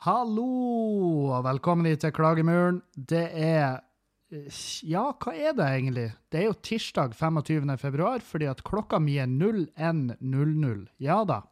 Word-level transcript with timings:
Hallo, 0.00 1.30
og 1.30 1.44
velkommen 1.44 1.86
hit 1.86 2.00
til 2.00 2.12
Klagemuren. 2.12 2.82
Det 2.96 3.28
er 3.30 3.78
Ja, 4.86 5.08
hva 5.18 5.32
er 5.34 5.54
det 5.58 5.66
egentlig? 5.66 6.06
Det 6.30 6.38
er 6.38 6.46
jo 6.46 6.58
tirsdag 6.62 7.16
25. 7.18 7.72
februar, 7.82 8.22
fordi 8.22 8.46
at 8.46 8.62
klokka 8.66 9.00
mi 9.02 9.16
er 9.18 9.26
01.00. 9.26 10.86
Ja 11.02 11.24
da. 11.26 11.42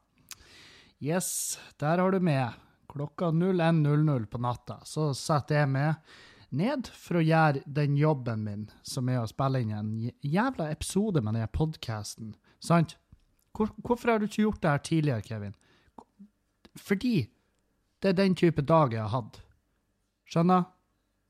Yes, 1.02 1.58
der 1.78 1.98
har 1.98 2.14
du 2.14 2.20
med. 2.22 2.54
Klokka 2.88 3.32
01.00 3.34 4.26
på 4.30 4.38
natta. 4.42 4.78
Så 4.86 5.10
setter 5.18 5.62
jeg 5.62 5.72
meg 5.74 6.14
ned 6.54 6.88
for 6.94 7.18
å 7.18 7.24
gjøre 7.24 7.64
den 7.66 7.98
jobben 7.98 8.46
min, 8.46 8.64
som 8.86 9.10
er 9.10 9.20
å 9.20 9.28
spille 9.28 9.60
inn 9.62 9.74
en 9.74 9.92
jævla 10.24 10.70
episode 10.72 11.22
med 11.24 11.36
den 11.36 11.50
podkasten. 11.52 12.32
Sant? 12.62 12.96
Hvor, 13.52 13.74
hvorfor 13.82 14.14
har 14.14 14.22
du 14.22 14.28
ikke 14.28 14.46
gjort 14.46 14.62
det 14.62 14.70
her 14.70 14.86
tidligere, 14.86 15.26
Kevin? 15.26 15.54
Fordi 16.78 17.28
det 17.98 18.12
er 18.12 18.18
den 18.22 18.38
type 18.38 18.62
dag 18.62 18.94
jeg 18.94 19.02
har 19.02 19.14
hatt. 19.18 19.40
Skjønner? 20.30 20.68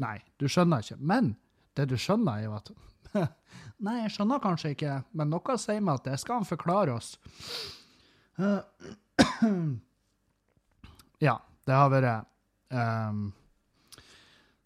Nei, 0.02 0.19
du 0.38 0.47
skjønner 0.51 0.84
ikke. 0.84 0.98
Men 1.01 1.33
det 1.79 1.88
du 1.91 1.97
skjønner, 1.98 2.39
er 2.39 2.48
jo 2.48 2.55
at 2.59 2.70
Nei, 3.86 3.97
jeg 4.03 4.14
skjønner 4.17 4.42
kanskje 4.42 4.72
ikke, 4.75 4.95
men 5.17 5.31
noe 5.33 5.59
sier 5.61 5.83
meg 5.84 6.00
at 6.00 6.09
det 6.11 6.17
skal 6.22 6.41
han 6.41 6.48
forklare 6.48 6.98
oss. 6.98 7.17
Ja, 11.19 11.33
det 11.67 11.75
har 11.75 11.89
vært 11.91 12.28
um, 12.70 13.33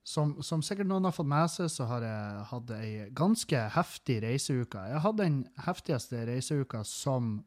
som, 0.05 0.35
som 0.45 0.61
sikkert 0.61 0.91
noen 0.91 1.07
har 1.09 1.15
fått 1.17 1.31
med 1.31 1.49
seg, 1.49 1.71
så 1.73 1.87
har 1.89 2.05
jeg 2.05 2.43
hatt 2.51 2.73
ei 2.77 2.91
ganske 3.17 3.63
heftig 3.77 4.19
reiseuke. 4.25 4.83
Jeg 4.91 5.01
hadde 5.05 5.23
den 5.23 5.39
heftigste 5.65 6.27
reiseuka 6.29 6.83
som 6.85 7.39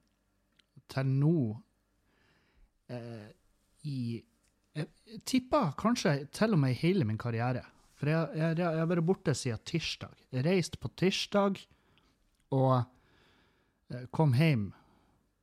til 0.90 1.12
nå 1.22 1.38
eh, 2.90 3.30
i 3.86 4.00
jeg 4.76 5.22
tipper 5.24 5.70
kanskje 5.80 6.26
til 6.36 6.58
og 6.58 6.59
med 6.59 6.74
i 6.74 6.80
hele 6.81 7.06
min 7.08 7.20
karriere. 7.22 7.62
For 7.96 8.12
jeg, 8.12 8.60
har 8.60 8.90
vært 8.90 9.08
borte 9.08 9.36
siden 9.38 9.62
tirsdag. 9.68 10.16
Jeg 10.36 10.46
reiste 10.48 10.80
på 10.82 10.92
tirsdag 11.00 11.62
og 12.56 12.74
eh, 13.92 14.08
kom 14.16 14.36
hjem 14.36 14.70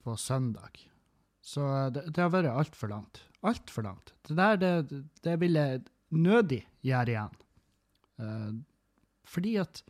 på 0.04 0.16
søndag. 0.20 0.82
Så 1.42 1.64
det, 1.94 2.08
det 2.12 2.22
har 2.22 2.32
vært 2.34 2.52
altfor 2.52 2.92
langt. 2.92 3.22
Altfor 3.42 3.88
langt. 3.88 4.12
Det 4.28 4.36
der 4.38 4.60
det, 4.60 5.02
det 5.24 5.38
vil 5.40 5.56
jeg 5.58 5.82
nødig 6.12 6.60
gjøre 6.84 7.14
igjen. 7.14 7.40
Eh, 8.20 8.52
fordi 9.24 9.56
at 9.62 9.82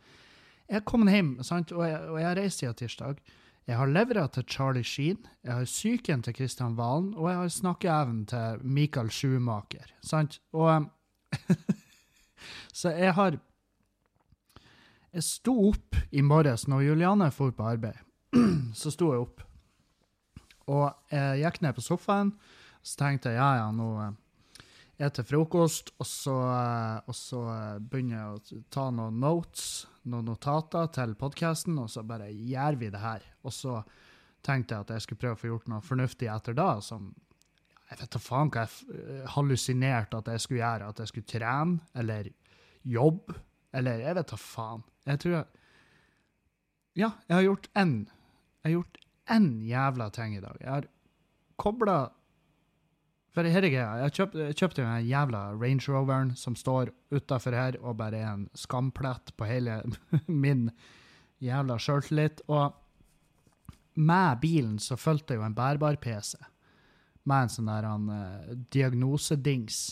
jeg 0.69 0.79
er 0.79 0.87
kommet 0.87 1.13
hjem, 1.13 1.35
sant? 1.43 1.71
og 1.75 1.83
jeg, 1.85 1.99
jeg 2.23 2.37
reiste 2.39 2.63
siden 2.63 2.79
tirsdag. 2.79 3.23
Jeg 3.67 3.79
har 3.79 3.87
levra 3.87 4.25
til 4.27 4.43
Charlie 4.47 4.83
Sheen, 4.83 5.19
jeg 5.43 5.53
har 5.53 5.67
psyken 5.67 6.23
til 6.23 6.33
Kristian 6.35 6.75
Valen, 6.75 7.13
og 7.15 7.29
jeg 7.29 7.37
har 7.37 7.51
snakkeevnen 7.51 8.25
til 8.27 8.63
Michael 8.63 9.11
Schumacher. 9.11 9.93
Sant? 10.03 10.41
Og 10.51 10.89
Så 12.73 12.93
jeg 12.97 13.15
har 13.17 13.39
Jeg 15.13 15.23
sto 15.23 15.53
opp 15.69 15.95
i 16.09 16.23
morges 16.25 16.63
når 16.65 16.87
Juliane 16.87 17.27
for 17.29 17.53
på 17.53 17.67
arbeid. 17.69 17.99
så 18.81 18.89
sto 18.89 19.11
jeg 19.13 19.21
opp. 19.27 19.43
Og 20.73 20.87
jeg 21.13 21.43
gikk 21.43 21.59
ned 21.61 21.75
på 21.77 21.83
sofaen, 21.85 22.31
så 22.81 22.97
tenkte 23.03 23.29
jeg 23.29 23.37
ja, 23.37 23.51
ja, 23.59 23.67
nå 23.75 23.91
er 24.97 25.11
til 25.13 25.25
frokost, 25.27 25.91
og 25.99 26.07
så, 26.07 26.35
og 27.05 27.15
så 27.17 27.41
begynner 27.81 28.17
jeg 28.17 28.31
å 28.31 28.63
ta 28.73 28.87
noen 28.93 29.19
notes, 29.21 29.85
noen 30.09 30.29
notater 30.31 30.89
til 30.93 31.15
podkasten, 31.19 31.77
og 31.81 31.89
så 31.91 32.03
bare 32.07 32.29
gjør 32.31 32.79
vi 32.79 32.91
det 32.93 33.01
her. 33.03 33.25
Og 33.43 33.55
så 33.55 33.81
tenkte 34.45 34.75
jeg 34.75 34.85
at 34.85 34.95
jeg 34.95 35.05
skulle 35.05 35.23
prøve 35.23 35.37
å 35.37 35.41
få 35.41 35.51
gjort 35.51 35.69
noe 35.71 35.85
fornuftig 35.85 36.29
etter 36.31 36.57
da, 36.57 36.77
som 36.83 37.11
jeg 37.93 37.99
vet 38.01 38.15
da 38.15 38.19
faen 38.21 38.49
hva 38.49 38.63
jeg 38.65 39.25
hallusinerte 39.35 40.17
at 40.17 40.31
jeg 40.33 40.41
skulle 40.41 40.63
gjøre. 40.63 40.89
At 40.89 41.01
jeg 41.03 41.11
skulle 41.11 41.29
trene, 41.29 41.75
eller 41.93 42.31
jobbe, 42.89 43.35
eller 43.73 44.01
jeg 44.01 44.17
vet 44.17 44.33
da 44.33 44.39
faen. 44.39 44.81
Jeg 45.09 45.21
tror 45.21 45.37
jeg 45.37 45.45
Ja, 46.93 47.09
jeg 47.27 47.35
har 47.35 47.43
gjort 47.43 47.69
én. 47.77 47.93
Jeg 48.61 48.65
har 48.65 48.73
gjort 48.75 48.97
én 49.33 49.47
jævla 49.65 50.09
ting 50.13 50.35
i 50.37 50.41
dag. 50.41 50.57
Jeg 50.61 50.69
har 50.69 50.87
kobla 51.57 51.97
for 53.33 53.49
her 53.49 53.65
er 53.65 53.73
greia. 53.73 53.93
Jeg 54.03 54.13
kjøpte, 54.13 54.47
kjøpt 54.53 54.77
den 54.77 55.07
jævla 55.09 55.39
Range 55.57 55.89
Roveren 55.89 56.35
som 56.37 56.53
står 56.55 56.91
utafor 57.09 57.57
her 57.57 57.79
og 57.81 57.97
bare 57.97 58.19
er 58.21 58.29
en 58.29 58.47
skamplett 58.53 59.33
på 59.37 59.47
hele 59.49 59.79
min 60.27 60.67
jævla 61.41 61.79
sjøltillit. 61.81 62.43
Og 62.47 62.73
med 63.97 64.41
bilen 64.41 64.77
så 64.81 64.97
fulgte 64.97 65.37
jo 65.37 65.45
en 65.45 65.57
bærbar 65.57 65.97
PC 66.01 66.37
med 67.29 67.45
en 67.45 67.51
sånn 67.51 67.69
der 67.71 67.87
han, 67.87 68.09
uh, 68.09 68.55
diagnosedings. 68.73 69.83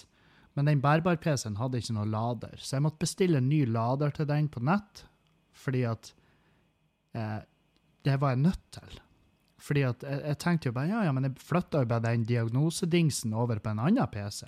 Men 0.58 0.68
den 0.68 0.82
bærbar-PC-en 0.84 1.60
hadde 1.62 1.80
ikke 1.80 1.96
noe 1.96 2.10
lader, 2.12 2.58
så 2.60 2.76
jeg 2.76 2.86
måtte 2.88 3.06
bestille 3.06 3.40
en 3.40 3.48
ny 3.48 3.64
lader 3.70 4.12
til 4.16 4.28
den 4.28 4.50
på 4.52 4.64
nett, 4.68 5.06
fordi 5.56 5.86
at 5.88 6.12
uh, 7.16 7.40
det 8.04 8.18
var 8.20 8.36
jeg 8.36 8.44
nødt 8.44 8.66
til. 8.76 9.00
Fordi 9.62 9.86
at 9.86 10.04
jeg, 10.04 10.22
jeg, 10.26 10.38
tenkte 10.42 10.70
jo 10.70 10.76
bare 10.76 10.90
ja, 10.90 11.04
ja, 11.06 11.14
men 11.16 11.30
jeg 11.30 11.44
flytta 11.46 11.84
jo 11.84 11.90
bare 11.92 12.08
den 12.10 12.26
diagnosedingsen 12.28 13.36
over 13.38 13.62
på 13.62 13.72
en 13.72 13.84
annen 13.84 14.10
PC. 14.12 14.48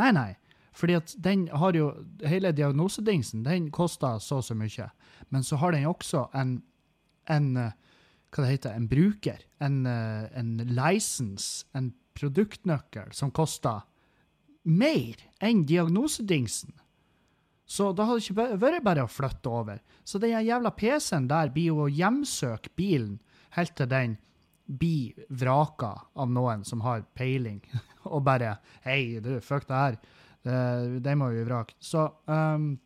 Nei, 0.00 0.10
nei. 0.16 0.32
Fordi 0.74 0.96
at 0.96 1.14
den 1.20 1.46
har 1.52 1.76
jo 1.76 1.90
Hele 2.24 2.52
diagnosedingsen 2.56 3.44
den 3.44 3.68
koster 3.70 4.18
så 4.24 4.40
og 4.40 4.46
så 4.46 4.56
mye. 4.56 4.88
Men 5.30 5.44
så 5.44 5.58
har 5.60 5.76
den 5.76 5.86
også 5.86 6.26
en, 6.34 6.62
en 7.30 7.52
Hva 7.54 8.42
det 8.42 8.50
heter 8.50 8.74
En 8.74 8.88
bruker. 8.88 9.44
En, 9.60 9.86
en 9.86 10.56
license. 10.64 11.66
En 11.76 11.92
produktnøkkel 12.18 13.12
som 13.16 13.32
koster 13.34 13.82
mer 14.62 15.18
enn 15.42 15.64
diagnosedingsen. 15.66 16.72
Så 17.66 17.92
da 17.96 18.04
hadde 18.04 18.20
det 18.20 18.30
ikke 18.30 18.58
vært 18.60 18.84
bare 18.84 19.06
å 19.06 19.10
flytte 19.10 19.50
over. 19.50 19.80
Så 20.04 20.20
den 20.20 20.34
jævla 20.44 20.74
PC-en 20.76 21.28
der 21.30 21.52
blir 21.54 21.70
jo 21.72 21.86
å 21.86 21.90
hjemsøke 21.90 22.74
bilen 22.76 23.16
helt 23.56 23.74
til 23.78 23.88
den 23.88 24.18
blir 24.66 25.26
vraka 25.28 25.92
av 26.14 26.30
noen 26.30 26.64
som 26.64 26.82
har 26.86 27.04
peiling, 27.16 27.60
og 28.14 28.24
bare 28.24 28.56
'Hei, 28.84 29.20
du, 29.20 29.40
fuck 29.40 29.66
det 29.68 29.82
her. 29.82 29.98
Den 31.00 31.18
må 31.18 31.30
vi 31.32 31.44
vrake.' 31.44 31.76
Så, 31.80 32.08
um, 32.26 32.78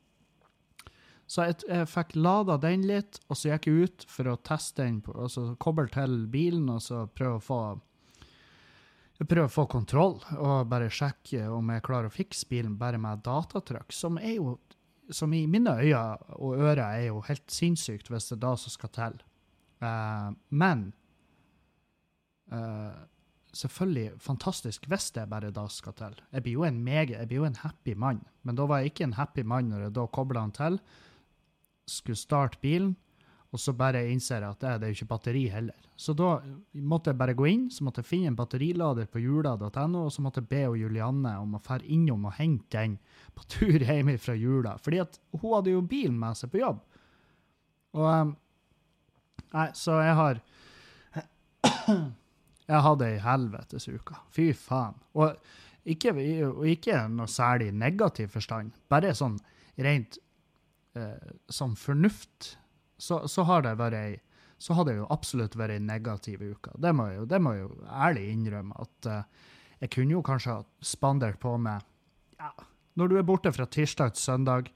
så 1.27 1.49
jeg, 1.49 1.59
jeg, 1.69 1.89
fikk 1.91 2.15
lada 2.17 2.57
den 2.63 2.87
litt, 2.87 3.21
og 3.29 3.37
så 3.37 3.53
gikk 3.53 3.67
jeg 3.67 3.87
ut 3.87 4.07
for 4.09 4.31
å 4.31 4.39
teste 4.39 4.83
den, 4.83 5.01
på, 5.03 5.15
altså 5.19 5.55
koble 5.59 5.89
til 5.91 6.27
bilen, 6.31 6.69
og 6.71 6.83
så 6.83 7.07
prøve 7.11 7.41
å 7.41 7.43
få 7.43 7.61
prøve 9.25 9.49
å 9.49 9.53
få 9.53 9.65
kontroll 9.73 10.19
og 10.37 10.69
bare 10.69 10.93
sjekke 10.93 11.47
om 11.49 11.71
jeg 11.73 11.85
klarer 11.87 12.11
å 12.11 12.13
fikse 12.13 12.49
bilen 12.51 12.77
bare 12.77 13.01
med 13.01 13.25
datatrykk, 13.25 13.95
som 13.97 14.21
er 14.21 14.37
jo 14.37 14.59
som 15.15 15.33
i 15.33 15.47
mine 15.47 15.71
øyne 15.71 16.19
og 16.35 16.59
ører 16.59 16.83
er 16.83 17.05
jo 17.09 17.23
helt 17.29 17.51
sinnssykt 17.53 18.11
hvis 18.11 18.29
det 18.31 18.37
er 18.37 18.43
da 18.43 18.55
som 18.59 18.75
skal 18.75 18.93
til. 18.97 19.19
Uh, 19.79 20.33
men 20.51 20.89
uh, 22.53 23.07
selvfølgelig 23.57 24.21
fantastisk 24.23 24.89
hvis 24.91 25.11
det 25.15 25.23
er 25.25 25.31
bare 25.31 25.55
da 25.55 25.67
skal 25.73 25.95
til. 25.97 26.19
Jeg 26.33 26.43
blir 26.43 26.59
jo 26.59 26.67
en 26.69 26.83
mega, 26.85 27.21
jeg 27.21 27.31
blir 27.31 27.45
jo 27.45 27.49
en 27.49 27.61
happy 27.63 27.95
mann, 27.95 28.23
men 28.43 28.59
da 28.59 28.67
var 28.69 28.83
jeg 28.83 28.93
ikke 28.93 29.09
en 29.09 29.19
happy 29.21 29.47
mann 29.47 29.71
når 29.71 29.87
jeg 29.87 29.97
da 29.99 30.07
kobla 30.07 30.43
den 30.43 30.57
til, 30.57 30.81
skulle 31.87 32.19
starte 32.19 32.59
bilen, 32.63 32.97
og 33.55 33.61
så 33.63 33.73
bare 33.79 34.03
innser 34.11 34.43
jeg 34.43 34.51
at 34.57 34.63
det, 34.63 34.73
det 34.83 34.89
er 34.89 34.97
ikke 34.97 35.09
batteri 35.11 35.45
heller. 35.53 35.87
Så 35.97 36.13
da 36.19 36.35
måtte 36.85 37.13
jeg 37.13 37.21
bare 37.21 37.37
gå 37.39 37.47
inn, 37.49 37.67
så 37.73 37.87
måtte 37.87 38.03
jeg 38.03 38.11
finne 38.11 38.33
en 38.33 38.39
batterilader 38.39 39.07
på 39.11 39.23
jula.no, 39.23 40.03
og 40.03 40.11
så 40.13 40.25
måtte 40.25 40.43
jeg 40.43 40.51
be 40.51 40.65
Julianne 40.81 41.37
om 41.41 41.55
å 41.57 41.63
dra 41.65 41.79
innom 41.83 42.27
og 42.29 42.37
hente 42.37 42.77
den 42.77 42.99
på 43.37 43.47
tur 43.53 43.87
hjemme 43.87 44.19
fra 44.21 44.35
jula. 44.37 44.77
Fordi 44.83 45.01
at 45.05 45.21
hun 45.37 45.55
hadde 45.55 45.73
jo 45.77 45.85
bilen 45.87 46.19
med 46.21 46.39
seg 46.39 46.53
på 46.53 46.61
jobb. 46.65 46.83
Og 47.97 48.11
um, 48.11 48.35
Nei, 49.55 49.69
så 49.79 50.01
jeg 50.03 50.15
har 50.19 50.41
Jeg 52.67 52.83
hadde 52.83 53.07
ei 53.07 53.19
helvetes 53.23 53.87
uke. 53.87 54.17
Fy 54.35 54.51
faen. 54.59 54.97
Og 55.15 55.37
ikke, 55.87 56.11
ikke 56.67 57.05
noe 57.13 57.31
særlig 57.31 57.71
negativ 57.71 58.33
forstand, 58.35 58.75
bare 58.91 59.13
sånn 59.15 59.37
rent 59.87 60.19
eh, 60.99 61.35
sånn 61.53 61.77
fornuft, 61.79 62.57
så, 62.99 63.27
så, 63.29 63.45
har 63.49 63.67
det 63.67 63.77
vært 63.81 63.99
ei 63.99 64.15
så 64.59 64.73
har 64.73 64.87
det 64.89 64.95
jo 64.97 65.09
absolutt 65.13 65.53
vært 65.59 65.75
ei 65.75 65.83
negativ 65.85 66.41
uke. 66.41 66.73
Det 66.81 66.95
må 66.97 67.11
jeg 67.11 67.19
jo, 67.19 67.27
det 67.29 67.41
må 67.45 67.53
jeg 67.53 67.67
jo 67.67 67.75
ærlig 67.93 68.23
innrømme. 68.33 68.73
At 68.81 69.09
uh, 69.13 69.51
jeg 69.83 69.93
kunne 69.93 70.17
jo 70.17 70.23
kanskje 70.25 70.55
ha 70.55 70.63
spandert 70.81 71.37
på 71.43 71.53
med 71.61 71.85
ja, 72.41 72.49
Når 72.97 73.11
du 73.13 73.19
er 73.21 73.27
borte 73.29 73.53
fra 73.53 73.67
tirsdag 73.69 74.15
til 74.15 74.23
søndag 74.23 74.71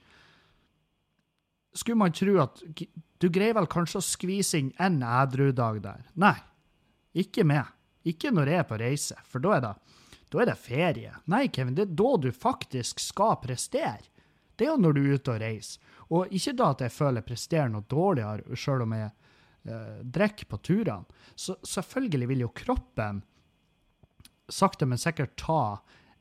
skulle 1.74 2.00
man 2.00 2.12
tro 2.12 2.36
at 2.42 2.62
du 3.20 3.28
greier 3.30 3.54
vel 3.56 3.68
kanskje 3.70 4.00
å 4.00 4.04
skvise 4.04 4.58
inn 4.58 4.72
en 4.82 5.00
ædru-dag 5.06 5.80
der. 5.84 6.06
Nei, 6.18 6.36
ikke 7.14 7.44
med. 7.46 7.68
Ikke 8.06 8.32
når 8.32 8.50
jeg 8.50 8.62
er 8.62 8.68
på 8.68 8.78
reise, 8.80 9.16
for 9.28 9.44
da 9.44 9.56
er 9.56 9.64
det, 9.66 9.72
da 10.32 10.42
er 10.42 10.50
det 10.50 10.58
ferie. 10.62 11.12
Nei, 11.30 11.46
Kevin, 11.52 11.76
det 11.76 11.86
er 11.88 11.96
da 12.00 12.14
du 12.22 12.30
faktisk 12.32 13.02
skal 13.02 13.36
prestere. 13.42 14.08
Det 14.56 14.66
er 14.66 14.72
jo 14.72 14.80
når 14.80 14.96
du 14.96 15.02
er 15.02 15.18
ute 15.18 15.34
og 15.34 15.42
reiser. 15.42 15.89
Og 16.10 16.32
ikke 16.34 16.56
da 16.58 16.72
at 16.74 16.84
jeg 16.84 16.94
føler 16.94 17.20
jeg 17.20 17.28
presterer 17.28 17.70
noe 17.70 17.86
dårligere 17.90 18.58
sjøl 18.58 18.84
om 18.86 18.94
jeg 18.96 19.10
eh, 19.10 19.98
drikker 20.02 20.50
på 20.50 20.60
turene. 20.66 21.20
Så 21.38 21.56
selvfølgelig 21.66 22.30
vil 22.32 22.46
jo 22.46 22.54
kroppen 22.54 23.22
sakte, 24.50 24.88
men 24.90 24.98
sikkert 24.98 25.36
ta 25.40 25.62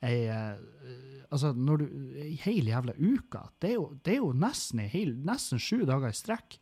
ei 0.06 0.28
eh, 0.32 1.08
Altså, 1.30 1.52
når 1.54 1.78
du 1.78 1.84
Ei 2.18 2.32
hel 2.42 2.66
jævla 2.72 2.96
uke. 2.98 3.44
Det 3.62 3.70
er 3.70 3.76
jo, 3.76 3.84
det 4.02 4.16
er 4.16 4.24
jo 4.24 4.32
nesten, 4.34 4.80
hel, 4.90 5.12
nesten 5.22 5.62
sju 5.62 5.84
dager 5.86 6.10
i 6.10 6.18
strekk. 6.18 6.56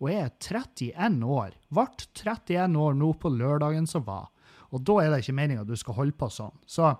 Og 0.00 0.08
jeg 0.08 0.22
er 0.24 0.30
31 0.40 1.26
år. 1.28 1.58
Ble 1.68 1.84
31 2.16 2.78
år 2.80 2.96
nå 2.96 3.10
på 3.20 3.32
lørdagen 3.34 3.84
som 3.90 4.06
var. 4.06 4.30
Og 4.72 4.80
da 4.80 4.96
er 5.02 5.12
det 5.12 5.20
ikke 5.22 5.36
meninga 5.36 5.66
du 5.68 5.76
skal 5.76 5.98
holde 5.98 6.16
på 6.16 6.30
sånn. 6.32 6.56
Så, 6.64 6.94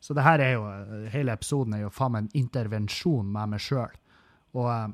så 0.00 0.16
det 0.16 0.24
her 0.24 0.42
er 0.42 0.56
jo 0.56 0.64
Hele 1.12 1.36
episoden 1.36 1.76
er 1.76 1.84
jo 1.84 1.92
faen 1.92 2.16
meg 2.16 2.24
en 2.24 2.40
intervensjon 2.40 3.28
med 3.36 3.52
meg 3.52 3.62
sjøl. 3.62 4.00
Og 4.56 4.70
eh, 4.72 4.88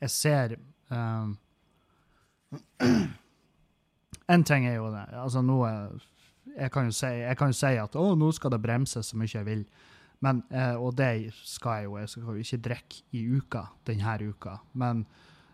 jeg 0.00 0.10
ser 0.10 0.56
um, 0.90 1.36
En 4.30 4.44
ting 4.46 4.66
er 4.66 4.76
jo 4.76 4.90
det. 4.94 5.08
Altså, 5.18 5.40
nå 5.42 5.56
er 5.66 5.88
jeg 6.56 6.72
kan 6.72 6.88
jo 6.88 6.94
si, 6.94 7.06
jeg 7.06 7.38
kan 7.38 7.52
jo 7.52 7.56
si 7.56 7.78
at 7.78 7.96
å, 7.98 8.04
nå 8.18 8.30
skal 8.34 8.52
det 8.54 8.60
bremses 8.62 9.10
så 9.10 9.18
mye 9.18 9.30
jeg 9.30 9.46
vil. 9.46 9.64
Men, 10.24 10.42
eh, 10.52 10.76
og 10.76 10.96
det 10.98 11.32
skal 11.46 11.80
jeg 11.80 11.88
jo. 11.88 11.96
Jeg 12.00 12.12
skal 12.12 12.22
jo 12.28 12.44
ikke 12.44 12.62
drikke 12.66 13.02
i 13.16 13.22
uka 13.38 13.64
denne 13.88 14.16
uka. 14.28 14.56
Men 14.72 15.04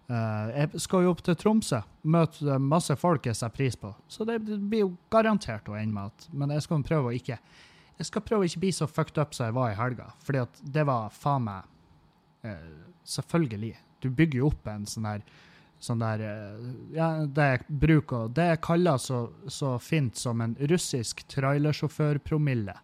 eh, 0.09 0.57
jeg 0.57 0.83
skal 0.83 1.05
jo 1.05 1.13
opp 1.15 1.23
til 1.27 1.39
Tromsø. 1.39 1.81
Møte 2.03 2.59
masse 2.63 2.97
folk 2.99 3.29
jeg 3.29 3.39
setter 3.39 3.55
pris 3.55 3.79
på. 3.79 3.93
Så 4.09 4.27
det 4.27 4.41
blir 4.43 4.87
jo 4.87 4.93
garantert 5.13 5.69
å 5.71 5.79
ende 5.79 5.95
med 5.95 6.13
at 6.13 6.29
Men 6.33 6.55
jeg 6.57 6.67
skal 6.67 6.85
prøve 6.87 7.13
å 7.13 7.17
ikke 7.17 7.39
jeg 7.97 8.11
skal 8.11 8.25
prøve 8.27 8.45
å 8.45 8.49
ikke 8.51 8.61
bli 8.61 8.71
så 8.77 8.85
fucked 8.91 9.17
up 9.17 9.33
som 9.33 9.47
jeg 9.47 9.57
var 9.57 9.71
i 9.73 9.79
helga. 9.79 10.11
Fordi 10.27 10.43
at 10.43 10.59
det 10.75 10.85
var 10.89 11.15
faen 11.15 11.47
meg 11.47 12.45
eh, 12.45 12.73
Selvfølgelig. 13.07 13.77
Du 14.03 14.11
bygger 14.11 14.43
jo 14.43 14.51
opp 14.53 14.69
en 14.71 14.87
sånn 14.89 15.09
der 15.09 15.27
sånn 15.83 16.01
der 16.01 16.23
eh, 16.25 16.69
ja, 16.97 17.09
Det 17.29 17.47
jeg 17.51 17.79
bruker 17.83 18.31
Det 18.33 18.47
jeg 18.53 18.63
kaller 18.65 19.01
så, 19.03 19.27
så 19.53 19.75
fint 19.83 20.17
som 20.17 20.41
en 20.41 20.57
russisk 20.71 21.21
trailersjåførpromille. 21.33 22.77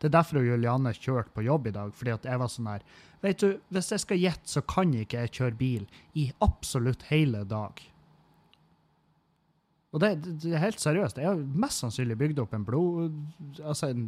Det 0.00 0.08
er 0.08 0.16
derfor 0.16 0.42
Julianne 0.42 0.94
kjørte 0.96 1.34
på 1.36 1.44
jobb 1.46 1.68
i 1.70 1.76
dag, 1.76 1.94
fordi 1.94 2.16
at 2.16 2.26
jeg 2.26 2.40
var 2.42 2.50
sånn 2.50 2.72
her 2.72 2.84
Vet 3.20 3.42
du, 3.42 3.58
hvis 3.68 3.90
jeg 3.92 4.00
skal 4.00 4.20
gjette, 4.22 4.48
så 4.48 4.62
kan 4.64 4.94
ikke 4.96 5.26
jeg 5.26 5.34
kjøre 5.36 5.56
bil 5.58 5.82
i 6.16 6.30
absolutt 6.40 7.02
hele 7.10 7.42
dag. 7.44 7.82
Og 9.92 10.00
det, 10.00 10.10
det, 10.40 10.54
er 10.54 10.62
helt 10.62 10.80
seriøst. 10.80 11.18
Jeg 11.20 11.28
har 11.28 11.42
mest 11.60 11.84
sannsynlig 11.84 12.16
bygd 12.16 12.40
opp 12.40 12.54
en 12.56 12.64
blod... 12.64 13.18
Altså 13.60 13.90
en 13.90 14.06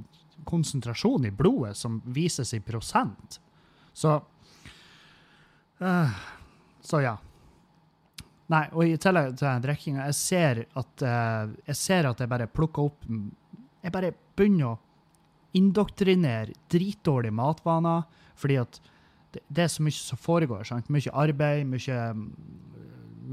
konsentrasjon 0.48 1.28
i 1.28 1.34
blodet 1.34 1.76
som 1.76 2.00
vises 2.08 2.54
i 2.56 2.62
prosent. 2.64 3.36
Så 3.92 4.14
eh, 5.84 6.22
Så 6.82 7.02
ja. 7.04 7.16
Nei, 8.52 8.66
og 8.74 8.84
i 8.84 8.96
tillegg 9.00 9.36
til 9.40 9.60
drikkinga, 9.64 10.06
jeg 10.10 10.18
ser 10.18 10.62
at 10.78 11.04
eh, 11.06 11.52
jeg 11.70 11.78
ser 11.78 12.08
at 12.10 12.20
jeg 12.20 12.28
bare 12.28 12.50
plukker 12.50 12.90
opp 12.90 13.06
Jeg 13.08 13.94
bare 13.94 14.12
begynner 14.36 14.74
å 14.74 14.80
indoktrinere 15.56 16.54
dritdårlige 16.72 17.34
matvaner, 17.36 18.04
fordi 18.40 18.58
at 18.60 18.78
det, 19.32 19.42
det 19.48 19.64
er 19.64 19.72
så 19.72 19.84
mye 19.84 19.96
som 19.96 20.20
foregår. 20.20 20.64
sant? 20.68 20.90
Mye 20.92 21.12
arbeid, 21.12 21.66
mye, 21.68 21.98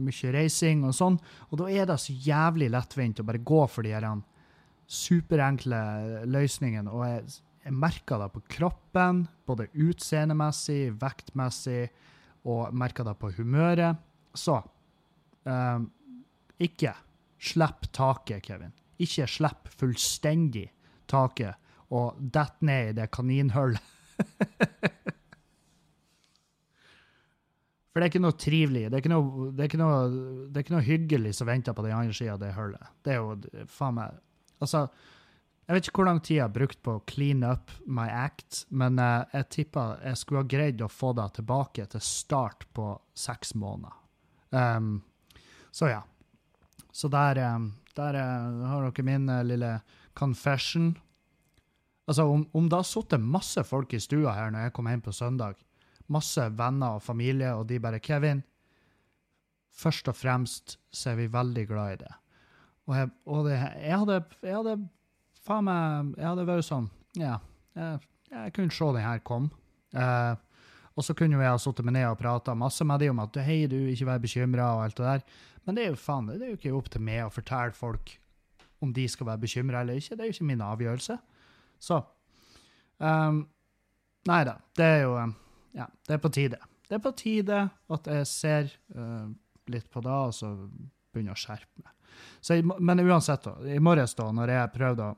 mye 0.07 0.33
reising 0.35 0.83
og 0.87 0.95
sånn. 0.95 1.19
Og 1.49 1.61
da 1.61 1.69
er 1.71 1.87
det 1.87 1.99
så 2.01 2.15
jævlig 2.15 2.71
lettvint 2.73 3.21
å 3.21 3.27
bare 3.27 3.43
gå 3.43 3.61
for 3.71 3.87
de 3.87 3.93
her 3.95 4.07
superenkle 4.89 5.79
løsningene. 6.27 6.91
Og 6.91 7.05
jeg, 7.07 7.39
jeg 7.67 7.77
merker 7.77 8.23
det 8.23 8.29
på 8.35 8.43
kroppen, 8.57 9.25
både 9.47 9.69
utseendemessig, 9.75 10.95
vektmessig, 10.99 11.89
og 12.47 12.75
merker 12.75 13.07
det 13.07 13.15
på 13.19 13.31
humøret. 13.37 13.99
Så 14.37 14.59
um, 15.43 15.89
ikke 16.59 16.93
slipp 17.39 17.89
taket, 17.95 18.43
Kevin. 18.45 18.75
Ikke 18.99 19.27
slipp 19.31 19.69
fullstendig 19.79 20.67
taket 21.09 21.55
og 21.95 22.19
dett 22.21 22.59
ned 22.65 22.91
i 22.91 22.97
det 22.99 23.09
kaninhullet. 23.15 23.95
For 27.89 27.97
det 27.97 28.05
er 28.05 28.11
ikke 28.11 28.21
noe 28.21 28.37
trivelig, 28.37 28.83
det 28.85 28.95
er 28.95 29.01
ikke 29.01 29.11
noe, 29.11 29.47
det 29.51 29.63
er 29.63 29.69
ikke 29.71 29.79
noe, 29.81 30.01
det 30.47 30.59
er 30.59 30.65
ikke 30.65 30.75
noe 30.75 30.85
hyggelig 30.85 31.31
som 31.39 31.49
venter 31.49 31.73
på 31.75 31.83
den 31.83 31.95
andre 31.97 32.13
sida 32.15 32.35
av 32.35 32.43
det 32.43 32.51
hullet. 32.53 32.91
Det 33.03 33.15
er 33.15 33.17
jo 33.19 33.65
faen 33.73 33.97
meg 33.97 34.25
Altså, 34.59 34.89
jeg 35.69 35.77
vet 35.77 35.87
ikke 35.87 35.99
hvor 36.01 36.07
lang 36.07 36.19
tid 36.25 36.33
jeg 36.33 36.41
har 36.47 36.53
brukt 36.53 36.79
på 36.81 36.93
å 36.97 37.01
clean 37.05 37.43
up 37.45 37.69
my 37.85 38.07
act, 38.09 38.63
men 38.73 38.95
uh, 38.97 39.27
jeg 39.35 39.45
tippa 39.53 39.83
jeg 40.01 40.17
skulle 40.17 40.41
ha 40.41 40.49
greid 40.49 40.81
å 40.81 40.89
få 40.89 41.11
det 41.13 41.27
tilbake 41.35 41.85
til 41.91 42.01
start 42.01 42.65
på 42.73 42.87
seks 43.13 43.53
måneder. 43.53 43.93
Um, 44.49 45.03
så 45.69 45.91
ja. 45.91 46.01
Så 46.89 47.13
der, 47.13 47.37
um, 47.53 47.69
der 47.93 48.17
eh, 48.17 48.65
har 48.65 48.89
dere 48.89 49.05
min 49.05 49.29
eh, 49.29 49.45
lille 49.45 49.71
confession. 50.17 50.89
Altså, 52.09 52.25
om, 52.25 52.47
om 52.57 52.65
det 52.65 52.79
har 52.81 52.89
sittet 52.89 53.21
masse 53.21 53.61
folk 53.63 53.93
i 53.93 54.01
stua 54.01 54.33
her 54.33 54.49
når 54.49 54.65
jeg 54.65 54.77
kom 54.79 54.89
hjem 54.89 55.05
på 55.05 55.13
søndag, 55.13 55.61
masse 56.09 56.49
venner 56.57 56.97
og 56.97 57.05
familie, 57.05 57.53
og 57.53 57.69
de 57.69 57.77
bare 57.77 58.01
'Kevin, 58.01 58.41
først 59.69 60.09
og 60.09 60.17
fremst 60.17 60.79
så 60.89 61.13
er 61.13 61.21
vi 61.21 61.33
veldig 61.37 61.67
glad 61.69 61.93
i 61.93 62.03
det'. 62.03 62.15
Og 62.89 62.95
jeg, 62.97 63.11
og 63.29 63.45
det, 63.45 63.59
jeg 63.85 63.99
hadde 64.01 64.23
jeg 64.41 64.55
hadde 64.55 64.79
faen 65.49 65.65
meg 65.67 66.13
Ja, 66.21 66.35
det 66.37 66.45
var 66.47 66.59
jo 66.59 66.67
sånn 66.67 66.89
Ja, 67.17 67.39
jeg, 67.77 68.05
jeg 68.29 68.53
kunne 68.55 68.75
se 68.75 68.93
den 68.95 69.05
her 69.05 69.19
kom. 69.25 69.49
Eh, 69.97 70.35
og 70.99 71.05
så 71.05 71.15
kunne 71.17 71.37
jo 71.37 71.43
jeg 71.43 71.53
ha 71.53 71.59
sittet 71.61 71.87
meg 71.87 71.95
ned 71.95 72.09
og 72.09 72.19
prata 72.19 72.53
masse 72.57 72.85
med 72.85 72.99
dem 73.01 73.15
om 73.15 73.23
at 73.23 73.37
'hei, 73.41 73.65
du, 73.71 73.77
ikke 73.87 74.09
vær 74.09 74.21
bekymra', 74.21 74.73
og 74.75 74.83
alt 74.83 74.97
det 74.97 75.05
der. 75.05 75.21
Men 75.65 75.75
det 75.75 75.83
er 75.83 75.93
jo 75.93 76.01
faen, 76.01 76.27
det 76.27 76.41
er 76.41 76.51
jo 76.53 76.59
ikke 76.59 76.75
opp 76.75 76.89
til 76.91 77.01
meg 77.01 77.23
å 77.25 77.33
fortelle 77.33 77.75
folk 77.77 78.17
om 78.83 78.93
de 78.93 79.05
skal 79.11 79.27
være 79.27 79.43
bekymra 79.43 79.81
eller 79.81 79.99
ikke. 79.99 80.15
Det 80.15 80.23
er 80.23 80.29
jo 80.29 80.35
ikke 80.35 80.49
min 80.49 80.63
avgjørelse. 80.63 81.17
Så 81.79 82.01
um, 82.97 83.47
Nei 84.27 84.41
da. 84.43 84.57
Det 84.75 84.85
er 84.85 85.01
jo 85.03 85.15
um, 85.17 85.35
Ja, 85.75 85.85
det 86.07 86.17
er 86.17 86.21
på 86.23 86.31
tide. 86.33 86.59
Det 86.89 86.97
er 86.97 87.03
på 87.03 87.11
tide 87.15 87.69
at 87.69 88.07
jeg 88.07 88.27
ser 88.27 88.71
uh, 88.97 89.29
litt 89.69 89.89
på 89.93 90.01
det, 90.01 90.11
og 90.11 90.33
så 90.33 90.51
begynner 91.13 91.37
å 91.37 91.39
skjerpe 91.39 91.83
meg. 91.83 91.93
Så, 92.41 92.57
men 92.63 93.03
uansett, 93.05 93.45
da, 93.45 93.55
i 93.69 93.79
morges 93.79 94.15
da, 94.17 94.31
når 94.33 94.55
jeg 94.55 94.73
prøvde 94.73 95.11
å 95.11 95.17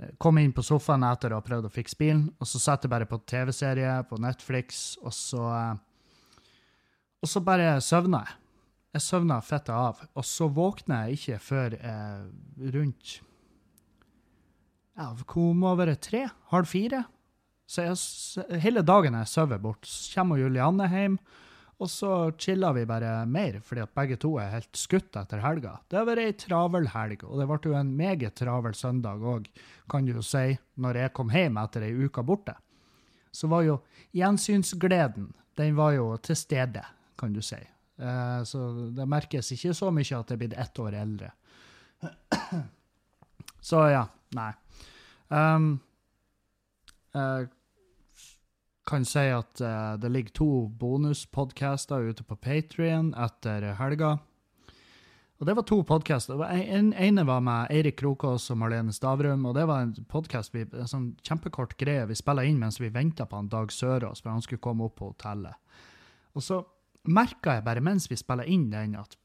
eh, 0.00 0.14
komme 0.18 0.44
inn 0.44 0.54
på 0.56 0.64
sofaen 0.66 1.06
etter 1.06 1.32
å 1.32 1.40
ha 1.40 1.44
prøvd 1.46 1.68
å 1.68 1.72
fikse 1.72 1.98
bilen, 2.00 2.26
og 2.40 2.50
så 2.50 2.62
satt 2.62 2.86
jeg 2.86 2.92
bare 2.92 3.08
på 3.10 3.20
TV-serie 3.28 3.98
på 4.08 4.18
Netflix, 4.22 4.96
og 5.02 5.14
så 5.14 5.44
eh, 5.52 5.76
Og 7.24 7.30
så 7.32 7.40
bare 7.40 7.80
søvna 7.80 8.20
jeg. 8.26 8.34
Jeg 8.96 9.02
søvna 9.02 9.40
fettet 9.42 9.74
av, 9.74 10.02
og 10.14 10.24
så 10.24 10.46
våkner 10.48 11.08
jeg 11.08 11.18
ikke 11.18 11.38
før 11.42 11.74
eh, 11.80 12.26
rundt 12.72 13.20
ja, 14.96 15.10
det 15.12 15.26
være? 15.82 15.94
Tre? 16.00 16.22
Halv 16.52 16.70
fire? 16.70 17.02
Så 17.68 17.84
jeg, 17.84 18.60
hele 18.62 18.84
dagen 18.86 19.16
jeg 19.18 19.28
sover 19.28 19.60
bort. 19.60 19.84
Så 19.84 20.14
kommer 20.14 20.40
Julianne 20.40 20.86
hjem, 20.88 21.18
og 21.76 21.90
så 21.92 22.10
chilla 22.40 22.70
vi 22.72 22.86
bare 22.88 23.26
mer, 23.28 23.58
fordi 23.60 23.82
at 23.84 23.92
begge 23.96 24.16
to 24.20 24.30
er 24.40 24.54
helt 24.54 24.78
skutt 24.78 25.16
etter 25.20 25.42
helga. 25.44 25.74
Det 25.88 25.98
har 25.98 26.06
vært 26.08 26.24
ei 26.24 26.36
travel 26.40 26.88
helg, 26.94 27.24
og 27.28 27.40
det 27.40 27.48
ble 27.50 27.58
jo 27.68 27.76
en 27.76 27.92
meget 27.98 28.36
travel 28.38 28.76
søndag 28.76 29.20
òg, 29.20 29.50
kan 29.90 30.06
du 30.06 30.14
jo 30.14 30.24
si, 30.24 30.56
når 30.80 31.02
jeg 31.02 31.14
kom 31.18 31.32
hjem 31.34 31.60
etter 31.60 31.84
ei 31.84 31.92
uke 32.06 32.24
borte. 32.24 32.56
Så 33.28 33.50
var 33.52 33.66
jo 33.66 33.80
gjensynsgleden, 34.16 35.28
den 35.60 35.76
var 35.76 35.92
jo 35.98 36.14
til 36.24 36.38
stede, 36.40 36.84
kan 37.20 37.36
du 37.36 37.42
si. 37.44 37.60
Eh, 37.60 38.40
så 38.48 38.70
det 38.96 39.08
merkes 39.08 39.52
ikke 39.52 39.74
så 39.76 39.92
mye 39.92 40.06
at 40.16 40.32
jeg 40.32 40.36
er 40.36 40.40
blitt 40.40 40.56
ett 40.56 40.80
år 40.80 40.96
eldre. 40.96 41.32
Så 43.66 43.80
ja, 43.90 44.04
nei. 44.36 44.52
Um, 45.28 45.72
jeg 47.16 47.48
kan 48.86 49.04
si 49.04 49.26
at 49.34 49.60
uh, 49.60 49.96
det 50.00 50.10
ligger 50.14 50.34
to 50.38 50.50
bonuspodcaster 50.78 52.10
ute 52.10 52.24
på 52.24 52.36
Patrion 52.38 53.12
etter 53.18 53.72
helga. 53.80 54.16
Og 55.36 55.44
det 55.46 55.56
var 55.58 55.66
to 55.68 55.82
podcaster. 55.84 56.40
En 56.48 56.94
ene 56.94 57.24
var 57.28 57.42
med 57.44 57.72
Eirik 57.74 57.98
Krokås 58.00 58.48
og 58.54 58.56
Marlene 58.62 58.94
Stavrum, 58.94 59.44
og 59.44 59.58
det 59.58 59.66
var 59.68 59.82
en 59.84 59.92
podcast, 60.08 60.54
vi, 60.54 60.64
en 60.64 60.88
sånn 60.88 61.10
kjempekort 61.26 61.74
greie 61.76 62.06
vi 62.08 62.16
spilla 62.16 62.46
inn 62.46 62.56
mens 62.62 62.80
vi 62.80 62.88
venta 62.94 63.26
på 63.28 63.36
han 63.36 63.50
Dag 63.52 63.74
Sørås, 63.74 64.22
for 64.24 64.32
han 64.32 64.40
skulle 64.44 64.64
komme 64.64 64.86
opp 64.88 64.96
på 65.02 65.10
hotellet. 65.10 65.58
Og 66.32 66.44
så 66.44 66.62
merka 67.12 67.58
jeg 67.58 67.66
bare 67.66 67.84
mens 67.84 68.08
vi 68.08 68.16
spilla 68.16 68.46
inn 68.48 68.70
den, 68.72 68.96
at 68.96 69.18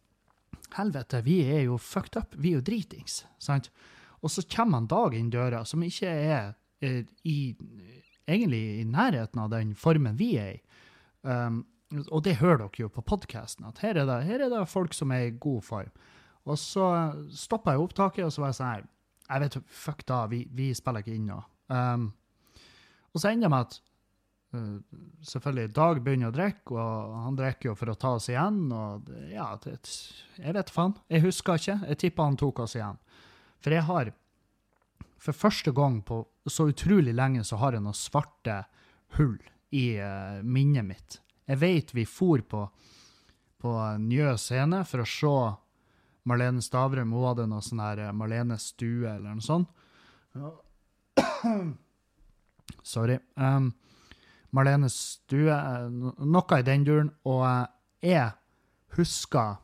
helvete, 0.75 1.24
vi 1.24 1.39
er 1.48 1.63
jo 1.70 1.80
fucked 1.80 2.20
up, 2.20 2.36
vi 2.36 2.51
er 2.51 2.60
jo 2.60 2.68
dritings, 2.68 3.22
sant? 3.39 3.72
Og 4.22 4.34
så 4.36 4.44
kommer 4.51 4.82
han 4.82 4.91
Dag 4.91 5.15
inn 5.15 5.32
døra, 5.32 5.63
som 5.65 5.84
ikke 5.84 6.12
er 6.12 6.51
eh, 6.84 7.08
i, 7.24 7.56
egentlig 8.31 8.63
i 8.79 8.88
nærheten 8.88 9.43
av 9.43 9.51
den 9.53 9.75
formen 9.75 10.17
vi 10.19 10.31
er 10.39 10.55
i. 10.55 10.63
Um, 11.27 11.65
Og 12.09 12.23
det 12.23 12.38
hører 12.39 12.61
dere 12.61 12.85
jo 12.85 12.88
på 12.88 13.01
podkasten, 13.03 13.65
at 13.67 13.81
her 13.83 13.97
er, 14.00 14.05
det, 14.07 14.21
her 14.23 14.39
er 14.45 14.50
det 14.53 14.61
folk 14.71 14.93
som 14.95 15.11
er 15.11 15.25
i 15.27 15.33
god 15.35 15.61
form. 15.67 15.89
Og 16.47 16.55
så 16.57 16.85
stoppa 17.35 17.73
jeg 17.75 17.83
opptaket, 17.83 18.23
og 18.23 18.31
så 18.31 18.41
var 18.41 18.53
jeg 18.53 18.59
sånn 18.61 18.69
her 18.69 18.85
Jeg 19.27 19.41
vet 19.43 19.57
fuck 19.67 20.05
da, 20.07 20.21
vi, 20.31 20.45
vi 20.55 20.69
spiller 20.73 21.03
ikke 21.03 21.15
inn 21.17 21.27
nå. 21.27 21.41
Um, 21.67 22.05
og 23.11 23.19
så 23.19 23.33
ender 23.33 23.50
det 23.50 23.51
med 23.51 23.67
at 23.67 23.75
uh, 24.55 24.79
selvfølgelig 25.33 25.75
Dag 25.75 26.00
begynner 26.05 26.31
å 26.31 26.35
drikke, 26.39 26.79
og 26.79 27.19
han 27.25 27.38
drikker 27.39 27.69
jo 27.73 27.75
for 27.75 27.91
å 27.91 28.00
ta 28.00 28.15
oss 28.15 28.29
igjen. 28.31 28.63
Og 28.71 29.11
ja, 29.27 29.50
det, 29.63 29.75
jeg 30.39 30.55
vet 30.55 30.71
faen. 30.71 30.95
Jeg 31.11 31.25
husker 31.27 31.59
ikke. 31.59 31.77
Jeg 31.91 32.01
tipper 32.05 32.31
han 32.31 32.39
tok 32.39 32.63
oss 32.63 32.79
igjen. 32.79 33.03
For 33.59 33.75
jeg 33.75 33.83
har 33.91 34.15
for 35.21 35.37
første 35.37 35.71
gang 35.75 35.99
på 36.05 36.23
så 36.49 36.67
utrolig 36.71 37.13
lenge 37.13 37.43
så 37.45 37.59
har 37.61 37.75
jeg 37.75 37.83
noen 37.85 37.97
svarte 37.97 38.63
hull 39.17 39.37
i 39.71 39.93
uh, 40.01 40.41
minnet 40.41 40.87
mitt. 40.87 41.19
Jeg 41.45 41.61
vet 41.61 41.93
vi 41.93 42.05
for 42.09 42.41
på, 42.41 42.63
på 43.61 43.75
Njø 44.01 44.33
scene 44.41 44.81
for 44.87 45.03
å 45.03 45.09
se 45.09 45.35
Marlene 46.29 46.61
Stavrum. 46.63 47.13
Hun 47.13 47.27
hadde 47.27 47.47
noe 47.49 47.65
sånn 47.65 47.81
her 47.81 48.01
eh, 48.05 48.13
Marlene 48.15 48.57
stue 48.61 49.09
eller 49.09 49.37
noe 49.37 49.45
sånt. 49.45 49.69
Sorry. 52.93 53.17
Um, 53.35 53.71
Marlene 54.55 54.89
stue, 54.93 55.49
eh, 55.49 55.89
noe 55.89 56.59
i 56.59 56.67
den 56.67 56.85
duren. 56.87 57.09
Og 57.25 57.43
jeg 58.05 58.29
husker 58.97 59.59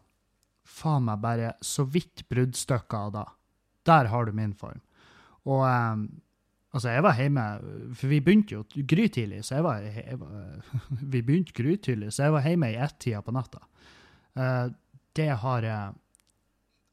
faen 0.67 1.07
meg 1.07 1.21
bare 1.23 1.53
så 1.63 1.85
vidt 1.87 2.25
bruddstykker 2.29 3.07
av 3.07 3.13
da. 3.15 3.25
Der 3.87 4.11
har 4.11 4.27
du 4.27 4.33
min 4.35 4.57
form. 4.57 4.81
Og 5.47 5.63
um, 5.63 6.07
altså, 6.75 6.91
jeg 6.91 7.03
var 7.05 7.19
hjemme 7.19 7.45
For 7.95 8.11
vi 8.11 8.19
begynte 8.23 8.57
jo 8.57 8.63
grytidlig, 8.89 9.43
så 9.47 9.59
jeg 9.59 9.67
var, 9.67 9.85
jeg 9.85 10.19
var 10.19 10.73
Vi 11.13 11.21
begynte 11.21 11.55
grytidlig, 11.55 12.11
så 12.13 12.27
jeg 12.27 12.35
var 12.35 12.49
hjemme 12.49 12.73
i 12.73 12.81
ett-tida 12.83 13.23
på 13.23 13.35
natta. 13.35 13.63
Uh, 14.37 14.67
det 15.17 15.31
har 15.41 15.65
jeg 15.65 15.95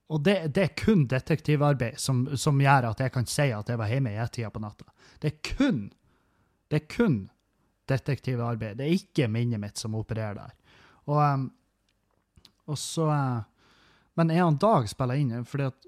Og 0.09 0.25
det, 0.25 0.37
det 0.55 0.63
er 0.63 0.75
kun 0.79 1.07
detektivarbeid 1.09 1.99
som, 1.99 2.27
som 2.37 2.61
gjør 2.61 2.91
at 2.91 3.01
jeg 3.01 3.13
kan 3.13 3.27
si 3.27 3.49
at 3.53 3.69
jeg 3.69 3.81
var 3.81 3.91
hjemme 3.91 4.13
i 4.13 4.21
ett-tida 4.21 4.51
på 4.53 4.63
natta. 4.63 4.87
Det 5.21 5.33
er 5.33 5.55
kun 5.55 5.87
Det 6.71 6.83
er 6.83 6.87
kun 6.91 7.19
detektivarbeid. 7.89 8.79
Det 8.79 8.87
er 8.87 8.97
ikke 8.97 9.29
minnet 9.29 9.61
mitt 9.61 9.81
som 9.81 9.97
opererer 9.99 10.39
der. 10.39 10.53
Og, 11.05 11.19
um, 11.21 11.51
og 12.65 12.79
så 12.81 13.11
eh, 13.13 13.43
Men 14.17 14.31
jeg 14.31 14.45
han 14.45 14.57
Dag 14.57 14.89
spiller 14.89 15.21
inn, 15.21 15.45
fordi 15.45 15.67
at 15.69 15.87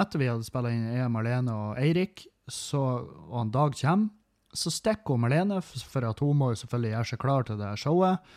etter 0.00 0.20
vi 0.20 0.28
hadde 0.30 0.46
spilt 0.46 0.70
inn 0.72 0.90
jeg, 0.96 1.10
Marlene 1.12 1.54
og 1.54 1.80
Eirik, 1.80 2.26
så, 2.50 2.82
og 3.30 3.40
en 3.40 3.54
Dag 3.54 3.76
kommer, 3.78 4.12
så 4.54 4.70
stikker 4.70 5.18
Marlene, 5.18 5.60
for 5.62 6.06
at 6.06 6.20
hun 6.22 6.38
må 6.38 6.52
jo 6.52 6.60
selvfølgelig 6.62 6.92
gjøre 6.92 7.10
seg 7.10 7.22
klar 7.22 7.46
til 7.46 7.58
det 7.58 7.72
showet. 7.82 8.34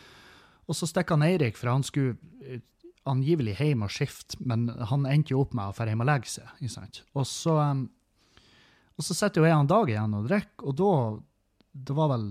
Og 0.67 0.77
så 0.77 0.89
stikker 0.89 1.17
han 1.17 1.27
Eirik, 1.27 1.57
for 1.59 1.71
han 1.71 1.85
skulle 1.85 2.17
eh, 2.41 2.63
angivelig 3.07 3.55
hjem 3.59 3.85
og 3.85 3.93
skifte, 3.93 4.39
men 4.43 4.67
han 4.89 5.05
endte 5.09 5.35
jo 5.35 5.43
opp 5.45 5.53
med 5.57 5.69
å 5.69 5.77
dra 5.77 5.87
hjem 5.91 6.03
og 6.03 6.09
legge 6.09 6.31
seg. 6.31 6.49
ikke 6.59 6.73
sant? 6.73 7.01
Og 7.13 7.27
så, 7.29 7.55
em, 7.63 7.85
og 8.97 9.05
så 9.05 9.17
sitter 9.17 9.43
jo 9.43 9.47
jeg 9.47 9.57
en 9.57 9.69
Dag 9.69 9.93
igjen 9.93 10.17
og 10.17 10.29
drikker, 10.29 10.67
og 10.67 10.77
da 10.81 10.93
Det 11.77 11.93
var 11.93 12.07
vel 12.09 12.29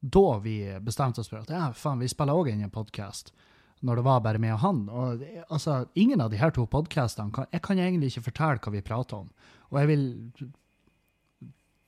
da 0.00 0.38
vi 0.40 0.54
bestemte 0.80 1.20
oss 1.20 1.28
for 1.28 1.42
at 1.42 1.50
ja, 1.52 1.66
faen, 1.76 2.00
vi 2.00 2.08
spiller 2.08 2.32
òg 2.32 2.48
inn 2.48 2.62
en 2.64 2.72
podkast 2.72 3.34
når 3.80 4.00
det 4.00 4.04
var 4.04 4.22
bare 4.24 4.40
meg 4.42 4.54
og 4.54 4.62
han. 4.64 4.80
Og 4.92 5.22
altså, 5.48 5.84
ingen 5.94 6.20
av 6.20 6.30
de 6.32 6.40
her 6.40 6.52
to 6.52 6.66
podkastene 6.68 7.46
Jeg 7.52 7.62
kan 7.64 7.78
egentlig 7.80 8.12
ikke 8.12 8.28
fortelle 8.28 8.60
hva 8.60 8.72
vi 8.74 8.82
prater 8.84 9.22
om. 9.22 9.30
Og 9.70 9.78
jeg 9.80 9.90
vil 9.90 10.04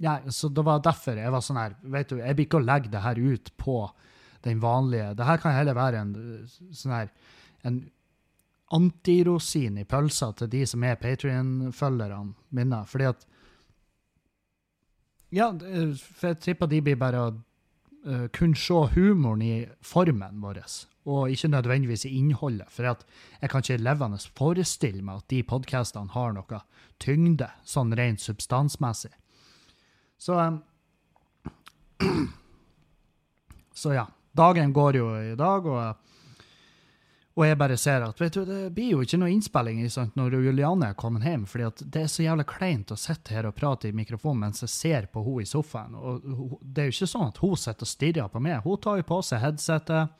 ja, 0.02 0.18
Så 0.30 0.48
det 0.48 0.64
var 0.66 0.82
derfor 0.82 1.18
jeg 1.18 1.32
var 1.32 1.44
sånn 1.44 1.60
her 1.60 1.76
Vet 1.82 2.10
du, 2.10 2.16
jeg 2.18 2.36
blir 2.38 2.48
ikke 2.48 2.60
å 2.62 2.64
legge 2.64 2.90
det 2.92 3.02
her 3.04 3.18
ut 3.20 3.52
på 3.60 3.76
den 4.42 4.62
vanlige 4.62 5.12
Det 5.18 5.26
her 5.28 5.42
kan 5.42 5.54
heller 5.54 5.78
være 5.78 6.00
en 6.02 6.14
sånn 6.48 6.96
her 6.96 7.12
en 7.62 7.76
antirosin 8.74 9.76
i 9.78 9.84
pølsa 9.86 10.32
til 10.34 10.48
de 10.50 10.62
som 10.66 10.82
er 10.82 10.96
Patrion-følgerne 10.98 12.32
mine. 12.56 12.80
Fordi 12.88 13.06
at 13.12 13.26
Ja, 15.30 15.50
for 15.52 16.32
jeg 16.32 16.40
tipper 16.42 16.68
de 16.68 16.80
blir 16.84 16.98
bare 16.98 17.20
å 17.20 17.28
uh, 18.06 18.26
kunne 18.34 18.58
se 18.58 18.74
humoren 18.94 19.42
i 19.42 19.54
formen 19.80 20.42
vår, 20.42 20.62
og 21.04 21.30
ikke 21.30 21.48
nødvendigvis 21.48 22.04
i 22.06 22.16
innholdet. 22.18 22.70
For 22.70 22.86
jeg 22.86 23.50
kan 23.50 23.64
ikke 23.64 23.82
levende 23.82 24.20
forestille 24.38 25.02
meg 25.02 25.22
at 25.22 25.30
de 25.30 25.42
podkastene 25.42 26.14
har 26.14 26.36
noe 26.36 26.62
tyngde, 27.02 27.48
sånn 27.64 27.94
rent 27.98 28.22
substansmessig. 28.22 29.12
Så 30.18 30.38
um, 30.38 30.62
Så 33.74 33.94
ja. 33.96 34.06
Dagen 34.32 34.72
går 34.72 34.96
jo 34.96 35.06
i 35.20 35.34
dag, 35.36 35.66
og, 35.68 36.11
og 37.32 37.46
jeg 37.46 37.56
bare 37.56 37.76
ser 37.80 38.04
at 38.04 38.18
vet 38.20 38.34
du, 38.36 38.42
det 38.44 38.72
blir 38.76 38.90
jo 38.92 39.04
ikke 39.04 39.16
noe 39.22 39.32
innspilling 39.32 39.78
sant, 39.90 40.18
når 40.20 40.34
Juliane 40.44 40.90
er 40.90 40.98
kommet 40.98 41.24
hjem, 41.24 41.46
fordi 41.48 41.86
det 41.94 42.02
er 42.02 42.10
så 42.12 42.26
jævlig 42.26 42.44
kleint 42.50 42.92
å 42.92 42.98
sitte 43.00 43.32
her 43.32 43.48
og 43.48 43.56
prate 43.56 43.88
i 43.88 43.96
mikrofonen 43.96 44.44
mens 44.44 44.60
jeg 44.66 44.72
ser 44.72 45.08
på 45.12 45.22
henne 45.24 45.46
i 45.46 45.48
sofaen. 45.48 45.96
Og 45.96 46.58
det 46.60 46.82
er 46.82 46.90
jo 46.90 46.96
ikke 46.98 47.08
sånn 47.14 47.30
at 47.30 47.40
hun 47.40 47.56
sitter 47.56 47.88
og 47.88 47.92
stirrer 47.92 48.28
på 48.28 48.42
meg. 48.44 48.60
Hun 48.66 48.82
tar 48.84 49.00
jo 49.00 49.08
på 49.08 49.22
seg 49.24 49.40
headsetet, 49.46 50.12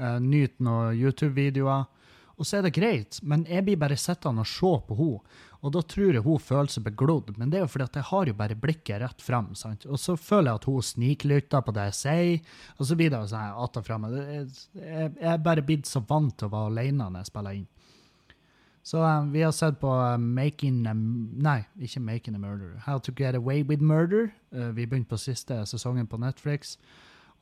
uh, 0.00 0.16
nyter 0.24 0.64
noen 0.64 0.96
YouTube-videoer, 0.96 1.84
og 2.38 2.46
så 2.46 2.58
er 2.58 2.68
det 2.68 2.76
greit, 2.78 3.18
men 3.26 3.42
jeg 3.50 3.66
blir 3.66 3.80
bare 3.80 3.98
sittende 3.98 4.44
og 4.46 4.48
se 4.48 4.72
på 4.88 4.98
henne, 5.02 5.38
og 5.62 5.72
da 5.74 5.80
tror 5.82 6.12
jeg 6.14 6.22
hun 6.22 6.38
føler 6.38 6.70
seg 6.70 6.84
beglodd, 6.86 7.32
men 7.38 7.50
det 7.50 7.58
er 7.58 7.64
jo 7.64 7.70
fordi 7.72 7.84
at 7.88 7.96
jeg 7.98 8.06
har 8.10 8.26
jo 8.30 8.34
bare 8.38 8.54
blikket 8.54 9.00
rett 9.02 9.22
frem, 9.24 9.48
sant? 9.58 9.86
Og 9.90 9.98
så 9.98 10.14
føler 10.16 10.52
jeg 10.52 10.60
at 10.60 10.68
hun 10.70 10.82
sniklytter 10.86 11.64
på 11.66 11.72
det 11.74 11.86
jeg 11.88 11.96
sier, 11.98 12.52
og 12.78 12.86
så 12.86 12.96
blir 13.00 13.10
det 13.10 13.18
jo 13.18 13.30
sånn 13.32 13.56
att 13.64 13.76
og 13.76 13.84
fram. 13.86 14.04
Er- 14.04 14.46
Jeg 14.74 15.12
jeg 15.18 15.32
er 15.32 15.38
bare 15.38 15.62
blitt 15.62 15.86
så 15.86 16.00
vant 16.06 16.36
til 16.38 16.46
å 16.46 16.50
være 16.50 16.70
alene 16.70 17.10
når 17.10 17.18
jeg 17.24 17.26
spiller 17.32 17.50
inn. 17.58 17.66
Så 18.88 19.02
um, 19.04 19.32
vi 19.32 19.42
har 19.42 19.52
sett 19.52 19.80
på 19.80 19.88
uh, 19.90 20.16
Making 20.16 20.86
a, 20.86 20.94
Nei, 20.94 21.66
ikke 21.78 22.00
Making 22.00 22.36
a 22.36 22.38
Murder. 22.38 22.78
How 22.86 22.98
to 22.98 23.12
Get 23.12 23.34
Away 23.34 23.62
with 23.62 23.82
Murder. 23.82 24.30
Uh, 24.54 24.70
vi 24.72 24.86
begynte 24.86 25.10
på 25.10 25.18
siste 25.18 25.58
sesongen 25.66 26.06
på 26.08 26.16
Netflix. 26.22 26.78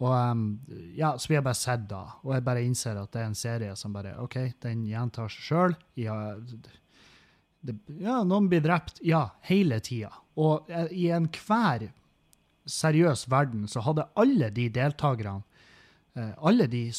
Og 0.01 0.11
um, 0.11 0.59
ja, 0.97 1.13
Så 1.19 1.29
vi 1.29 1.35
har 1.37 1.43
bare 1.47 1.55
sett 1.55 1.87
da, 1.89 2.01
og 2.25 2.35
jeg 2.35 2.45
bare 2.45 2.65
innser 2.67 2.97
at 2.99 3.13
det 3.13 3.21
er 3.23 3.27
en 3.31 3.35
serie 3.39 3.77
som 3.77 3.93
bare 3.93 4.17
OK, 4.21 4.35
den 4.65 4.83
gjentar 4.89 5.29
seg 5.31 5.47
sjøl. 5.47 5.77
Det, 7.67 7.77
ja, 8.03 8.21
noen 8.27 8.49
blir 8.51 8.63
drept. 8.65 9.03
Ja, 9.07 9.27
hele 9.49 9.81
tida. 9.85 10.13
Og 10.39 10.71
eh, 10.71 10.89
i 10.95 11.11
enhver 11.15 11.89
seriøs 12.67 13.27
verden 13.31 13.67
så 13.71 13.83
hadde 13.87 14.09
alle 14.19 14.51
de 14.55 14.69
deltakerne 14.75 15.45
Eh, 16.17 16.31
alle, 16.39 16.67
de, 16.67 16.93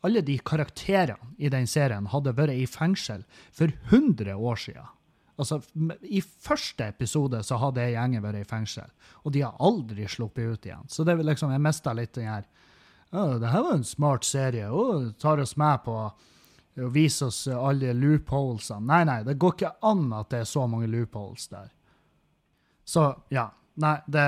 alle 0.00 0.20
de 0.20 0.38
karakterene 0.38 1.34
i 1.38 1.48
den 1.52 1.68
serien 1.70 2.08
hadde 2.10 2.32
vært 2.34 2.56
i 2.58 2.66
fengsel 2.66 3.22
for 3.54 3.70
100 3.92 4.34
år 4.34 4.58
siden. 4.58 4.88
Altså, 5.38 5.60
I 6.02 6.22
første 6.24 6.88
episode 6.88 7.42
så 7.46 7.60
hadde 7.62 7.84
ei 7.84 7.92
gjengen 7.92 8.24
vært 8.24 8.40
i 8.40 8.48
fengsel, 8.48 8.88
og 9.22 9.34
de 9.36 9.44
har 9.44 9.60
aldri 9.62 10.08
sluppet 10.10 10.50
ut 10.56 10.66
igjen. 10.66 10.88
Så 10.90 11.06
det 11.06 11.14
liksom, 11.20 11.52
jeg 11.54 11.62
mista 11.62 11.94
litt 11.94 12.16
den 12.16 12.30
her 12.32 12.48
«Å, 13.14 13.36
Det 13.38 13.52
her 13.52 13.62
var 13.62 13.76
en 13.76 13.86
smart 13.86 14.26
serie, 14.26 14.66
Å, 14.66 15.12
tar 15.20 15.38
oss 15.38 15.54
med 15.56 15.84
på 15.84 15.94
å 16.84 16.90
vise 16.92 17.28
oss 17.30 17.46
alle 17.48 17.94
loopholesene. 17.96 18.84
Nei, 18.86 19.02
nei, 19.08 19.20
det 19.24 19.38
går 19.40 19.54
ikke 19.56 19.72
an 19.88 20.10
at 20.16 20.30
det 20.32 20.42
er 20.42 20.50
så 20.50 20.66
mange 20.68 20.88
loopholes 20.92 21.48
der. 21.52 21.70
Så 22.86 23.08
ja. 23.32 23.48
Nei, 23.76 23.98
det 24.08 24.24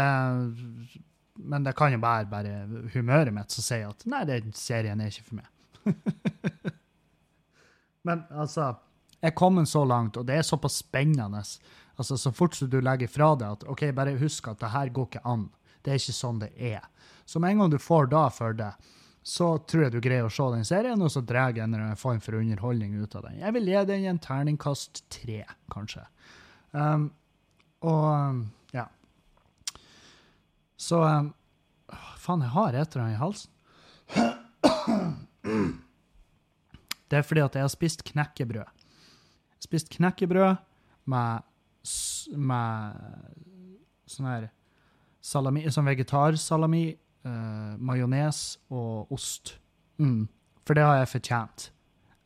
Men 1.38 1.64
det 1.64 1.72
kan 1.78 1.92
jo 1.94 2.00
være 2.02 2.26
bare 2.28 2.54
humøret 2.92 3.32
mitt 3.32 3.54
som 3.54 3.64
sier 3.64 3.86
at 3.88 4.02
nei, 4.10 4.24
den 4.28 4.52
serien 4.52 5.00
er 5.00 5.12
ikke 5.12 5.28
for 5.28 5.38
meg. 5.38 5.46
men 8.08 8.24
altså 8.28 8.74
Jeg 9.22 9.32
er 9.32 9.38
kommet 9.38 9.70
så 9.70 9.84
langt, 9.88 10.16
og 10.16 10.26
det 10.28 10.36
er 10.36 10.44
såpass 10.46 10.80
spennende. 10.82 11.40
Altså, 11.96 12.16
Så 12.16 12.30
fort 12.30 12.54
som 12.54 12.68
du 12.70 12.80
legger 12.80 13.08
fra 13.08 13.32
deg 13.38 13.56
at 13.56 13.64
OK, 13.70 13.86
bare 13.94 14.18
husk 14.18 14.48
at 14.48 14.60
det 14.60 14.70
her 14.74 14.92
går 14.94 15.08
ikke 15.08 15.24
an. 15.24 15.48
Det 15.82 15.94
er 15.94 16.02
ikke 16.02 16.14
sånn 16.14 16.38
det 16.42 16.52
er. 16.54 16.84
Så 17.26 17.40
med 17.40 17.50
en 17.54 17.64
gang 17.64 17.72
du 17.72 17.78
får 17.82 18.10
da 18.12 18.28
for 18.30 18.54
det, 18.54 18.70
så 19.22 19.58
tror 19.68 19.84
jeg 19.84 19.92
du 19.92 20.00
greier 20.02 20.26
å 20.26 20.32
se 20.32 20.46
den 20.54 20.64
serien, 20.66 21.02
og 21.04 21.10
så 21.12 21.20
drar 21.24 21.52
jeg 21.52 21.64
en 21.66 21.96
form 22.00 22.20
for 22.24 22.38
underholdning 22.38 22.94
ut 23.02 23.16
av 23.18 23.26
den. 23.28 23.40
Jeg 23.42 23.54
vil 23.56 23.68
gi 23.68 23.82
den 23.90 24.06
en 24.12 24.20
terningkast 24.22 25.02
tre, 25.12 25.42
kanskje. 25.72 26.04
Um, 26.72 27.10
og 27.84 28.74
ja. 28.76 28.86
Så 30.78 31.02
um, 31.04 31.32
Faen, 32.18 32.44
jeg 32.44 32.52
har 32.52 32.76
et 32.76 32.96
eller 32.96 33.04
annet 33.04 33.16
i 33.16 33.22
halsen. 33.22 33.50
Det 37.08 37.16
er 37.16 37.24
fordi 37.24 37.40
at 37.40 37.54
jeg 37.56 37.64
har 37.64 37.72
spist 37.72 38.04
knekkebrød. 38.04 38.68
Spist 39.64 39.88
knekkebrød 39.94 40.58
med, 41.08 41.46
med 42.36 42.98
sånn 44.08 44.28
her 44.28 44.48
salami, 45.24 45.64
sånn 45.72 45.88
vegetarsalami, 45.88 46.84
uh, 47.26 47.74
majones 47.78 48.58
og 48.70 49.12
ost. 49.14 49.56
Mm. 49.98 50.28
For 50.66 50.78
det 50.78 50.84
har 50.84 51.00
jeg 51.00 51.12
fortjent. 51.14 51.70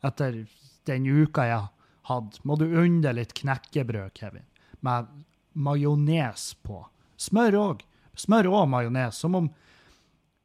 Etter 0.03 0.43
den 0.89 1.07
uka 1.07 1.47
jeg 1.47 1.67
hadde. 2.09 2.41
Må 2.43 2.57
du 2.59 2.65
unne 2.67 3.15
litt 3.15 3.33
knekkebrød, 3.37 4.13
Kevin. 4.17 4.47
Med 4.83 5.07
majones 5.53 6.51
på. 6.65 6.81
Smør 7.17 7.59
òg. 7.59 7.85
Smør 8.19 8.51
og 8.51 8.67
majones. 8.69 9.17
Som 9.17 9.39
om 9.39 9.53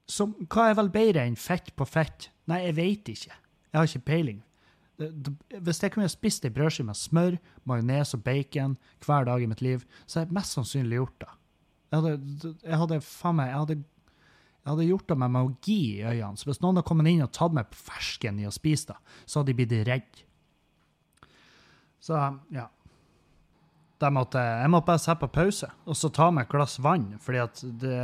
som, 0.09 0.33
hva 0.49 0.71
er 0.71 0.76
vel 0.78 0.88
bedre 0.93 1.25
enn 1.28 1.37
fett 1.37 1.75
på 1.76 1.85
fett? 1.85 2.31
Nei, 2.49 2.62
jeg 2.64 2.76
veit 2.78 3.11
ikke. 3.12 3.35
Jeg 3.69 3.76
har 3.76 3.88
ikke 3.88 4.07
peiling. 4.09 4.38
Hvis 4.99 5.83
jeg 5.85 5.93
kunne 5.95 6.09
spist 6.11 6.47
ei 6.49 6.52
brødskive 6.55 6.88
med 6.88 6.99
smør, 6.99 7.37
majones 7.69 8.14
og 8.17 8.25
bacon 8.25 8.78
hver 9.05 9.28
dag 9.28 9.45
i 9.45 9.50
mitt 9.50 9.62
liv, 9.62 9.85
så 10.07 10.21
hadde 10.21 10.31
jeg 10.31 10.38
mest 10.40 10.57
sannsynlig 10.57 10.99
gjort 10.99 11.21
det. 11.23 11.31
Jeg 11.88 12.00
hadde, 12.00 12.55
jeg 12.64 12.81
hadde 12.83 13.00
faen 13.05 13.38
meg 13.38 13.50
jeg 13.50 13.61
hadde, 13.62 13.76
jeg 14.68 14.75
hadde 14.75 14.88
gjort 14.90 15.08
det 15.08 15.16
med 15.16 15.32
magi 15.32 15.82
i 15.96 16.02
øynene. 16.04 16.37
Så 16.37 16.44
hvis 16.50 16.58
noen 16.60 16.76
hadde 16.76 16.88
kommet 16.90 17.08
inn 17.08 17.25
og 17.25 17.30
tatt 17.32 17.54
meg 17.56 17.70
på 17.72 17.78
fersken 17.87 18.40
i 18.42 18.44
å 18.44 18.52
spise 18.52 18.90
det, 18.90 19.14
så 19.25 19.40
hadde 19.40 19.48
de 19.48 19.54
blitt 19.56 19.87
redd. 19.88 20.18
Så 22.04 22.18
ja. 22.52 22.66
Måtte, 23.98 24.38
jeg 24.38 24.70
måtte 24.70 24.87
bare 24.87 25.00
sette 25.02 25.25
på 25.25 25.30
pause 25.34 25.66
og 25.88 25.96
så 25.98 26.10
ta 26.14 26.28
meg 26.30 26.44
et 26.44 26.52
glass 26.52 26.76
vann, 26.78 27.16
fordi 27.18 27.40
at 27.42 27.62
det 27.82 28.02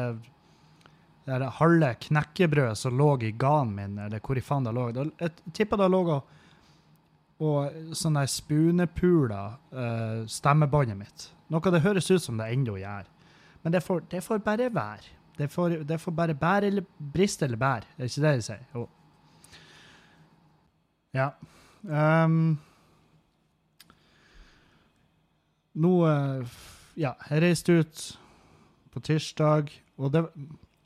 det 1.25 1.51
halve 1.57 1.93
knekkebrødet 2.03 2.77
som 2.77 2.97
lå 2.99 3.15
i 3.25 3.31
ganen 3.41 3.77
min, 3.77 3.99
eller 4.07 4.21
hvor 4.21 4.37
i 4.37 4.43
faen 4.45 4.67
det 4.67 4.75
lå 4.77 4.89
Jeg 4.93 5.31
tipper 5.57 5.81
det 5.81 5.87
lå 5.89 6.01
og, 6.13 6.35
og 7.41 7.95
sånne 7.97 8.27
spunepuler 8.29 9.55
uh, 9.73 10.27
stemmebåndet 10.29 10.99
mitt. 10.99 11.29
Noe 11.49 11.73
det 11.73 11.85
høres 11.85 12.11
ut 12.11 12.25
som 12.25 12.37
det 12.41 12.51
ennå 12.53 12.77
gjør. 12.77 13.09
Men 13.63 13.73
det 13.73 13.81
får, 13.85 14.03
det 14.13 14.21
får 14.25 14.45
bare 14.45 14.69
være. 14.75 15.15
Det 15.39 15.49
får, 15.51 15.81
det 15.85 15.99
får 16.01 16.13
bare 16.15 16.35
bære 16.39 16.67
eller 16.71 16.85
briste 17.13 17.45
eller 17.45 17.59
bære. 17.59 17.89
Det 17.97 18.05
er 18.05 18.13
ikke 18.13 18.27
det 18.27 18.35
de 18.37 18.45
sier? 18.47 18.63
Jo. 18.75 18.85
Ja. 21.15 21.31
Um, 21.85 22.59
nå 25.75 25.95
eh, 26.09 26.61
Ja, 26.95 27.11
jeg 27.31 27.43
reiste 27.43 27.75
ut 27.83 28.03
på 28.95 29.01
tirsdag, 29.03 29.73
og 29.99 30.13
det, 30.15 30.23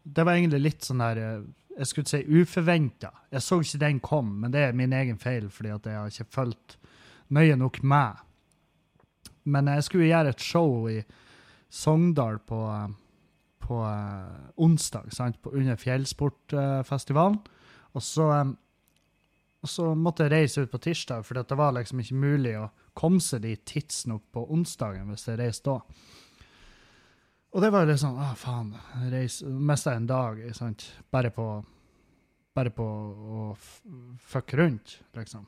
det 0.02 0.25
var 0.25 0.38
egentlig 0.38 0.62
litt 0.64 0.87
sånn 0.87 1.02
der 1.05 1.21
eh, 1.21 1.43
Jeg 1.78 1.90
skulle 1.90 2.11
si 2.11 2.23
uforventa. 2.25 3.12
Jeg 3.31 3.45
så 3.45 3.61
ikke 3.62 3.83
den 3.85 4.00
kom, 4.02 4.33
men 4.43 4.55
det 4.55 4.62
er 4.64 4.73
min 4.75 4.93
egen 4.97 5.21
feil, 5.21 5.50
fordi 5.52 5.71
at 5.71 5.87
jeg 5.87 5.95
har 6.00 6.09
ikke 6.11 6.33
fulgt 6.35 6.78
nøye 7.28 7.55
nok 7.61 7.83
med. 7.85 8.25
Men 9.45 9.69
jeg 9.71 9.85
skulle 9.87 10.09
gjøre 10.09 10.33
et 10.33 10.43
show 10.43 10.88
i 10.90 10.97
Sogndal 11.71 12.40
på, 12.49 12.59
eh, 12.73 12.88
på 13.68 13.82
eh, 13.84 14.48
onsdag, 14.64 15.12
sant? 15.14 15.38
På, 15.42 15.52
under 15.54 15.76
Fjellsportfestivalen. 15.78 17.38
Og 17.92 18.04
så, 18.04 18.28
eh, 18.38 18.54
og 19.62 19.72
så 19.72 19.90
måtte 19.98 20.26
jeg 20.26 20.34
reise 20.34 20.64
ut 20.64 20.72
på 20.72 20.80
tirsdag, 20.88 21.26
for 21.26 21.38
det 21.38 21.58
var 21.58 21.76
liksom 21.76 22.00
ikke 22.02 22.22
mulig 22.22 22.54
å 22.58 22.70
komme 22.98 23.20
seg 23.22 23.44
dit 23.44 23.64
tidsnok 23.68 24.25
på 24.34 24.46
onsdagen 24.54 25.10
hvis 25.12 25.28
jeg 25.28 25.40
reiste 25.40 25.75
da. 25.75 26.04
Og 27.48 27.64
det 27.64 27.70
var 27.72 27.84
jo 27.84 27.88
litt 27.92 28.00
sånn 28.02 28.18
Å, 28.20 28.32
faen. 28.37 28.75
Mista 29.64 29.94
en 29.96 30.08
dag 30.08 30.40
sant? 30.56 30.84
bare 31.10 31.32
på 31.32 31.48
bare 32.58 32.72
på 32.75 32.84
å 32.84 33.44
fucke 34.26 34.58
rundt, 34.58 34.98
liksom. 35.14 35.46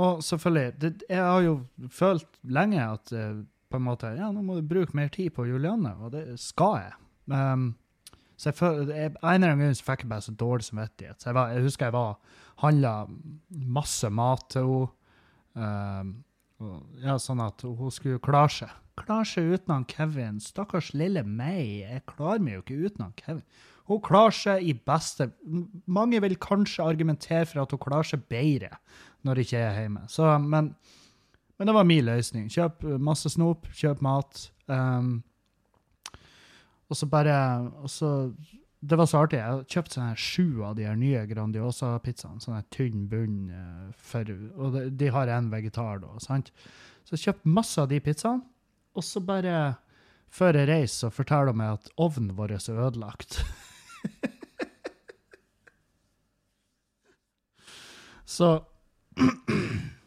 Og 0.00 0.22
selvfølgelig 0.24 0.78
det, 0.80 0.90
Jeg 1.08 1.20
har 1.20 1.42
jo 1.44 1.56
følt 1.92 2.38
lenge 2.48 2.80
at 2.80 3.12
eh, 3.12 3.42
på 3.72 3.80
en 3.80 3.86
måte, 3.86 4.10
ja, 4.18 4.28
nå 4.32 4.42
må 4.44 4.58
du 4.58 4.66
bruke 4.68 4.96
mer 4.96 5.10
tid 5.12 5.32
på 5.36 5.46
Julianne, 5.48 5.94
og 6.04 6.12
det 6.14 6.26
skal 6.40 6.76
jeg. 6.82 6.98
Um, 7.32 7.70
så 8.36 8.50
jeg 8.50 8.58
føler, 8.58 8.92
jeg, 8.96 9.14
En 9.22 9.38
eller 9.38 9.54
annen 9.54 9.68
gang 9.68 9.76
så 9.78 9.86
fikk 9.86 10.04
jeg 10.04 10.10
bare 10.10 10.26
så 10.26 10.34
dårlig 10.34 10.66
samvittighet. 10.66 11.22
Så 11.22 11.30
jeg, 11.30 11.56
jeg 11.56 11.66
husker 11.68 11.88
jeg 11.88 11.94
var 11.94 12.38
handla 12.62 12.92
masse 13.78 14.10
mat 14.10 14.44
til 14.52 14.74
henne. 14.74 14.92
Um, 15.52 16.12
ja, 17.02 17.16
sånn 17.18 17.42
at 17.42 17.62
hun 17.66 17.90
skulle 17.92 18.22
klare 18.22 18.52
seg. 18.54 18.72
Klare 19.00 19.26
seg 19.26 19.50
uten 19.50 19.74
han 19.74 19.86
Kevin. 19.90 20.40
Stakkars 20.42 20.92
lille 20.94 21.24
meg. 21.26 21.82
Jeg 21.82 22.04
klarer 22.10 22.42
meg 22.44 22.58
jo 22.58 22.62
ikke 22.62 22.80
uten 22.86 23.06
han 23.06 23.14
Kevin. 23.18 23.44
Hun 23.90 24.02
klarer 24.04 24.36
seg 24.36 24.62
i 24.62 24.76
beste 24.78 25.26
Mange 25.90 26.20
vil 26.22 26.36
kanskje 26.40 26.84
argumentere 26.86 27.48
for 27.50 27.64
at 27.64 27.72
hun 27.74 27.82
klarer 27.82 28.06
seg 28.12 28.22
bedre 28.30 28.76
når 29.26 29.42
ikke 29.42 29.56
jeg 29.58 29.68
er 29.68 29.80
hjemme. 29.84 30.04
Så, 30.10 30.28
men, 30.42 30.72
men 31.58 31.68
det 31.68 31.74
var 31.76 31.84
min 31.86 32.04
løsning. 32.06 32.48
Kjøp 32.50 32.82
masse 32.98 33.30
snop, 33.30 33.66
kjøp 33.76 34.00
mat. 34.04 34.50
Um, 34.66 35.22
og 36.90 36.96
så 36.98 37.06
bare 37.08 37.36
og 37.82 37.90
så, 37.90 38.32
Det 38.82 38.98
var 38.98 39.06
så 39.06 39.18
artig. 39.22 39.38
Jeg 39.38 39.46
kjøpte 39.52 39.72
kjøpt 39.72 39.94
sånne 39.94 40.16
sju 40.18 40.62
av 40.66 40.74
de 40.76 40.84
her 40.88 40.96
nye 40.98 41.22
Grandiosa-pizzaene. 41.30 42.40
Sånn 42.42 42.64
tynn 42.74 43.04
bunn. 43.08 43.50
eh, 43.54 43.92
For, 43.94 44.24
og 44.58 44.74
de, 44.98 45.06
har 45.14 45.28
en 45.30 45.50
vegetar, 45.52 46.00
da. 46.02 46.08
sant? 46.18 46.50
Så 47.06 47.14
jeg 47.14 47.22
kjøpte 47.28 47.48
masse 47.54 47.78
av 47.80 47.88
de 47.92 48.00
pizzaene. 48.02 48.42
Og 48.98 49.02
så 49.06 49.20
bare 49.24 49.76
før 50.32 50.56
jeg 50.58 50.68
reiser, 50.68 50.96
så 51.06 51.10
forteller 51.14 51.52
hun 51.52 51.58
meg 51.60 51.72
at 51.78 51.88
ovnen 52.00 52.36
vår 52.36 52.50
er 52.56 52.80
ødelagt. 52.88 53.38
så 58.36 58.50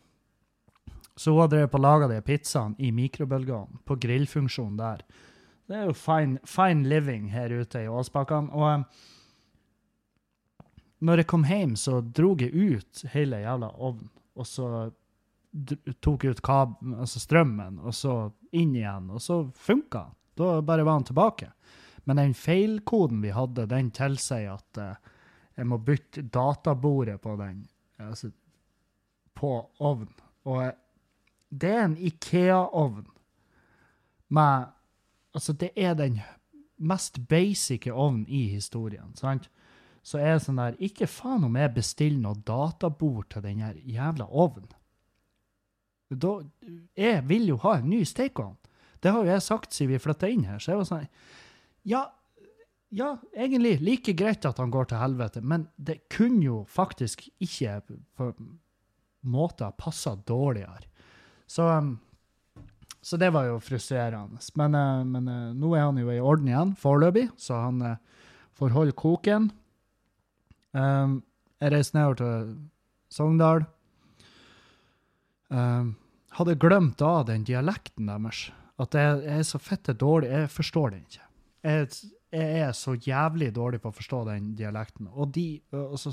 Så 1.15 1.32
hun 1.32 1.45
har 1.45 1.51
drevet 1.51 1.75
å 1.78 1.82
lage 1.82 2.10
de 2.12 2.19
pizzaene 2.25 2.75
i 2.84 2.91
mikrobølgeovnen, 2.91 3.80
på 3.88 3.95
grillfunksjon 4.04 4.75
der. 4.80 5.04
Det 5.65 5.78
er 5.78 5.88
jo 5.88 5.95
fine, 5.97 6.41
fine 6.45 6.86
living 6.89 7.30
her 7.34 7.54
ute 7.56 7.86
i 7.86 7.89
Åsbakkene. 7.89 8.51
Og 8.51 8.65
um, 8.67 8.84
når 11.08 11.23
jeg 11.23 11.30
kom 11.32 11.47
hjem, 11.47 11.73
så 11.80 12.01
drog 12.04 12.43
jeg 12.43 12.51
ut 12.51 13.06
hele 13.15 13.41
jævla 13.41 13.71
ovnen, 13.78 14.12
og 14.36 14.47
så 14.49 14.69
tok 16.04 16.25
jeg 16.25 16.36
ut 16.36 16.43
kab 16.43 16.75
altså 16.97 17.21
strømmen, 17.23 17.80
og 17.80 17.95
så 17.95 18.15
inn 18.51 18.75
igjen, 18.75 19.10
og 19.15 19.23
så 19.23 19.39
funka 19.56 20.04
den. 20.10 20.15
Da 20.36 20.60
bare 20.67 20.84
var 20.84 20.99
den 20.99 21.08
tilbake. 21.08 21.54
Men 22.04 22.19
den 22.19 22.34
feilkoden 22.36 23.21
vi 23.23 23.32
hadde, 23.34 23.69
den 23.71 23.88
tilsier 23.95 24.58
at 24.58 24.82
uh, 24.84 25.13
jeg 25.56 25.69
må 25.71 25.80
bytte 25.80 26.25
databordet 26.28 27.21
på 27.23 27.38
den, 27.39 27.63
altså 28.04 28.30
på 29.36 29.51
ovnen. 29.80 30.12
Og 30.45 30.60
eh, 30.62 30.75
det 31.49 31.71
er 31.71 31.84
en 31.86 31.97
IKEA-ovn 31.97 33.05
med 34.29 34.71
Altså, 35.36 35.51
det 35.51 35.73
er 35.75 35.97
den 35.99 36.21
mest 36.79 37.17
basice 37.27 37.91
ovnen 37.91 38.23
i 38.31 38.45
historien, 38.47 39.12
sant? 39.19 39.49
Så 39.99 40.21
er 40.21 40.38
det 40.38 40.45
sånn 40.45 40.62
der 40.62 40.77
Ikke 40.79 41.10
faen 41.12 41.43
om 41.43 41.58
jeg 41.60 41.73
bestiller 41.75 42.21
noe 42.23 42.39
databord 42.47 43.27
til 43.34 43.43
den 43.43 43.60
jævla 43.84 44.29
ovnen. 44.29 44.69
Da, 46.08 46.38
jeg 46.95 47.23
vil 47.27 47.49
jo 47.49 47.58
ha 47.65 47.79
en 47.79 47.89
ny 47.89 48.03
stekeovn. 48.08 48.55
Det 49.03 49.12
har 49.12 49.25
jo 49.25 49.34
jeg 49.34 49.43
sagt 49.43 49.75
siden 49.75 49.95
vi 49.95 49.99
flytta 50.01 50.29
inn 50.31 50.45
her. 50.47 50.62
Så 50.62 50.71
jeg 50.71 50.79
var 50.79 50.88
sånn 50.88 51.10
Ja, 51.86 52.05
ja, 52.95 53.17
egentlig 53.36 53.79
like 53.81 54.13
greit 54.15 54.45
at 54.47 54.62
han 54.62 54.71
går 54.71 54.88
til 54.89 55.01
helvete, 55.01 55.41
men 55.41 55.67
det 55.75 56.05
kunne 56.13 56.43
jo 56.45 56.60
faktisk 56.69 57.25
ikke 57.43 57.81
på 58.15 58.29
en 58.31 58.53
måte 59.25 59.67
ha 59.67 59.75
passa 59.75 60.15
dårligere. 60.15 60.88
Så, 61.47 61.67
um, 61.69 61.95
så 63.05 63.19
det 63.21 63.29
var 63.36 63.45
jo 63.45 63.60
frustrerende. 63.62 64.41
Men, 64.58 64.75
eh, 64.75 65.03
men 65.05 65.27
eh, 65.29 65.53
nå 65.53 65.75
er 65.75 65.84
han 65.86 65.99
jo 66.01 66.10
i 66.10 66.21
orden 66.21 66.49
igjen, 66.49 66.73
foreløpig, 66.79 67.27
så 67.38 67.60
han 67.67 67.84
eh, 67.86 67.99
får 68.58 68.73
holde 68.73 68.95
koken. 68.97 69.51
Um, 70.73 71.19
jeg 71.62 71.71
reiste 71.71 71.95
nedover 71.95 72.17
til 72.19 72.47
Sogndal. 73.13 73.62
Um, 75.53 75.93
hadde 76.36 76.58
glemt 76.60 77.03
av 77.05 77.27
den 77.29 77.45
dialekten 77.47 78.10
deres. 78.10 78.47
At 78.81 78.97
jeg, 78.97 79.21
jeg 79.23 79.43
er 79.43 79.47
så 79.47 79.62
fitte 79.62 79.95
dårlig. 79.95 80.34
Jeg 80.34 80.51
forstår 80.51 80.95
den 80.95 81.05
ikke. 81.05 81.29
Jeg, 81.63 81.93
jeg 82.34 82.65
er 82.65 82.73
så 82.75 82.97
jævlig 82.97 83.53
dårlig 83.55 83.84
på 83.86 83.93
å 83.93 83.95
forstå 83.95 84.23
den 84.31 84.49
dialekten. 84.58 85.08
Og 85.13 85.29
de, 85.38 85.45
og 85.77 85.95
så, 86.01 86.12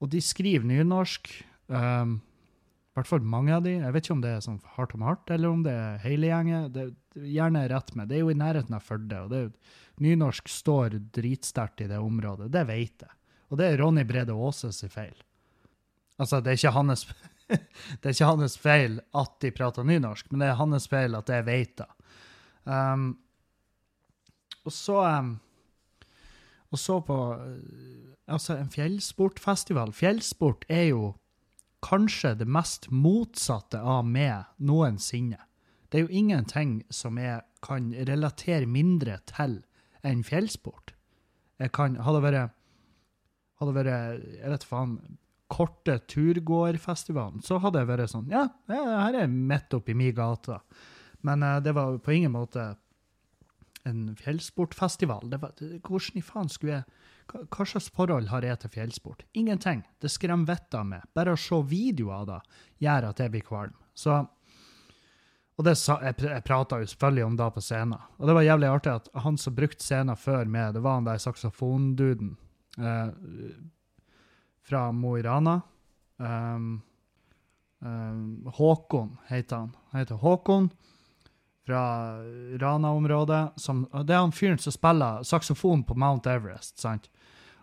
og 0.00 0.10
de 0.10 0.24
skriver 0.24 0.66
nynorsk. 0.66 1.30
Um, 1.68 2.18
hvert 3.00 3.10
fall 3.10 3.26
mange 3.26 3.54
av 3.56 3.64
de. 3.64 3.76
Jeg 3.78 3.94
vet 3.94 4.06
ikke 4.06 4.16
om 4.16 4.24
det 4.24 4.32
er 4.34 4.44
sånn 4.44 4.60
hardt 4.76 4.94
om 4.96 5.04
hardt, 5.06 5.30
eller 5.32 5.50
om 5.50 5.62
det 5.66 5.72
er 5.76 6.02
hele 6.04 6.30
gjengen. 6.30 6.68
Det, 6.74 6.90
gjerne 7.14 7.64
rett 7.68 7.94
med. 7.98 8.10
Det 8.10 8.18
er 8.18 8.24
jo 8.24 8.30
i 8.32 8.38
nærheten 8.38 8.76
av 8.76 8.84
Førde. 8.86 9.22
og 9.24 9.30
det 9.32 9.38
er 9.38 9.48
jo, 9.48 9.54
Nynorsk 10.00 10.48
står 10.48 10.94
dritsterkt 11.12 11.82
i 11.84 11.88
det 11.90 11.98
området. 12.00 12.48
Det 12.52 12.62
vet 12.68 13.02
jeg. 13.04 13.16
Og 13.50 13.58
det 13.60 13.66
er 13.66 13.80
Ronny 13.82 14.04
Brede 14.08 14.32
Aases 14.32 14.80
feil. 14.88 15.18
Altså, 16.20 16.40
det 16.40 16.52
er 16.52 16.60
ikke 16.60 16.76
hans 16.76 17.06
det 17.50 18.04
er 18.06 18.14
ikke 18.14 18.30
hans 18.30 18.56
feil 18.60 19.00
at 19.16 19.34
de 19.42 19.50
prater 19.52 19.84
nynorsk, 19.84 20.30
men 20.30 20.44
det 20.44 20.50
er 20.50 20.60
hans 20.60 20.88
feil 20.88 21.18
at 21.18 21.32
jeg 21.32 21.46
vet 21.48 21.74
det. 21.82 21.88
Um, 22.64 23.12
og 24.64 24.72
så 24.76 25.00
um, 25.00 25.38
Og 26.70 26.78
så 26.78 27.00
på 27.00 27.16
uh, 27.34 28.10
Altså, 28.30 28.54
en 28.56 28.70
fjellsportfestival. 28.70 29.92
Fjellsport 29.92 30.64
er 30.68 30.84
jo 30.92 31.14
kanskje 31.84 32.34
det 32.40 32.48
mest 32.48 32.88
motsatte 32.92 33.80
av 33.80 34.04
meg 34.06 34.48
noensinne. 34.58 35.40
Det 35.90 35.98
er 35.98 36.06
jo 36.06 36.20
ingenting 36.22 36.80
som 36.92 37.18
jeg 37.18 37.42
kan 37.64 37.90
relatere 38.06 38.68
mindre 38.70 39.18
til 39.28 39.58
enn 40.06 40.22
fjellsport. 40.24 40.94
Jeg 41.60 41.72
kan 41.76 41.98
Hadde 42.00 42.20
det 42.20 42.28
vært 42.28 42.54
Hadde 43.60 43.74
vært 43.76 43.90
Jeg 44.38 44.52
vet 44.54 44.64
faen 44.64 44.94
korte 45.50 45.96
turgåerfestivalen, 46.06 47.42
så 47.42 47.58
hadde 47.58 47.82
jeg 47.82 47.90
vært 47.90 48.12
sånn 48.12 48.30
Ja, 48.30 48.46
her 48.70 49.18
er 49.18 49.26
midt 49.26 49.74
oppi 49.74 49.96
mi 49.98 50.12
gate. 50.14 50.60
Men 51.26 51.42
uh, 51.42 51.58
det 51.60 51.74
var 51.76 51.98
på 51.98 52.14
ingen 52.14 52.32
måte 52.36 52.70
en 53.88 54.14
fjellsportfestival. 54.16 55.26
Det 55.32 55.40
var, 55.42 55.56
hvordan 55.58 56.20
i 56.20 56.24
faen 56.24 56.50
skulle 56.52 56.78
jeg 56.78 57.19
hva, 57.30 57.64
slags 57.66 57.90
forhold 57.94 58.28
har 58.32 58.44
jeg 58.46 58.60
til 58.62 58.74
fjellsport? 58.74 59.24
Ingenting. 59.32 59.84
Det 60.02 60.10
skremmer 60.10 60.48
vettet 60.52 60.76
av 60.80 60.86
meg. 60.88 61.06
Bare 61.14 61.34
å 61.34 61.40
se 61.40 61.62
videoer 61.70 62.20
av 62.22 62.28
det 62.30 62.40
gjør 62.86 63.08
at 63.10 63.22
jeg 63.22 63.34
blir 63.34 63.46
kvalm. 63.46 63.74
Så 63.94 64.20
og 65.60 65.66
det 65.66 65.74
sa, 65.76 65.98
jeg, 66.00 66.16
jeg 66.24 66.40
prata 66.46 66.78
jo 66.80 66.86
selvfølgelig 66.88 67.24
om 67.26 67.34
det 67.36 67.46
på 67.52 67.60
scenen. 67.60 68.04
Og 68.16 68.30
det 68.30 68.34
var 68.38 68.46
jævlig 68.46 68.68
artig 68.70 68.92
at 68.94 69.10
han 69.26 69.34
som 69.36 69.52
brukte 69.58 69.84
scenen 69.84 70.16
før 70.16 70.48
meg, 70.48 70.70
det 70.72 70.80
var 70.80 70.94
han 70.96 71.04
der 71.04 71.20
saksofonduden 71.20 72.30
eh, 72.80 73.10
fra 74.64 74.86
Mo 74.96 75.18
i 75.18 75.24
Rana. 75.26 75.58
Um, 76.16 76.70
um, 77.84 78.48
Håkon 78.56 79.18
heter 79.28 79.66
han. 79.66 79.76
Han 79.90 80.00
heter 80.00 80.22
Håkon 80.24 80.70
fra 81.68 81.84
Rana-området. 82.64 83.42
Det 84.08 84.16
er 84.16 84.24
han 84.24 84.32
fyren 84.32 84.64
som 84.64 84.72
spiller 84.72 85.20
saksofon 85.28 85.84
på 85.84 85.94
Mount 85.94 86.30
Everest. 86.30 86.78
sant? 86.80 87.10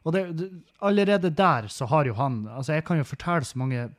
Og 0.07 0.13
det, 0.15 0.49
allerede 0.79 1.29
der 1.35 1.67
så 1.67 1.85
har 1.91 2.07
jo 2.07 2.13
han 2.15 2.47
Altså, 2.47 2.73
jeg 2.73 2.85
kan 2.87 2.97
jo 2.97 3.03
fortelle 3.03 3.45
så 3.45 3.59
mange 3.59 3.89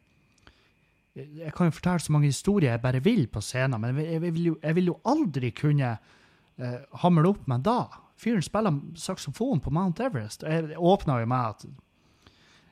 jeg 1.18 1.52
kan 1.56 1.66
jo 1.66 1.74
fortelle 1.74 1.98
så 1.98 2.12
mange 2.12 2.30
historier 2.30 2.70
jeg 2.70 2.80
bare 2.80 3.02
vil 3.02 3.26
på 3.26 3.40
scenen, 3.42 3.80
men 3.80 3.96
jeg, 3.96 4.22
jeg, 4.22 4.34
vil, 4.34 4.44
jo, 4.44 4.58
jeg 4.62 4.74
vil, 4.76 4.90
jo, 4.92 5.00
aldri 5.04 5.50
kunne 5.50 5.96
uh, 5.98 6.76
hamle 7.02 7.32
opp 7.32 7.48
med 7.50 7.64
da. 7.66 7.88
Fyren 8.14 8.44
spiller 8.46 8.76
saksofon 8.94 9.58
på 9.60 9.72
Mount 9.74 9.98
Everest. 10.00 10.44
og 10.44 10.52
Jeg 10.52 10.78
åpna 10.78 11.18
jo 11.18 11.26
med 11.26 11.38
at 11.38 11.66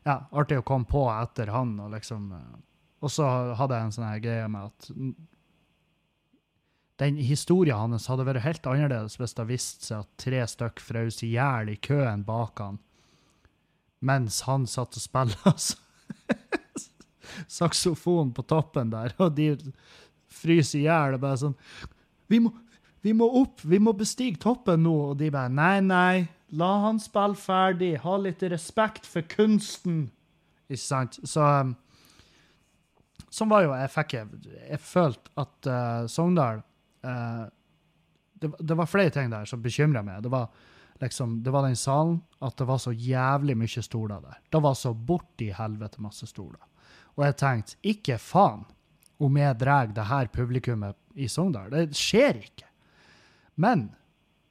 ja, 0.07 0.21
artig 0.31 0.61
å 0.61 0.63
komme 0.63 0.87
på 0.87 1.09
etter 1.11 1.51
han, 1.51 1.75
og 1.83 1.91
liksom 1.97 2.31
uh, 2.33 2.55
Og 3.03 3.11
så 3.11 3.27
hadde 3.59 3.75
jeg 3.75 3.89
en 3.89 3.97
sånn 3.99 4.23
greie 4.23 4.47
med 4.49 4.71
at 4.71 4.91
den 7.03 7.19
historien 7.21 7.77
hans 7.77 8.07
hadde 8.07 8.25
vært 8.25 8.47
helt 8.47 8.67
annerledes 8.67 9.19
hvis 9.19 9.35
det 9.37 9.51
viste 9.51 9.91
seg 9.91 10.05
at 10.05 10.15
tre 10.23 10.47
stykk 10.49 10.81
frøs 10.81 11.19
i 11.27 11.35
hjel 11.35 11.75
i 11.75 11.81
køen 11.83 12.23
bak 12.25 12.63
han 12.63 12.79
mens 14.05 14.43
han 14.47 14.67
satt 14.71 14.97
og 14.97 15.03
spilte. 15.03 15.41
Altså 15.45 15.79
saksofon 17.59 18.33
på 18.35 18.45
toppen 18.49 18.93
der, 18.93 19.15
og 19.23 19.35
de 19.37 19.51
fryser 20.33 20.81
i 20.81 20.87
hjel. 20.87 21.19
Bare 21.23 21.41
sånn 21.41 21.57
vi 22.31 22.41
må, 22.43 22.53
vi 23.05 23.15
må 23.15 23.29
opp, 23.41 23.63
vi 23.63 23.81
må 23.83 23.95
bestige 23.97 24.39
toppen 24.43 24.85
nå. 24.87 24.95
Og 25.13 25.19
de 25.21 25.31
bare 25.35 25.53
nei, 25.53 25.81
nei, 25.85 26.27
la 26.59 26.73
han 26.87 27.01
spille 27.03 27.39
ferdig. 27.39 27.97
Ha 28.05 28.21
litt 28.23 28.45
respekt 28.51 29.07
for 29.09 29.27
kunsten. 29.31 30.07
Ikke 30.67 30.83
sant? 30.83 31.21
Så 31.25 31.43
um, 31.43 31.77
Sånn 33.37 33.51
var 33.51 33.65
jo 33.67 33.73
jeg 33.75 33.91
fikk 33.93 34.13
Jeg 34.17 34.79
følte 34.81 35.33
at 35.43 35.69
uh, 35.69 36.07
Sogndal 36.09 36.63
uh, 37.05 37.45
det, 38.41 38.49
det, 38.61 38.77
var 38.79 38.89
flere 38.89 39.13
ting 39.13 39.29
der 39.33 39.49
som 39.49 39.63
bekymra 39.63 40.03
meg. 40.07 40.23
Det 40.25 40.33
var 40.33 40.49
liksom, 41.01 41.43
det 41.43 41.53
var 41.53 41.67
den 41.67 41.77
salen, 41.77 42.21
at 42.41 42.57
det 42.57 42.67
var 42.69 42.79
så 42.79 42.93
jævlig 42.93 43.57
mye 43.59 43.83
stoler 43.83 44.23
der. 44.23 44.39
Det 44.51 44.63
var 44.63 44.75
så 44.75 44.95
borti 44.95 45.51
helvete 45.55 46.03
masse 46.03 46.29
stoler. 46.31 46.63
Og 47.17 47.25
jeg 47.25 47.37
tenkte 47.41 47.77
ikke 47.83 48.19
faen 48.21 48.65
om 49.23 49.37
jeg 49.41 49.59
drar 49.59 49.93
det 49.97 50.09
her 50.11 50.29
publikummet 50.33 50.97
i 51.17 51.29
Sogndal. 51.33 51.71
Det 51.73 51.97
skjer 51.97 52.43
ikke. 52.43 52.69
Men 53.57 53.89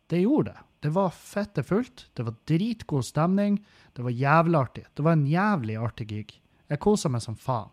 det 0.09 0.23
gjorde 0.23 0.53
det. 0.53 0.61
Det 0.85 0.91
var 0.93 1.13
fette 1.13 1.63
fullt. 1.65 2.07
Det 2.13 2.25
var 2.25 2.35
dritgod 2.45 3.05
stemning. 3.05 3.59
Det 3.93 4.03
var 4.05 4.13
jævlig 4.13 4.59
artig. 4.59 4.85
Det 4.93 5.05
var 5.05 5.17
en 5.17 5.27
jævlig 5.27 5.77
artig 5.81 6.07
gig. 6.09 6.33
Jeg 6.69 6.81
kosa 6.81 7.09
meg 7.09 7.23
som 7.25 7.37
faen. 7.37 7.71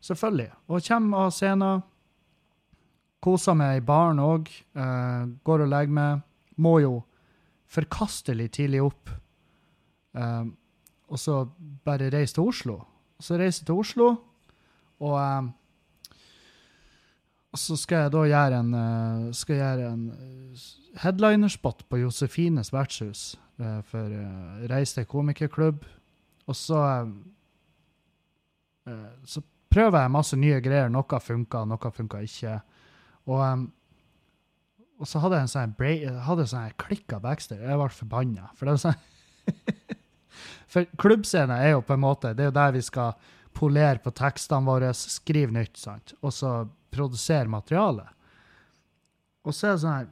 Selvfølgelig. 0.00 0.48
Og 0.68 0.84
kommer 0.86 1.26
av 1.26 1.34
scenen. 1.36 1.82
Koser 3.20 3.56
meg 3.56 3.80
i 3.80 3.84
baren 3.84 4.20
òg. 4.24 4.48
Uh, 4.76 4.80
eh, 4.80 5.32
går 5.44 5.66
og 5.66 5.72
legger 5.72 5.96
meg. 5.96 6.22
Må 6.56 6.78
jo 6.80 6.94
forkastelig 7.70 8.50
tidlig 8.56 8.82
opp. 8.84 9.12
Um, 10.12 10.56
og 11.10 11.18
så 11.18 11.44
bare 11.86 12.10
reise 12.12 12.36
til 12.36 12.50
Oslo. 12.50 12.80
Så 13.20 13.38
reiser 13.38 13.66
til 13.66 13.78
Oslo, 13.78 14.08
og, 15.00 15.14
um, 15.16 15.50
og 17.50 17.58
så 17.58 17.76
skal 17.78 18.06
jeg 18.06 18.12
da 18.14 18.24
gjøre 18.30 18.60
en, 18.62 18.74
uh, 18.74 19.30
skal 19.36 19.60
gjøre 19.60 19.90
en 19.92 20.04
uh, 20.10 20.68
headlinerspot 21.02 21.84
på 21.90 22.00
Josefines 22.02 22.72
vertshus 22.74 23.34
uh, 23.60 23.80
for 23.86 24.06
uh, 24.06 24.62
Reis 24.70 24.94
til 24.96 25.06
komikerklubb. 25.10 25.84
Og 26.46 26.56
så 26.56 26.80
så 29.24 29.42
prøver 29.70 30.00
jeg 30.00 30.10
masse 30.10 30.36
nye 30.36 30.58
greier. 30.64 30.88
Noe 30.90 31.20
funka, 31.22 31.62
noe 31.68 31.90
funka 31.94 32.22
ikke. 32.26 32.56
Og, 33.30 33.66
og 35.00 35.08
så 35.08 35.22
hadde 35.22 35.38
jeg 35.38 35.46
en 35.46 35.52
sånn, 35.54 35.74
hadde 36.26 36.46
sånn 36.50 36.74
klikka 36.80 37.20
backstage. 37.24 37.64
Jeg 37.64 37.80
ble 37.80 37.88
forbanna. 37.96 38.50
For 38.58 38.68
var 38.68 38.80
sånn 38.82 38.98
For 40.70 40.86
klubbscene 41.00 41.56
er 41.64 41.72
jo 41.72 41.80
på 41.82 41.96
en 41.96 42.02
måte 42.04 42.30
Det 42.36 42.44
er 42.44 42.50
jo 42.52 42.54
der 42.54 42.74
vi 42.76 42.82
skal 42.86 43.16
polere 43.56 43.98
på 43.98 44.12
tekstene 44.14 44.68
våre, 44.68 44.92
skrive 44.94 45.50
nytt, 45.56 45.74
sant, 45.80 46.12
og 46.22 46.30
så 46.30 46.52
produsere 46.94 47.50
materiale. 47.50 48.04
Og 49.42 49.56
så 49.56 49.66
er 49.66 49.72
det 49.74 49.82
sånn 49.82 49.96
her 49.96 50.06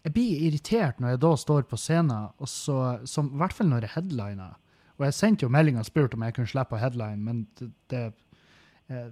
Jeg 0.00 0.14
blir 0.16 0.42
irritert 0.48 0.98
når 0.98 1.14
jeg 1.14 1.22
da 1.22 1.30
står 1.44 1.68
på 1.70 1.78
scenen, 1.78 2.32
og 2.40 2.48
så, 2.50 2.80
som, 3.06 3.28
i 3.30 3.40
hvert 3.42 3.54
fall 3.54 3.68
når 3.70 3.86
jeg 3.86 3.94
headliner. 3.98 4.56
Og 4.96 5.04
jeg 5.06 5.16
sendte 5.16 5.44
jo 5.44 5.52
melding 5.52 5.78
og 5.80 5.86
spurte 5.86 6.16
om 6.16 6.24
jeg 6.24 6.34
kunne 6.38 6.50
slippe 6.50 6.76
å 6.76 6.80
headline, 6.80 7.20
men 7.20 7.44
det, 7.60 7.68
det 7.92 8.02
eh, 8.88 9.10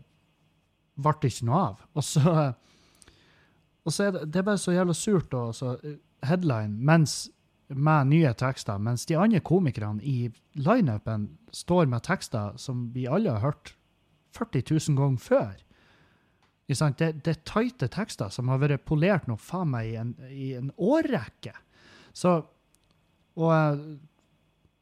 ble 0.96 1.30
ikke 1.30 1.46
noe 1.48 1.60
av. 1.68 1.84
Og 1.94 2.06
så, 2.08 2.32
og 3.88 3.94
så 3.94 4.08
er 4.08 4.14
det, 4.14 4.26
det 4.34 4.42
er 4.42 4.46
bare 4.50 4.60
så 4.60 4.76
jævla 4.76 4.94
surt 4.96 5.34
å 5.34 5.48
headline 6.28 6.76
mens 6.84 7.24
med 7.68 8.08
nye 8.08 8.32
tekster, 8.36 8.80
mens 8.80 9.04
de 9.08 9.16
andre 9.20 9.40
komikerne 9.44 10.00
i 10.00 10.30
lineupen 10.56 11.28
står 11.52 11.88
med 11.90 12.04
tekster 12.06 12.56
som 12.60 12.88
vi 12.94 13.06
alle 13.08 13.34
har 13.36 13.44
hørt 13.44 13.74
40 14.36 14.64
000 14.70 14.98
ganger 14.98 15.24
før. 15.24 15.56
Det, 16.68 17.12
det 17.24 17.32
er 17.32 17.44
tighte 17.48 17.88
tekster 17.92 18.32
som 18.32 18.50
har 18.52 18.60
vært 18.60 18.84
polert 18.88 19.28
nå 19.28 19.38
faen 19.40 19.72
meg 19.72 19.88
i 19.88 19.96
en, 20.00 20.12
i 20.28 20.52
en 20.58 20.68
årrekke. 20.76 21.54
Så 22.12 22.42
og, 23.38 23.52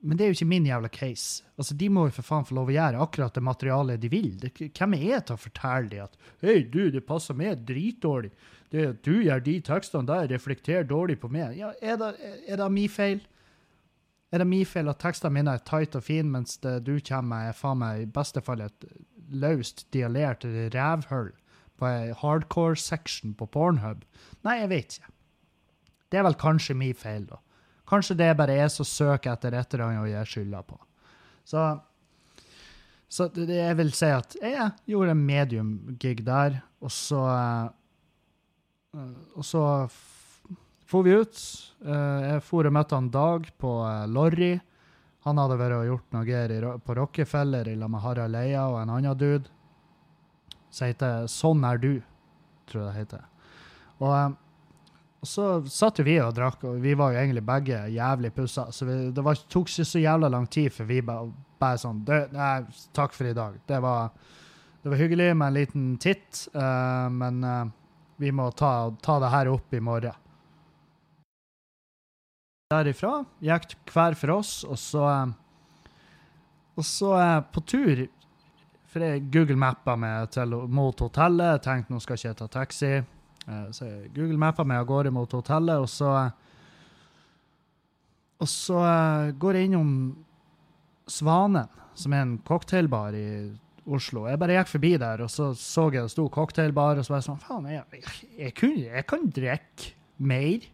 Men 0.00 0.18
det 0.18 0.24
er 0.24 0.30
jo 0.30 0.36
ikke 0.38 0.48
min 0.48 0.66
jævla 0.66 0.88
case. 0.88 1.44
Altså, 1.56 1.74
De 1.74 1.88
må 1.92 2.06
jo 2.06 2.14
for 2.16 2.26
faen 2.26 2.46
få 2.46 2.56
lov 2.56 2.70
å 2.70 2.74
gjøre 2.74 3.02
akkurat 3.02 3.34
det 3.34 3.42
materialet 3.44 4.02
de 4.02 4.10
vil. 4.10 4.30
Det, 4.40 4.52
hvem 4.70 4.94
er 4.96 5.04
jeg 5.10 5.26
til 5.26 5.36
å 5.36 5.42
fortelle 5.42 5.90
dem 5.92 6.06
at 6.06 6.18
Hei, 6.42 6.60
du, 6.62 6.86
det 6.94 7.06
passer 7.06 7.38
meg 7.38 7.66
dritdårlig 7.68 8.32
det 8.74 8.86
du 9.06 9.14
gjør 9.22 9.42
de 9.44 9.56
tekstene 9.64 10.08
der, 10.08 10.28
reflekterer 10.32 10.86
dårlig 10.88 11.18
på 11.22 11.30
meg. 11.32 11.56
Ja, 11.58 11.72
er 11.80 11.98
det, 12.00 12.12
er 12.48 12.68
min 12.72 12.90
feil? 12.90 13.22
Er 14.34 14.42
det 14.42 14.48
min 14.50 14.66
feil 14.66 14.90
at 14.90 15.00
tekstene 15.00 15.36
mine 15.38 15.54
er 15.54 15.64
tight 15.64 15.94
og 15.96 16.04
fine, 16.04 16.28
mens 16.34 16.58
det 16.64 16.80
du 16.86 16.96
kommer 16.98 17.30
med, 17.30 17.50
er 17.50 17.58
faen 17.58 17.82
meg 17.82 18.02
i 18.02 18.12
beste 18.18 18.42
fall 18.42 18.64
et 18.64 18.86
løst 19.30 19.86
dialert 19.94 20.44
rævhull 20.74 21.32
på 21.76 21.88
ei 21.88 22.14
hardcore 22.16 22.78
section 22.80 23.36
på 23.38 23.46
Pornhub? 23.46 24.02
Nei, 24.46 24.60
jeg 24.62 24.72
vet 24.72 24.98
ikke. 24.98 25.12
Det 26.10 26.18
er 26.18 26.26
vel 26.26 26.38
kanskje 26.38 26.78
min 26.78 26.94
feil, 26.94 27.26
da. 27.30 27.40
Kanskje 27.86 28.16
det 28.18 28.30
er 28.30 28.38
bare 28.38 28.58
jeg 28.58 28.70
som 28.74 28.86
søker 28.88 29.36
etter 29.36 29.54
et 29.54 29.74
eller 29.74 29.86
annet 29.86 30.02
å 30.02 30.10
gi 30.10 30.22
skylda 30.32 30.62
på. 30.66 30.78
Så, 31.46 31.62
så 33.06 33.28
jeg 33.46 33.78
vil 33.78 33.92
si 33.94 34.10
at 34.10 34.34
jeg 34.42 34.70
gjorde 34.90 35.14
en 35.14 35.26
medium-gig 35.28 36.24
der, 36.26 36.60
og 36.82 36.90
så 36.90 37.22
og 39.36 39.44
så 39.44 39.62
for 40.86 41.02
vi 41.02 41.16
ut. 41.18 41.36
Eh, 41.84 42.24
jeg 42.30 42.42
for 42.46 42.66
og 42.66 42.74
møtte 42.74 42.96
han 42.96 43.10
Dag 43.12 43.50
på 43.60 43.76
eh, 43.82 44.06
Lorry. 44.10 44.54
Han 45.26 45.40
hadde 45.42 45.58
vært 45.58 45.80
og 45.80 45.86
gjort 45.88 46.12
noe 46.14 46.26
greier 46.26 46.66
på 46.86 46.94
Rockefeller 46.94 47.66
sammen 47.66 47.96
med 47.96 48.04
Harald 48.04 48.38
Eia 48.38 48.66
og 48.70 48.80
en 48.80 48.92
annen 48.94 49.18
dude. 49.18 49.50
Som 50.70 50.92
heter 50.92 51.26
Sånn 51.30 51.64
er 51.66 51.80
du, 51.82 51.92
tror 52.70 52.84
jeg 52.84 52.90
det 52.92 53.00
heter. 53.00 53.24
Og, 53.98 54.12
eh, 54.12 54.28
og 55.24 55.30
så 55.30 55.48
satt 55.72 55.98
vi 56.06 56.20
og 56.22 56.36
drakk, 56.36 56.62
og 56.68 56.78
vi 56.84 56.94
var 56.94 57.14
jo 57.14 57.18
egentlig 57.24 57.42
begge 57.48 57.80
jævlig 57.90 58.30
pussa. 58.36 58.68
Så 58.70 58.86
vi, 58.86 58.98
det 59.16 59.24
var, 59.26 59.40
tok 59.50 59.72
ikke 59.72 59.88
så 59.90 60.02
jævla 60.04 60.30
lang 60.30 60.46
tid 60.46 60.70
før 60.76 60.90
vi 60.92 61.00
bare, 61.02 61.32
bare 61.58 61.80
sånn 61.82 62.04
Nei, 62.06 62.52
takk 62.94 63.16
for 63.16 63.26
i 63.26 63.34
dag. 63.34 63.58
Det 63.66 63.80
var, 63.82 64.14
det 64.84 64.92
var 64.92 65.02
hyggelig 65.02 65.32
med 65.34 65.48
en 65.48 65.56
liten 65.56 65.88
titt, 65.98 66.44
uh, 66.54 67.08
men 67.10 67.42
uh, 67.42 67.64
vi 68.16 68.32
må 68.32 68.50
ta, 68.56 68.90
ta 69.02 69.18
det 69.20 69.32
her 69.32 69.50
opp 69.52 69.74
i 69.74 69.80
morgen. 69.80 70.14
Derifra 72.72 73.20
gikk 73.38 73.76
hver 73.92 74.16
for 74.18 74.38
oss, 74.40 74.64
og 74.66 74.78
så 74.80 75.04
Og 76.76 76.84
så 76.84 77.12
på 77.52 77.62
tur 77.62 78.06
For 78.90 79.04
jeg 79.04 79.28
Google 79.30 79.56
mappa 79.56 79.94
meg 79.96 80.30
til, 80.34 80.54
mot 80.66 80.98
hotellet. 81.00 81.62
Tenkte 81.62 81.92
nå 81.92 82.00
skal 82.00 82.16
ikke 82.16 82.28
jeg 82.28 82.36
ta 82.38 82.46
taxi. 82.48 82.92
Eh, 83.46 83.66
så 83.70 83.84
jeg 83.84 84.10
Google 84.16 84.38
mappa 84.40 84.64
meg 84.64 84.80
av 84.80 84.86
gårde 84.88 85.12
mot 85.12 85.30
hotellet, 85.30 85.78
og 85.78 85.88
så 85.88 86.30
Og 88.40 88.48
så 88.48 88.80
går 89.38 89.54
jeg 89.54 89.70
innom 89.70 90.16
Svanen, 91.06 91.68
som 91.94 92.12
er 92.12 92.24
en 92.24 92.38
cocktailbar 92.42 93.14
i 93.14 93.28
Oslo. 93.86 94.24
Jeg 94.26 94.40
bare 94.42 94.56
gikk 94.58 94.70
forbi 94.72 94.92
der, 94.98 95.22
og 95.22 95.30
så 95.30 95.52
så 95.54 95.86
jeg 95.94 96.02
det 96.02 96.12
sto 96.14 96.26
cocktailbar, 96.32 96.98
og 96.98 97.06
så 97.06 97.14
var 97.14 97.20
jeg 97.20 97.28
sånn 97.28 97.42
Faen, 97.42 97.68
jeg, 97.70 97.84
jeg, 98.38 98.54
jeg, 98.82 99.04
kan 99.06 99.28
drikke. 99.30 99.92
mer. 100.16 100.64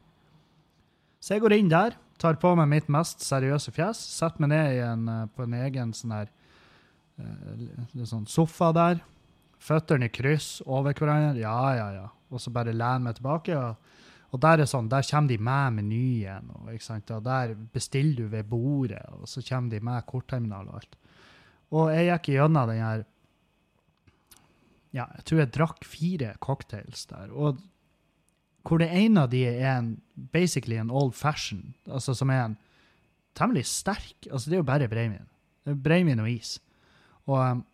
Så 1.22 1.35
jeg 1.35 1.42
går 1.42 1.57
inn 1.57 1.70
der, 1.70 1.96
tar 2.22 2.38
på 2.38 2.53
meg 2.59 2.68
mitt 2.70 2.90
mest 2.92 3.25
seriøse 3.27 3.72
fjes, 3.75 3.98
setter 3.98 4.44
meg 4.44 4.53
ned 4.53 4.79
en, 4.87 5.09
eh, 5.11 5.25
på 5.35 5.42
en 5.42 5.57
egen 5.59 5.92
sånn 5.98 6.14
her 6.14 6.31
eh, 7.18 8.05
sånn 8.07 8.29
sofa 8.31 8.70
der. 8.77 9.03
Føttene 9.62 10.09
i 10.09 10.14
kryss 10.14 10.62
over 10.66 10.94
hverandre. 10.94 11.42
Ja, 11.42 11.75
ja, 11.79 11.88
ja. 11.94 12.07
Og 12.31 12.40
så 12.42 12.51
bare 12.55 12.75
lener 12.75 13.03
meg 13.05 13.18
tilbake. 13.18 13.59
Og, 13.59 13.92
og 14.35 14.40
der 14.42 14.62
er 14.62 14.70
sånn, 14.70 14.88
der 14.90 15.07
kommer 15.07 15.31
de 15.31 15.38
med 15.38 15.77
menyen. 15.79 16.48
Og, 16.57 16.72
og 16.72 17.22
der 17.27 17.55
bestiller 17.75 18.25
du 18.25 18.33
ved 18.33 18.48
bordet, 18.51 19.05
og 19.18 19.29
så 19.31 19.42
kommer 19.46 19.70
de 19.70 19.83
med 19.85 20.09
kortterminal 20.09 20.70
og 20.70 20.81
alt. 20.81 20.98
Og 21.72 21.90
jeg 21.94 22.08
gikk 22.11 22.35
gjennom 22.35 22.68
den 22.70 22.82
her 22.85 23.04
Ja, 24.92 25.06
jeg 25.16 25.24
tror 25.24 25.38
jeg 25.40 25.52
drakk 25.54 25.87
fire 25.88 26.35
cocktails 26.44 27.06
der. 27.08 27.30
Og 27.32 27.61
hvor 28.62 28.78
det 28.78 28.90
ene 28.94 29.24
av 29.24 29.32
de 29.32 29.40
er 29.48 29.78
en, 29.78 29.94
basically 30.14 30.76
en 30.78 30.92
old 30.92 31.14
fashion, 31.16 31.72
altså 31.88 32.14
som 32.14 32.30
er 32.30 32.44
en 32.44 32.58
temmelig 33.35 33.64
sterk 33.66 34.28
Altså, 34.28 34.50
det 34.50 34.58
er 34.58 34.61
jo 34.61 34.68
bare 34.68 34.88
brennevin. 34.88 35.28
Brennevin 35.82 36.20
og 36.22 36.30
is. 36.30 36.58
Og 37.26 37.40
um, 37.40 37.64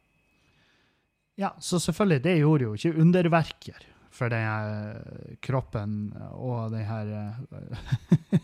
ja, 1.39 1.51
så 1.61 1.79
selvfølgelig, 1.79 2.25
det 2.25 2.39
gjorde 2.39 2.65
jo 2.65 2.75
ikke 2.75 3.01
underverker 3.01 3.85
for 4.11 4.33
den 4.33 4.43
her 4.43 5.03
kroppen 5.45 6.13
og 6.33 6.73
den 6.73 6.85
her 6.89 7.13
eh, 7.19 8.41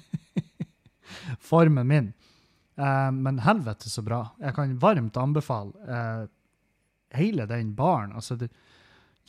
formen 1.50 1.88
min. 1.88 2.12
Eh, 2.76 3.10
men 3.12 3.42
helvete 3.44 3.90
så 3.90 4.02
bra. 4.02 4.22
Jeg 4.40 4.56
kan 4.56 4.78
varmt 4.82 5.18
anbefale 5.20 5.72
eh, 5.88 6.24
hele 7.18 7.46
den 7.50 7.74
baren. 7.78 8.14
Altså, 8.16 8.36
det, 8.40 8.50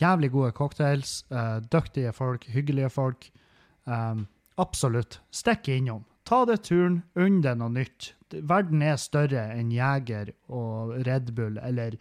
jævlig 0.01 0.31
gode 0.31 0.51
cocktails, 0.51 1.23
eh, 1.31 1.60
dyktige 1.71 2.13
folk, 2.13 2.47
hyggelige 2.51 2.89
folk. 2.89 3.29
Um, 3.86 4.25
absolutt. 4.58 5.19
Stikk 5.31 5.69
innom. 5.69 6.05
Ta 6.25 6.41
det 6.49 6.63
turen, 6.65 7.03
unn 7.21 7.41
deg 7.45 7.60
noe 7.60 7.69
nytt. 7.69 8.15
Verden 8.34 8.81
er 8.81 8.97
større 8.97 9.43
enn 9.53 9.69
Jeger 9.71 10.31
og 10.49 10.95
Red 11.05 11.29
Bull, 11.38 11.60
eller 11.62 11.99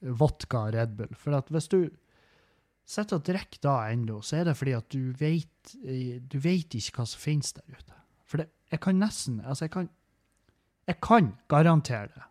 vodka 0.00 0.68
Red 0.70 0.94
Bull. 0.98 1.10
For 1.18 1.34
at 1.34 1.50
hvis 1.50 1.66
du 1.72 1.80
sitter 2.86 3.18
og 3.18 3.26
drikker 3.26 3.62
da 3.64 3.74
ennå, 3.90 4.20
så 4.22 4.40
er 4.40 4.48
det 4.48 4.56
fordi 4.60 4.76
at 4.78 4.88
du 4.92 5.10
vet, 5.18 5.74
eh, 5.82 6.20
du 6.20 6.38
vet 6.38 6.76
ikke 6.78 7.00
hva 7.00 7.08
som 7.08 7.20
finnes 7.20 7.52
der 7.56 7.66
ute. 7.66 7.98
For 8.24 8.40
det, 8.40 8.48
jeg 8.70 8.80
kan 8.80 9.00
nesten 9.00 9.40
Altså, 9.40 9.66
jeg 9.66 9.74
kan, 9.74 9.90
jeg 10.86 11.00
kan 11.02 11.32
garantere 11.48 12.08
det. 12.12 12.22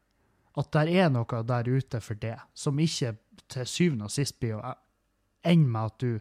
At 0.61 0.69
det 0.75 0.95
er 1.01 1.09
noe 1.09 1.43
der 1.49 1.69
ute 1.69 2.01
for 2.03 2.19
det, 2.21 2.37
som 2.53 2.79
ikke 2.79 3.15
til 3.49 3.69
syvende 3.69 4.05
og 4.05 4.13
sist 4.13 4.37
blir 4.41 4.59
å 4.59 4.73
ende 5.43 5.69
med 5.69 5.89
at 5.89 6.03
du 6.03 6.19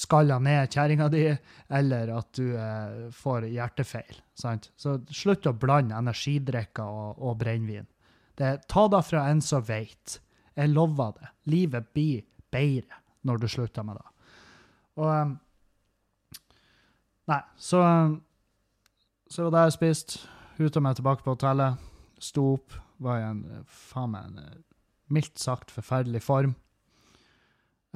skaller 0.00 0.40
ned 0.42 0.70
kjerringa 0.70 1.08
di, 1.12 1.24
eller 1.68 2.12
at 2.14 2.28
du 2.36 2.52
eh, 2.54 3.06
får 3.14 3.48
hjertefeil. 3.50 4.20
Sant? 4.38 4.70
Så 4.76 4.98
slutt 5.12 5.48
å 5.48 5.56
blande 5.56 5.98
energidrikker 5.98 6.84
og, 6.84 7.18
og 7.18 7.38
brennevin. 7.40 7.88
Ta 8.36 8.86
det 8.88 9.02
fra 9.04 9.26
en 9.28 9.42
som 9.44 9.64
veit. 9.66 10.20
Jeg 10.56 10.72
lover 10.72 11.16
det. 11.18 11.30
Livet 11.52 11.90
blir 11.92 12.24
bedre 12.52 13.00
når 13.28 13.42
du 13.42 13.48
slutter 13.52 13.84
med 13.84 13.98
det. 14.00 14.06
Og 15.00 15.10
um, 15.10 15.38
Nei, 17.30 17.42
så 17.56 17.80
Så 19.30 19.44
var 19.44 19.50
det 19.54 19.60
jeg 19.68 19.72
spiste. 19.76 20.28
Huta 20.60 20.80
meg 20.84 20.98
tilbake 20.98 21.24
på 21.24 21.32
hotellet. 21.32 21.80
Sto 22.20 22.50
opp. 22.58 22.74
Var 23.00 23.16
i 23.16 23.28
en 23.30 23.44
eh, 23.48 23.62
faen 23.64 24.10
meg 24.12 24.26
en 24.28 24.42
eh, 24.42 24.58
mildt 25.10 25.40
sagt 25.40 25.72
forferdelig 25.72 26.20
form. 26.22 26.52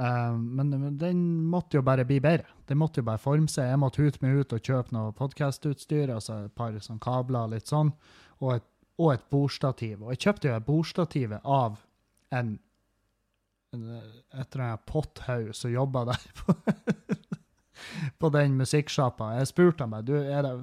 Uh, 0.01 0.35
men, 0.35 0.73
den 0.99 1.19
måtte 1.47 1.77
jo 1.77 1.85
bare 1.87 2.07
bli 2.09 2.17
bedre. 2.25 2.49
Den 2.67 2.81
måtte 2.81 3.03
jo 3.03 3.07
bare 3.07 3.21
forme 3.23 3.53
seg. 3.53 3.69
Jeg 3.69 3.79
måtte 3.79 4.03
hute 4.03 4.23
meg 4.25 4.41
ut 4.41 4.55
og 4.57 4.65
kjøpe 4.65 4.97
noe 4.97 5.13
podkastutstyr, 5.15 6.11
altså 6.11 6.47
et 6.47 6.55
par 6.57 6.75
sånn 6.83 7.03
kabler 7.05 7.53
litt 7.53 7.71
sånn, 7.71 7.93
og 8.41 8.57
et, 8.57 8.67
og 8.99 9.13
et 9.13 9.29
bordstativ. 9.31 10.01
Og 10.01 10.15
jeg 10.15 10.23
kjøpte 10.25 10.49
jo 10.49 10.57
et 10.57 10.67
bordstativ 10.67 11.37
av 11.39 11.77
en, 12.35 12.57
en 13.77 13.85
et 13.95 14.49
eller 14.49 14.65
annet 14.65 14.87
potthaug 14.91 15.53
som 15.55 15.71
jobba 15.71 16.09
der 16.11 16.27
på, 16.41 16.57
på 18.19 18.33
den 18.35 18.59
musikksjappa. 18.59 19.35
Jeg 19.39 19.53
spurte 19.53 19.87
han 19.87 19.95
bare 19.95 20.09
du, 20.09 20.17
er 20.17 20.49
det 20.49 20.57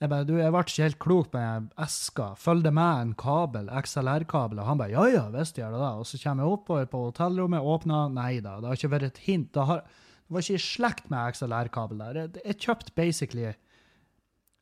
jeg 0.00 0.08
bare, 0.08 0.24
du, 0.24 0.36
jeg 0.40 0.52
ble 0.54 0.60
ikke 0.64 0.84
helt 0.86 0.98
klok 1.04 1.26
på 1.34 1.40
den 1.40 1.66
eska. 1.84 2.30
Følg 2.40 2.64
det 2.64 2.72
med 2.72 3.00
en 3.02 3.10
kabel, 3.20 3.66
XLR-kabel? 3.82 4.62
Og 4.62 4.68
han 4.70 4.78
bare, 4.80 4.94
ja, 4.94 5.02
ja, 5.12 5.24
visst 5.34 5.60
gjør 5.60 5.74
det 5.74 5.82
det. 5.82 5.90
Og 6.00 6.08
så 6.08 6.20
kommer 6.22 6.46
jeg 6.46 6.54
oppover 6.56 6.86
på 6.88 7.02
hotellrommet, 7.10 7.66
åpner, 7.74 8.14
nei 8.14 8.38
da, 8.40 8.54
det 8.60 8.70
har 8.70 8.80
ikke 8.80 8.94
vært 8.94 9.10
et 9.10 9.20
hint. 9.26 9.50
Det, 9.52 9.66
har, 9.68 9.82
det 9.84 10.36
var 10.36 10.46
ikke 10.46 10.56
i 10.56 10.64
slekt 10.64 11.12
med 11.12 11.36
XLR-kabel 11.36 12.00
der. 12.00 12.20
Jeg, 12.22 12.32
jeg 12.46 12.58
kjøpte 12.64 12.96
basically 12.96 13.46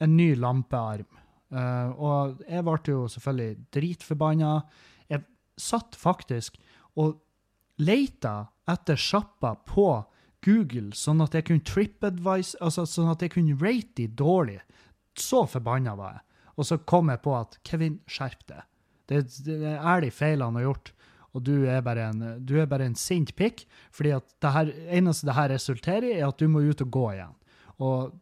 en 0.02 0.16
ny 0.18 0.32
lampearm. 0.42 1.06
Uh, 1.54 1.94
og 1.94 2.42
jeg 2.44 2.66
ble 2.66 2.76
jo 2.90 3.06
selvfølgelig 3.14 3.62
dritforbanna. 3.78 4.52
Jeg 5.08 5.22
satt 5.58 5.94
faktisk 5.96 6.58
og 6.98 7.14
leita 7.78 8.48
etter 8.68 8.98
sjappa 8.98 9.54
på 9.70 9.90
Google, 10.44 10.90
sånn 10.98 11.22
at 11.22 11.34
jeg 11.34 11.46
kunne 11.48 11.66
TripAdvise, 11.66 12.58
altså 12.62 12.84
sånn 12.90 13.10
at 13.14 13.22
jeg 13.22 13.34
kunne 13.34 13.56
rate 13.62 13.94
de 14.02 14.10
dårlig. 14.18 14.58
Så 15.20 15.44
forbanna 15.50 15.94
var 15.98 16.18
jeg. 16.18 16.24
Og 16.58 16.66
så 16.66 16.78
kom 16.90 17.10
jeg 17.12 17.22
på 17.22 17.34
at 17.38 17.58
Kevin, 17.66 18.00
skjerp 18.10 18.46
deg. 18.50 18.64
Det, 19.08 19.22
det 19.46 19.74
er 19.78 20.02
de 20.04 20.10
feilene 20.12 20.50
han 20.50 20.58
har 20.58 20.66
gjort, 20.68 20.92
og 21.36 21.44
du 21.46 21.54
er 21.70 21.82
bare 21.84 22.08
en, 22.10 22.22
er 22.42 22.70
bare 22.70 22.88
en 22.88 22.96
sint 22.98 23.34
pikk. 23.36 23.66
fordi 23.92 24.12
at 24.16 24.26
det 24.42 24.52
her, 24.52 24.72
eneste 24.98 25.28
det 25.28 25.36
her 25.36 25.50
resulterer 25.54 26.08
i, 26.08 26.14
er 26.18 26.28
at 26.28 26.38
du 26.38 26.48
må 26.48 26.64
ut 26.64 26.82
og 26.82 26.90
gå 26.90 27.04
igjen. 27.14 27.36
Og, 27.78 28.18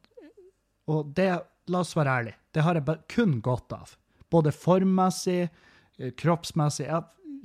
og 0.91 1.15
det, 1.17 1.31
la 1.73 1.81
oss 1.81 1.97
være 1.97 2.19
ærlige, 2.21 2.39
det 2.53 2.63
har 2.63 2.79
jeg 2.79 2.99
kun 3.09 3.41
godt 3.41 3.73
av. 3.73 3.97
Både 4.31 4.53
formmessig, 4.53 5.49
eh, 5.99 6.13
kroppsmessig, 6.19 6.89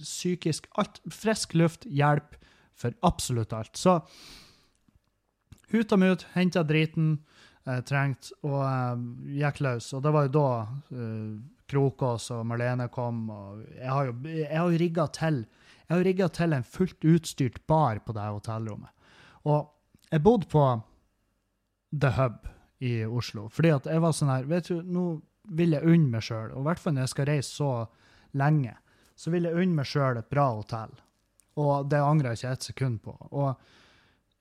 psykisk. 0.02 0.68
Alt. 0.82 1.00
Frisk 1.10 1.54
luft, 1.54 1.86
hjelp 1.86 2.36
for 2.76 2.94
absolutt 3.06 3.54
alt. 3.54 3.78
Så 3.78 4.00
ut 5.72 5.94
og 5.94 6.04
ut, 6.04 6.26
henta 6.34 6.64
driten 6.68 7.20
jeg 7.66 7.86
trengte, 7.88 8.36
og 8.48 8.60
eh, 8.66 9.02
gikk 9.42 9.62
løs. 9.66 9.92
Og 9.98 10.04
det 10.06 10.14
var 10.16 10.28
jo 10.28 10.34
da 10.38 10.48
eh, 10.98 11.34
Krokås 11.72 12.32
og 12.36 12.46
Marlene 12.50 12.90
kom, 12.92 13.24
og 13.32 13.66
jeg 13.78 13.92
har 13.92 14.10
jo, 14.10 14.16
jeg 14.34 14.58
jo 14.58 14.80
rigga 14.86 15.08
til 15.16 15.44
jeg 15.92 15.98
har 15.98 16.06
rigga 16.08 16.28
til 16.32 16.54
en 16.56 16.64
fullt 16.64 17.04
utstyrt 17.04 17.58
bar 17.68 18.00
på 18.00 18.14
det 18.16 18.24
hotellrommet. 18.24 18.94
Og 19.44 19.74
jeg 20.08 20.24
bodde 20.24 20.48
på 20.48 20.62
The 21.92 22.14
Hub 22.16 22.48
i 22.80 22.94
Oslo, 23.04 23.50
fordi 23.52 23.74
at 23.76 23.90
jeg 23.92 24.00
var 24.00 24.16
sånn 24.16 24.32
her 24.32 24.48
Vet 24.48 24.70
du, 24.72 24.78
nå 24.88 25.04
vil 25.52 25.76
jeg 25.76 25.84
unne 25.84 26.14
meg 26.14 26.24
sjøl, 26.24 26.54
og 26.54 26.62
i 26.62 26.68
hvert 26.70 26.80
fall 26.80 26.96
når 26.96 27.04
jeg 27.04 27.12
skal 27.12 27.28
reise 27.28 27.52
så 27.58 27.72
lenge, 28.40 28.78
så 29.20 29.34
vil 29.34 29.50
jeg 29.50 29.60
unne 29.66 29.82
meg 29.82 29.90
sjøl 29.92 30.22
et 30.22 30.32
bra 30.32 30.48
hotell. 30.54 30.96
Og 31.60 31.92
det 31.92 32.00
angrer 32.00 32.32
jeg 32.32 32.40
ikke 32.40 32.56
et 32.56 32.70
sekund 32.70 33.02
på. 33.04 33.18
Og 33.36 33.52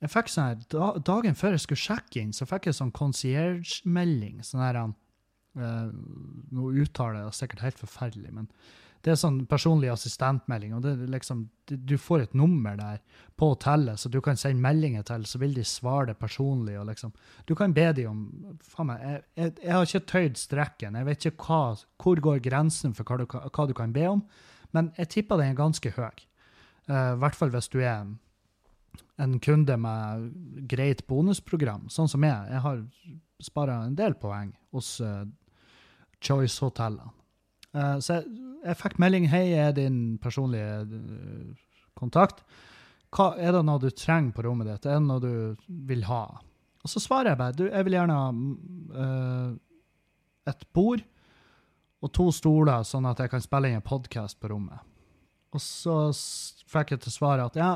jeg 0.00 0.12
fikk 0.12 0.30
sånn 0.32 0.50
her, 0.50 0.60
da, 0.72 0.90
Dagen 1.04 1.36
før 1.36 1.56
jeg 1.56 1.64
skulle 1.66 1.84
sjekke 1.84 2.22
inn, 2.22 2.34
så 2.36 2.48
fikk 2.48 2.70
jeg 2.70 2.78
sånn 2.78 2.92
concierge-melding. 2.96 4.40
sånn 4.46 4.64
her, 4.64 4.78
eh, 4.80 5.90
Nå 6.50 6.70
uttaler 6.82 7.26
jeg 7.26 7.36
sikkert 7.36 7.66
helt 7.66 7.82
forferdelig, 7.82 8.32
men 8.32 8.48
det 9.02 9.12
er 9.14 9.16
sånn 9.20 9.46
personlig 9.48 9.90
assistentmelding. 9.92 10.74
og 10.74 10.82
det 10.82 10.90
er 10.92 11.06
liksom, 11.06 11.48
Du 11.66 11.96
får 11.96 12.22
et 12.22 12.34
nummer 12.34 12.76
der 12.76 13.00
på 13.36 13.54
hotellet, 13.54 13.98
så 13.98 14.10
du 14.10 14.20
kan 14.20 14.36
sende 14.36 14.60
meldinger 14.60 15.02
til, 15.02 15.24
så 15.24 15.38
vil 15.38 15.54
de 15.54 15.64
svare 15.64 16.06
det 16.06 16.18
personlig. 16.18 16.78
og 16.78 16.86
liksom, 16.86 17.12
Du 17.46 17.54
kan 17.54 17.72
be 17.72 17.92
dem 17.92 18.10
om 18.10 18.58
faen 18.60 18.86
meg, 18.86 19.00
jeg, 19.00 19.22
jeg, 19.36 19.54
jeg 19.62 19.72
har 19.72 19.82
ikke 19.82 20.06
tøyd 20.06 20.36
strekken. 20.36 20.94
Jeg 20.94 21.06
vet 21.06 21.26
ikke 21.26 21.46
hva, 21.46 21.76
hvor 22.02 22.20
går 22.20 22.40
grensen 22.40 22.94
for 22.94 23.04
hva 23.04 23.18
du, 23.18 23.26
hva 23.26 23.66
du 23.66 23.74
kan 23.74 23.92
be 23.92 24.06
om, 24.06 24.24
men 24.72 24.92
jeg 24.98 25.08
tipper 25.08 25.36
den 25.36 25.52
er 25.52 25.54
ganske 25.54 25.90
høy. 25.90 26.26
Eh, 26.88 27.12
I 27.14 27.18
hvert 27.20 27.34
fall 27.34 27.50
hvis 27.50 27.68
du 27.68 27.80
er 27.80 28.00
en 28.02 28.18
en 29.20 29.36
kunde 29.42 29.76
med 29.76 30.30
greit 30.70 31.02
bonusprogram, 31.10 31.88
sånn 31.92 32.08
som 32.08 32.24
jeg. 32.24 32.52
Jeg 32.54 32.64
har 32.64 32.80
spara 33.44 33.82
en 33.84 33.96
del 33.96 34.16
poeng 34.20 34.52
hos 34.74 34.98
uh, 35.04 35.24
Choice-hotellene. 36.24 37.12
Uh, 37.76 37.96
så 38.02 38.18
jeg, 38.18 38.28
jeg 38.64 38.80
fikk 38.80 38.98
melding 39.02 39.28
hei, 39.32 39.46
er 39.56 39.74
din 39.76 40.18
personlige 40.22 40.84
uh, 40.88 41.52
kontakt. 41.98 42.44
Hva, 43.14 43.32
er 43.40 43.56
det 43.56 43.64
noe 43.66 43.82
du 43.82 43.90
trenger 43.90 44.34
på 44.36 44.44
rommet 44.46 44.70
ditt? 44.70 44.86
Er 44.86 45.00
det 45.00 45.08
noe 45.08 45.22
du 45.22 45.72
vil 45.88 46.04
ha? 46.08 46.24
Og 46.80 46.88
så 46.88 47.02
svarer 47.02 47.32
jeg 47.32 47.40
bare 47.40 47.56
du, 47.58 47.66
jeg 47.68 47.86
vil 47.86 47.96
gjerne 47.98 48.16
ha 48.16 48.28
et 50.48 50.62
bord 50.72 51.02
og 52.00 52.12
to 52.16 52.30
stoler, 52.32 52.86
sånn 52.88 53.08
at 53.10 53.20
jeg 53.20 53.28
kan 53.32 53.42
spille 53.44 53.68
inn 53.68 53.80
en 53.82 53.84
podkast 53.84 54.38
på 54.40 54.48
rommet. 54.54 54.80
Og 55.52 55.60
så 55.60 55.96
fikk 56.70 56.94
jeg 56.94 57.02
til 57.04 57.12
svaret 57.12 57.50
at 57.50 57.58
ja, 57.60 57.72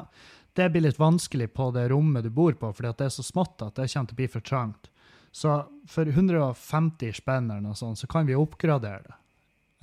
det 0.55 0.71
blir 0.71 0.85
litt 0.87 0.99
vanskelig 0.99 1.51
på 1.55 1.71
det 1.75 1.89
rommet 1.91 2.25
du 2.25 2.31
bor 2.31 2.55
på, 2.59 2.71
fordi 2.73 2.91
at 2.91 3.01
det 3.01 3.09
er 3.09 3.17
så 3.17 3.27
smått 3.27 3.63
at 3.63 3.75
det 3.75 3.89
kommer 3.91 4.11
til 4.11 4.17
å 4.17 4.21
bli 4.21 4.29
for 4.31 4.47
trangt. 4.47 4.91
Så 5.35 5.57
for 5.91 6.07
150 6.07 7.17
spenn 7.19 7.51
eller 7.51 7.65
noe 7.65 7.79
sånt, 7.79 7.99
så 7.99 8.07
kan 8.07 8.27
vi 8.29 8.37
oppgradere 8.39 9.03
det. 9.03 9.17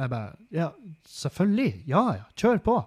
Jeg 0.01 0.09
bare, 0.09 0.37
ja, 0.49 0.69
selvfølgelig, 1.05 1.83
ja, 1.91 2.03
ja, 2.17 2.23
kjør 2.39 2.61
på. 2.65 2.77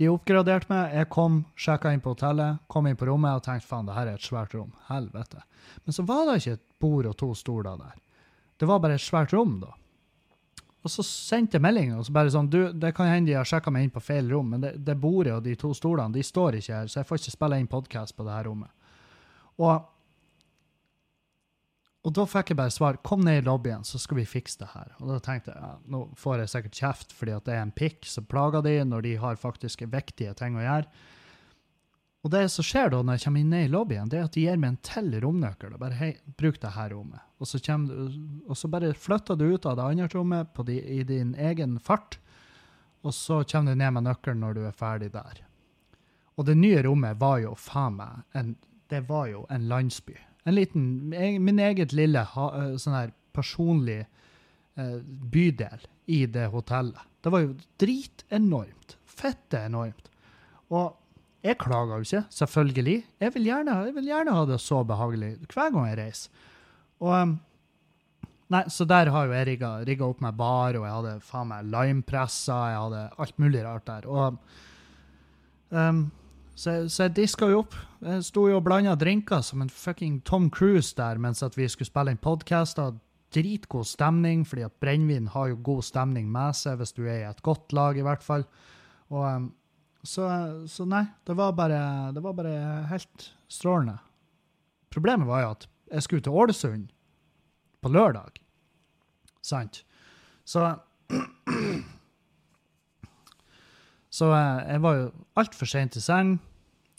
De 0.00 0.08
oppgraderte 0.10 0.68
meg. 0.72 0.94
Jeg 0.98 1.08
kom, 1.12 1.38
sjekka 1.60 1.92
inn 1.94 2.02
på 2.02 2.14
hotellet, 2.14 2.60
kom 2.72 2.88
inn 2.88 2.98
på 2.98 3.06
rommet 3.08 3.38
og 3.38 3.44
tenkte 3.46 3.68
faen, 3.70 3.86
det 3.88 3.96
her 3.96 4.10
er 4.10 4.18
et 4.18 4.26
svært 4.26 4.56
rom. 4.56 4.74
Helvete. 4.88 5.44
Men 5.84 5.96
så 5.96 6.04
var 6.08 6.26
det 6.26 6.40
ikke 6.40 6.56
et 6.58 6.66
bord 6.82 7.08
og 7.08 7.16
to 7.22 7.30
stoler 7.38 7.78
der. 7.80 7.96
Det 8.60 8.68
var 8.68 8.82
bare 8.82 8.98
et 8.98 9.04
svært 9.04 9.32
rom, 9.36 9.58
da. 9.62 9.72
Og 10.80 10.88
så 10.88 11.04
sendte 11.04 11.58
jeg 11.58 11.64
melding 11.64 11.92
og 11.92 12.06
så 12.06 12.14
bare 12.16 12.32
sånn 12.32 12.48
Du, 12.48 12.60
det 12.72 12.94
kan 12.96 13.10
hende 13.10 13.30
de 13.30 13.36
har 13.36 13.48
sjekka 13.48 13.72
meg 13.74 13.86
inn 13.86 13.94
på 13.94 14.02
feil 14.02 14.30
rom, 14.32 14.54
men 14.54 14.64
det, 14.64 14.74
det 14.86 14.96
bordet 15.00 15.36
og 15.36 15.44
de 15.44 15.56
to 15.60 15.74
stolene 15.76 16.16
de 16.16 16.24
står 16.24 16.60
ikke 16.60 16.76
her, 16.78 16.90
så 16.90 17.00
jeg 17.00 17.08
får 17.08 17.20
ikke 17.20 17.36
spille 17.36 17.58
inn 17.60 17.70
podkast 17.70 18.16
på 18.16 18.24
det 18.26 18.36
her 18.36 18.48
rommet. 18.48 18.72
Og, 19.60 19.74
og 22.00 22.16
da 22.16 22.24
fikk 22.32 22.54
jeg 22.54 22.60
bare 22.62 22.72
svar 22.72 23.00
kom 23.04 23.26
ned 23.26 23.42
i 23.42 23.44
lobbyen, 23.44 23.84
så 23.84 24.00
skal 24.00 24.22
vi 24.22 24.28
fikse 24.28 24.62
det 24.62 24.70
her. 24.72 24.96
Og 25.02 25.12
da 25.12 25.20
tenkte 25.24 25.52
jeg 25.52 25.60
ja, 25.60 25.74
nå 25.92 26.04
får 26.16 26.44
jeg 26.44 26.54
sikkert 26.54 26.82
kjeft 26.82 27.16
fordi 27.18 27.36
at 27.36 27.48
det 27.48 27.58
er 27.58 27.64
en 27.66 27.76
pikk 27.76 28.08
som 28.08 28.28
plager 28.30 28.64
de 28.64 28.78
når 28.88 29.04
de 29.04 29.16
har 29.20 29.40
faktisk 29.40 29.84
viktige 29.92 30.32
ting 30.38 30.56
å 30.56 30.64
gjøre. 30.64 30.88
Og 32.20 32.32
det 32.34 32.42
som 32.52 32.64
skjer 32.66 32.90
da 32.92 33.00
når 33.00 33.16
jeg 33.16 33.24
kommer 33.24 33.40
inn 33.40 33.54
i 33.56 33.68
lobbyen, 33.72 34.08
det 34.12 34.18
er 34.18 34.26
at 34.28 34.34
de 34.36 34.42
gir 34.44 34.58
meg 34.60 34.74
en 34.74 34.80
til 34.84 35.14
romnøkkel. 35.22 35.72
og 35.72 35.80
bare 35.80 35.96
hei, 35.96 36.10
bruk 36.36 36.58
det 36.60 36.74
her 36.74 36.90
rommet. 36.92 37.22
Og 37.40 37.48
så, 37.48 37.58
du, 37.58 37.94
og 38.46 38.58
så 38.58 38.68
bare 38.68 38.92
flytter 38.92 39.38
du 39.40 39.46
ut 39.54 39.66
av 39.66 39.78
det 39.78 39.86
andre 39.86 40.08
rommet 40.12 40.60
de, 40.66 40.76
i 40.84 41.02
din 41.08 41.34
egen 41.34 41.78
fart, 41.80 42.18
og 43.00 43.14
så 43.16 43.40
kommer 43.48 43.72
du 43.72 43.80
ned 43.80 43.94
med 43.96 44.04
nøkkelen 44.04 44.44
når 44.44 44.58
du 44.58 44.66
er 44.68 44.76
ferdig 44.76 45.12
der. 45.14 45.40
Og 46.36 46.44
det 46.44 46.58
nye 46.60 46.82
rommet 46.84 47.16
var 47.20 47.40
jo 47.40 47.54
faen 47.56 47.96
meg 47.96 48.36
en, 48.36 48.52
det 48.92 49.00
var 49.08 49.30
jo 49.30 49.46
en 49.48 49.68
landsby. 49.68 50.18
En 50.44 50.56
liten, 50.56 50.84
min 51.08 51.60
eget 51.60 51.94
lille 51.96 52.26
sånn 52.32 52.96
her 52.96 53.14
personlig 53.32 54.02
bydel 55.32 55.84
i 56.12 56.24
det 56.26 56.48
hotellet. 56.52 57.00
Det 57.20 57.32
var 57.32 57.44
jo 57.44 57.54
dritenormt. 57.80 58.96
Fette 59.04 59.64
enormt. 59.68 60.08
Og 60.72 60.99
jeg 61.44 61.56
klager 61.58 61.96
jo 61.96 62.04
ikke, 62.04 62.24
selvfølgelig. 62.36 62.96
Jeg 63.20 63.34
vil, 63.34 63.46
gjerne, 63.48 63.76
jeg 63.88 63.94
vil, 63.96 64.08
gjerne, 64.10 64.34
ha 64.36 64.46
det 64.48 64.58
så 64.60 64.82
behagelig 64.84 65.36
hver 65.48 65.70
gang 65.72 65.86
jeg 65.88 65.98
reiser. 65.98 66.48
Og 67.00 67.14
um, 67.16 67.38
Nei, 68.50 68.64
så 68.66 68.82
der 68.82 69.12
har 69.14 69.28
jo 69.28 69.34
jeg 69.36 69.46
rigga, 69.46 70.06
opp 70.08 70.22
med 70.24 70.34
bar, 70.34 70.74
og 70.74 70.82
jeg 70.82 70.94
hadde 70.94 71.12
faen 71.22 71.52
meg 71.52 71.68
limepresser, 71.70 72.72
jeg 72.72 72.80
hadde 72.82 73.02
alt 73.22 73.36
mulig 73.38 73.60
rart 73.62 73.84
der. 73.86 74.08
Og 74.10 74.40
um, 75.70 76.00
så, 76.58 76.74
så, 76.90 77.04
jeg 77.06 77.14
diska 77.16 77.46
jo 77.46 77.60
opp. 77.62 77.76
Jeg 78.02 78.24
sto 78.26 78.48
jo 78.50 78.58
og 78.58 78.64
blanda 78.66 78.96
drinker 78.98 79.44
som 79.46 79.62
en 79.62 79.70
fucking 79.70 80.18
Tom 80.26 80.50
Cruise 80.50 80.96
der 80.98 81.20
mens 81.22 81.44
at 81.46 81.54
vi 81.56 81.68
skulle 81.70 81.88
spille 81.88 82.10
inn 82.10 82.20
podkaster. 82.20 82.98
Dritgod 83.30 83.86
stemning, 83.86 84.42
fordi 84.42 84.66
at 84.66 84.74
brennevin 84.82 85.30
har 85.30 85.52
jo 85.52 85.60
god 85.62 85.86
stemning 85.86 86.26
med 86.32 86.58
seg 86.58 86.80
hvis 86.80 86.96
du 86.96 87.04
er 87.06 87.20
i 87.20 87.28
et 87.30 87.42
godt 87.46 87.70
lag, 87.72 87.94
i 87.94 88.02
hvert 88.02 88.26
fall. 88.26 88.42
Og 89.14 89.22
um, 89.28 89.46
så, 90.02 90.26
så, 90.68 90.86
nei, 90.88 91.04
det 91.28 91.36
var, 91.36 91.52
bare, 91.52 92.12
det 92.16 92.22
var 92.24 92.32
bare 92.38 92.54
helt 92.88 93.26
strålende. 93.52 93.98
Problemet 94.90 95.28
var 95.28 95.42
jo 95.44 95.50
at 95.54 95.66
jeg 95.90 96.02
skulle 96.06 96.24
til 96.24 96.32
Ålesund 96.32 96.88
på 97.82 97.88
lørdag. 97.92 98.40
Sant? 99.42 99.84
Så 100.44 100.76
Så 104.10 104.26
jeg 104.34 104.82
var 104.82 104.96
jo 104.98 105.10
altfor 105.38 105.68
seint 105.70 105.96
i 105.96 106.02
seng. 106.02 106.34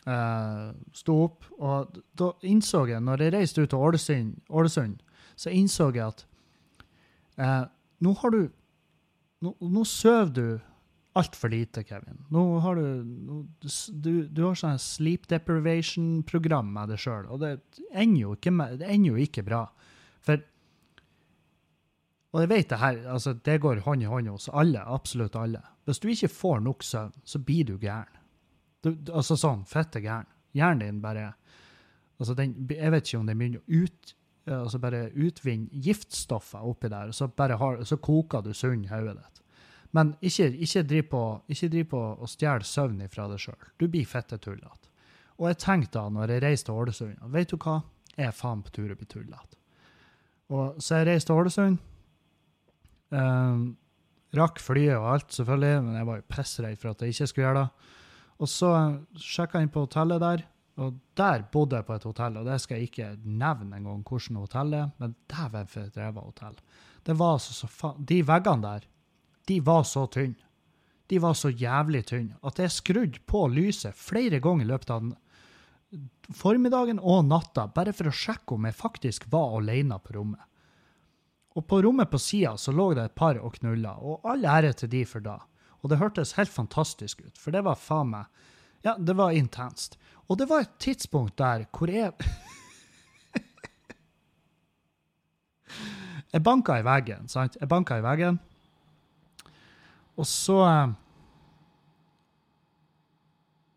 Uh, 0.08 0.72
sto 0.98 1.14
opp, 1.28 1.44
og 1.62 2.00
da 2.18 2.32
innså 2.48 2.88
jeg, 2.90 3.04
når 3.06 3.22
jeg 3.22 3.34
reiste 3.36 3.62
ut 3.62 3.70
til 3.70 3.84
Ålesund, 3.86 4.32
Ålesund 4.50 4.96
så 5.38 5.52
innså 5.54 5.92
jeg 5.94 6.08
at 6.08 6.24
uh, 7.38 7.70
nå 8.02 8.16
har 8.24 8.34
du 8.34 8.42
Nå, 9.42 9.56
nå 9.62 9.82
sover 9.90 10.34
du 10.34 10.48
altfor 11.14 11.50
lite, 11.52 11.84
Kevin. 11.84 12.22
Nå 12.30 12.44
har 12.60 12.76
du, 12.76 13.44
du, 13.92 14.12
du 14.28 14.42
har 14.46 14.56
sånn 14.56 14.80
sleep 14.80 15.28
deprivation-program 15.32 16.72
med 16.76 16.94
deg 16.94 17.02
sjøl, 17.04 17.28
og 17.28 17.42
det 17.44 17.58
ender 17.92 18.22
jo 18.22 18.36
ikke, 18.38 18.54
det 18.80 18.88
ender 18.88 19.12
jo 19.12 19.26
ikke 19.26 19.44
bra. 19.48 19.66
For 20.24 20.44
Og 22.32 22.46
jeg 22.46 22.52
vet 22.54 22.70
det 22.72 22.80
her, 22.80 23.02
altså 23.12 23.34
det 23.34 23.58
går 23.60 23.84
hånd 23.84 24.06
i 24.06 24.08
hånd 24.08 24.32
hos 24.32 24.48
alle, 24.56 24.86
absolutt 24.88 25.36
alle. 25.36 25.60
Hvis 25.84 26.00
du 26.00 26.08
ikke 26.14 26.32
får 26.32 26.62
nok 26.64 26.84
søvn, 26.88 27.18
så 27.28 27.42
blir 27.44 27.68
du 27.68 27.76
gæren. 27.82 28.20
Du, 28.82 28.96
altså 29.12 29.36
sånn 29.38 29.66
fette 29.68 30.00
gæren. 30.02 30.30
Hjernen 30.56 30.82
din 30.86 31.02
bare 31.04 31.34
altså 32.20 32.34
den, 32.36 32.56
Jeg 32.70 32.92
vet 32.92 33.08
ikke 33.08 33.20
om 33.20 33.28
den 33.28 33.38
begynner 33.40 33.60
å 33.62 33.84
ut, 33.84 34.16
altså 34.52 34.80
bare 34.80 35.10
utvinne 35.12 35.84
giftstoffer 35.84 36.64
oppi 36.66 36.90
der, 36.92 37.12
og 37.12 37.16
så, 37.16 37.30
har, 37.38 37.84
så 37.84 37.98
koker 37.98 38.42
du 38.46 38.54
sund 38.54 38.88
hodet 38.90 39.18
ditt. 39.20 39.41
Men 39.98 40.14
ikke, 40.24 40.48
ikke 40.64 40.84
driv 40.88 41.08
på, 41.12 41.24
ikke 41.52 41.70
driv 41.72 41.88
på 41.92 42.02
å 42.24 42.30
stjele 42.30 42.68
søvn 42.68 43.02
fra 43.12 43.28
deg 43.32 43.42
sjøl. 43.44 43.70
Du 43.80 43.88
blir 43.92 44.08
fitte 44.08 44.40
tullete. 44.40 44.92
Og 45.42 45.50
jeg 45.50 45.60
tenkte 45.64 45.98
da, 45.98 46.06
når 46.14 46.36
jeg 46.36 46.44
reiste 46.44 46.70
til 46.70 46.78
Ålesund, 46.80 47.24
vet 47.34 47.52
du 47.52 47.58
hva, 47.58 47.80
jeg 48.14 48.28
er 48.30 48.36
faen 48.36 48.62
på 48.64 48.74
tur 48.76 48.94
å 48.94 48.98
bli 48.98 49.08
tullete. 49.10 49.58
Så 50.52 51.00
jeg 51.00 51.08
reiste 51.08 51.32
til 51.32 51.42
Ålesund. 51.42 51.80
Um, 53.12 53.64
rakk 54.38 54.62
flyet 54.64 54.96
og 54.96 55.10
alt, 55.16 55.34
selvfølgelig, 55.36 55.84
men 55.88 55.98
jeg 56.00 56.08
var 56.08 56.20
jo 56.20 56.30
pissredd 56.32 56.80
for 56.80 56.94
at 56.94 57.04
jeg 57.04 57.16
ikke 57.16 57.28
skulle 57.32 57.48
gjøre 57.48 57.64
det. 57.66 57.90
Og 58.42 58.50
så 58.50 58.72
sjekka 59.20 59.60
jeg 59.60 59.68
inn 59.68 59.74
på 59.74 59.86
hotellet 59.86 60.24
der, 60.24 60.46
og 60.82 61.02
der 61.20 61.44
bodde 61.52 61.78
jeg 61.82 61.88
på 61.88 61.98
et 61.98 62.08
hotell. 62.08 62.40
Og 62.40 62.48
det 62.48 62.62
skal 62.64 62.80
jeg 62.80 62.90
ikke 62.90 63.10
nevne 63.26 63.78
engang 63.78 64.06
hvordan 64.08 64.40
hotellet 64.40 64.80
er, 64.80 64.94
men 65.02 65.18
dæven 65.30 65.70
for 65.74 65.84
et 65.84 66.00
ræva 66.00 66.24
hotell. 66.24 66.56
Det 67.06 67.18
var 67.18 67.36
altså 67.36 67.58
så 67.58 67.68
faen 67.68 68.06
De 68.08 68.22
veggene 68.26 68.64
der 68.64 68.88
de 69.52 69.60
var 69.60 69.84
så 69.84 70.06
tynne. 70.08 70.40
De 71.08 71.20
var 71.20 71.34
så 71.36 71.50
jævlig 71.52 72.06
tynne 72.08 72.38
at 72.48 72.60
jeg 72.62 72.72
skrudde 72.72 73.20
på 73.28 73.44
lyset 73.52 73.98
flere 74.00 74.40
ganger 74.40 74.64
i 74.64 74.70
løpet 74.70 74.94
av 74.96 75.10
formiddagen 76.32 77.02
og 77.04 77.26
natta, 77.28 77.66
bare 77.68 77.92
for 77.92 78.08
å 78.08 78.16
sjekke 78.16 78.56
om 78.56 78.64
jeg 78.70 78.78
faktisk 78.78 79.26
var 79.34 79.58
alene 79.58 79.98
på 80.00 80.16
rommet. 80.16 80.40
Og 81.60 81.66
på 81.68 81.82
rommet 81.84 82.08
på 82.08 82.20
sida 82.22 82.54
så 82.56 82.72
lå 82.72 82.94
det 82.96 83.10
et 83.10 83.18
par 83.20 83.36
og 83.44 83.58
knulla, 83.58 83.98
og 84.00 84.24
all 84.32 84.46
ære 84.48 84.72
til 84.80 84.90
de 84.94 85.02
for 85.10 85.20
da. 85.26 85.36
Og 85.82 85.92
det 85.92 86.00
hørtes 86.00 86.38
helt 86.38 86.54
fantastisk 86.54 87.22
ut, 87.26 87.36
for 87.36 87.52
det 87.52 87.66
var 87.68 87.76
faen 87.76 88.10
meg 88.16 88.26
Ja, 88.82 88.96
det 88.98 89.14
var 89.14 89.36
intenst. 89.36 90.00
Og 90.32 90.40
det 90.40 90.48
var 90.50 90.60
et 90.64 90.80
tidspunkt 90.80 91.36
der 91.38 91.68
hvor 91.76 91.92
jeg 91.92 92.14
Jeg 96.32 96.44
banka 96.44 96.80
i 96.80 96.88
veggen, 96.88 97.28
sant? 97.28 97.58
Jeg 97.60 97.68
banka 97.68 97.98
i 98.00 98.04
veggen. 98.06 98.40
Og 100.20 100.28
så 100.28 100.58
eh, 100.68 100.98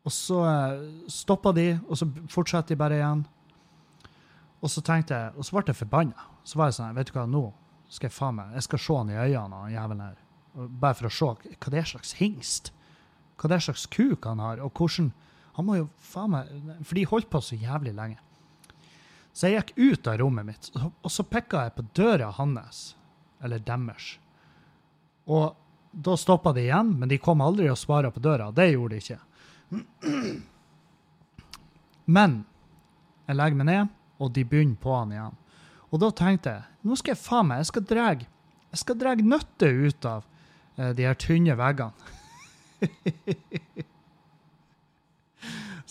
Og 0.04 0.12
så 0.12 0.40
eh, 0.44 0.80
stoppa 1.08 1.52
de, 1.56 1.78
og 1.88 1.96
så 1.96 2.08
fortsatte 2.28 2.74
de 2.74 2.76
bare 2.76 2.98
igjen. 2.98 3.24
Og 4.60 4.70
så 4.72 4.82
tenkte 4.84 5.16
jeg, 5.16 5.32
og 5.36 5.44
så 5.44 5.56
ble 5.56 5.64
jeg 5.68 5.78
forbanna. 5.78 6.26
Så 6.44 6.58
var 6.60 6.68
jeg 6.68 6.76
sånn 6.78 6.96
Vet 6.96 7.08
du 7.08 7.16
hva, 7.16 7.24
nå 7.28 7.46
skal 7.88 8.08
jeg 8.08 8.16
faen 8.16 8.36
meg 8.38 8.54
Jeg 8.56 8.66
skal 8.66 8.80
se 8.80 8.96
han 8.98 9.10
i 9.12 9.16
øynene, 9.16 9.60
han 9.62 9.72
jævelen 9.72 10.04
her. 10.04 10.20
Bare 10.54 10.96
for 10.98 11.08
å 11.08 11.12
se 11.12 11.30
hva 11.56 11.72
det 11.72 11.80
er 11.80 11.88
slags 11.88 12.14
hingst. 12.20 12.70
Hva 13.40 13.50
det 13.50 13.58
er 13.58 13.66
slags 13.66 13.86
kuk 13.90 14.28
han 14.28 14.42
har, 14.42 14.62
og 14.62 14.72
hvordan 14.72 15.12
Han 15.54 15.66
må 15.66 15.76
jo 15.78 15.88
faen 16.02 16.32
meg 16.34 16.48
For 16.82 16.98
de 16.98 17.06
holdt 17.06 17.30
på 17.30 17.40
så 17.40 17.54
jævlig 17.54 17.94
lenge. 17.94 18.18
Så 19.34 19.48
jeg 19.50 19.62
gikk 19.62 19.72
ut 19.78 20.06
av 20.06 20.18
rommet 20.20 20.46
mitt, 20.46 20.70
og 20.78 21.10
så 21.10 21.24
pikka 21.26 21.64
jeg 21.64 21.74
på 21.74 21.84
døra 21.98 22.28
hans, 22.36 22.94
eller 23.42 23.58
deres. 23.58 24.12
Og 25.26 25.56
da 25.94 26.16
stoppa 26.16 26.52
de 26.52 26.66
igjen, 26.66 26.90
men 26.98 27.08
de 27.08 27.18
kom 27.22 27.40
aldri 27.44 27.68
og 27.70 27.78
svara 27.78 28.10
på 28.10 28.20
døra. 28.22 28.50
Det 28.50 28.72
gjorde 28.72 28.94
de 28.94 29.02
ikke. 29.02 29.20
Men 32.04 32.44
jeg 33.28 33.38
legger 33.38 33.60
meg 33.60 33.68
ned, 33.70 33.92
og 34.20 34.32
de 34.34 34.44
begynner 34.44 34.80
på 34.80 34.94
han 34.94 35.12
igjen. 35.14 35.36
Og 35.94 36.00
da 36.02 36.10
tenkte 36.14 36.50
jeg 36.56 36.62
nå 36.84 36.96
skal 37.00 37.14
jeg 37.14 37.22
faen 37.22 37.46
meg, 37.48 37.62
jeg 37.62 37.70
skal 37.70 37.84
dra 37.88 38.06
jeg 38.14 38.80
skal 38.80 38.96
dra 38.98 39.14
nøtter 39.14 39.72
ut 39.86 40.06
av 40.10 40.24
uh, 40.76 40.90
de 40.98 41.06
her 41.06 41.14
tynne 41.14 41.54
veggene. 41.56 41.94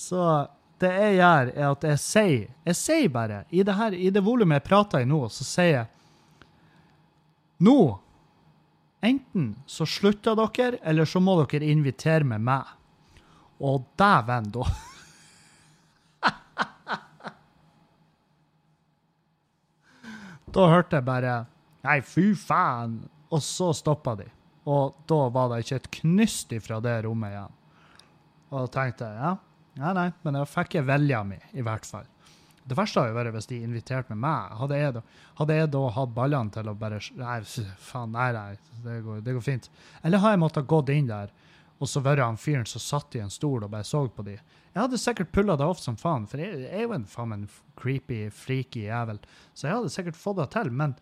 Så 0.04 0.20
det 0.84 0.92
jeg 0.92 1.16
gjør, 1.16 1.52
er 1.54 1.68
at 1.70 1.84
jeg 1.88 2.00
sier 2.02 2.48
Jeg 2.68 2.76
sier 2.76 3.10
bare, 3.14 3.44
i 3.50 3.64
det, 3.64 3.76
her, 3.78 3.96
det 3.96 4.24
volumet 4.26 4.60
jeg 4.60 4.68
prater 4.68 5.00
i 5.04 5.08
nå, 5.08 5.22
så 5.32 5.46
sier 5.48 5.76
jeg 5.78 5.88
Nå 7.64 7.78
Enten 9.04 9.56
så 9.68 9.86
slutter 9.86 10.36
dere, 10.40 10.78
eller 10.84 11.06
så 11.06 11.20
må 11.20 11.36
dere 11.44 11.66
invitere 11.68 12.24
med 12.28 12.42
meg. 12.48 12.64
Og 13.64 13.84
dæven, 14.00 14.52
da. 14.56 14.64
da 20.56 20.62
hørte 20.72 20.96
jeg 21.00 21.06
bare 21.08 21.46
Nei, 21.84 22.00
fy 22.08 22.32
faen. 22.40 23.10
Og 23.34 23.42
så 23.44 23.74
stoppa 23.76 24.16
de. 24.16 24.28
Og 24.72 24.96
da 25.10 25.30
var 25.34 25.50
det 25.52 25.60
ikke 25.66 25.76
et 25.82 25.92
knyst 26.00 26.54
ifra 26.56 26.80
det 26.84 27.04
rommet 27.04 27.34
igjen. 27.34 27.54
Og 28.54 28.58
da 28.62 28.68
tenkte 28.72 29.04
jeg 29.10 29.18
ja, 29.20 29.34
nei, 29.82 29.94
nei, 29.98 30.10
men 30.24 30.38
da 30.38 30.46
fikk 30.48 30.78
jeg 30.78 30.86
vilja 30.88 31.24
mi, 31.28 31.40
i 31.58 31.66
hvert 31.66 31.86
fall. 31.90 32.08
Det 32.64 32.78
verste 32.80 33.02
hadde 33.02 33.12
jo 33.12 33.18
vært 33.18 33.36
hvis 33.36 33.50
de 33.50 33.62
inviterte 33.66 34.14
med 34.14 34.22
meg. 34.24 34.54
Hadde 34.60 34.80
jeg, 34.80 34.96
da, 34.96 35.02
hadde 35.40 35.58
jeg 35.58 35.72
da 35.74 35.82
hatt 35.98 36.14
ballene 36.16 36.54
til 36.56 36.70
å 36.72 36.76
bare 36.80 37.00
Nei, 37.20 37.40
faen, 37.90 38.14
nei, 38.16 38.30
nei, 38.36 38.52
det 38.86 39.00
går, 39.04 39.24
det 39.26 39.36
går, 39.36 39.44
fint. 39.44 39.72
Eller 40.04 40.24
har 40.24 40.36
jeg 40.36 40.44
måttet 40.46 40.70
gått 40.72 40.94
inn 40.94 41.10
der 41.12 41.34
og 41.84 41.90
så 41.90 42.00
vært 42.04 42.24
han 42.24 42.40
fyren 42.40 42.68
som 42.70 42.80
satt 42.80 43.16
i 43.18 43.22
en 43.24 43.32
stol 43.34 43.66
og 43.66 43.72
bare 43.74 43.84
så 43.88 44.06
på 44.08 44.24
de. 44.24 44.38
Jeg 44.74 44.80
hadde 44.80 45.00
sikkert 45.02 45.34
pulla 45.36 45.58
det 45.60 45.66
off 45.68 45.82
som 45.84 45.98
faen, 46.00 46.28
for 46.30 46.40
jeg, 46.40 46.62
jeg 46.64 46.70
er 46.72 46.86
jo 46.86 46.94
en 46.96 47.08
faen 47.10 47.36
en 47.36 47.48
creepy, 47.80 48.28
freaky 48.34 48.86
jævel, 48.88 49.20
så 49.54 49.68
jeg 49.68 49.76
hadde 49.76 49.92
sikkert 49.92 50.20
fått 50.20 50.40
det 50.40 50.48
til, 50.54 50.72
men 50.72 50.96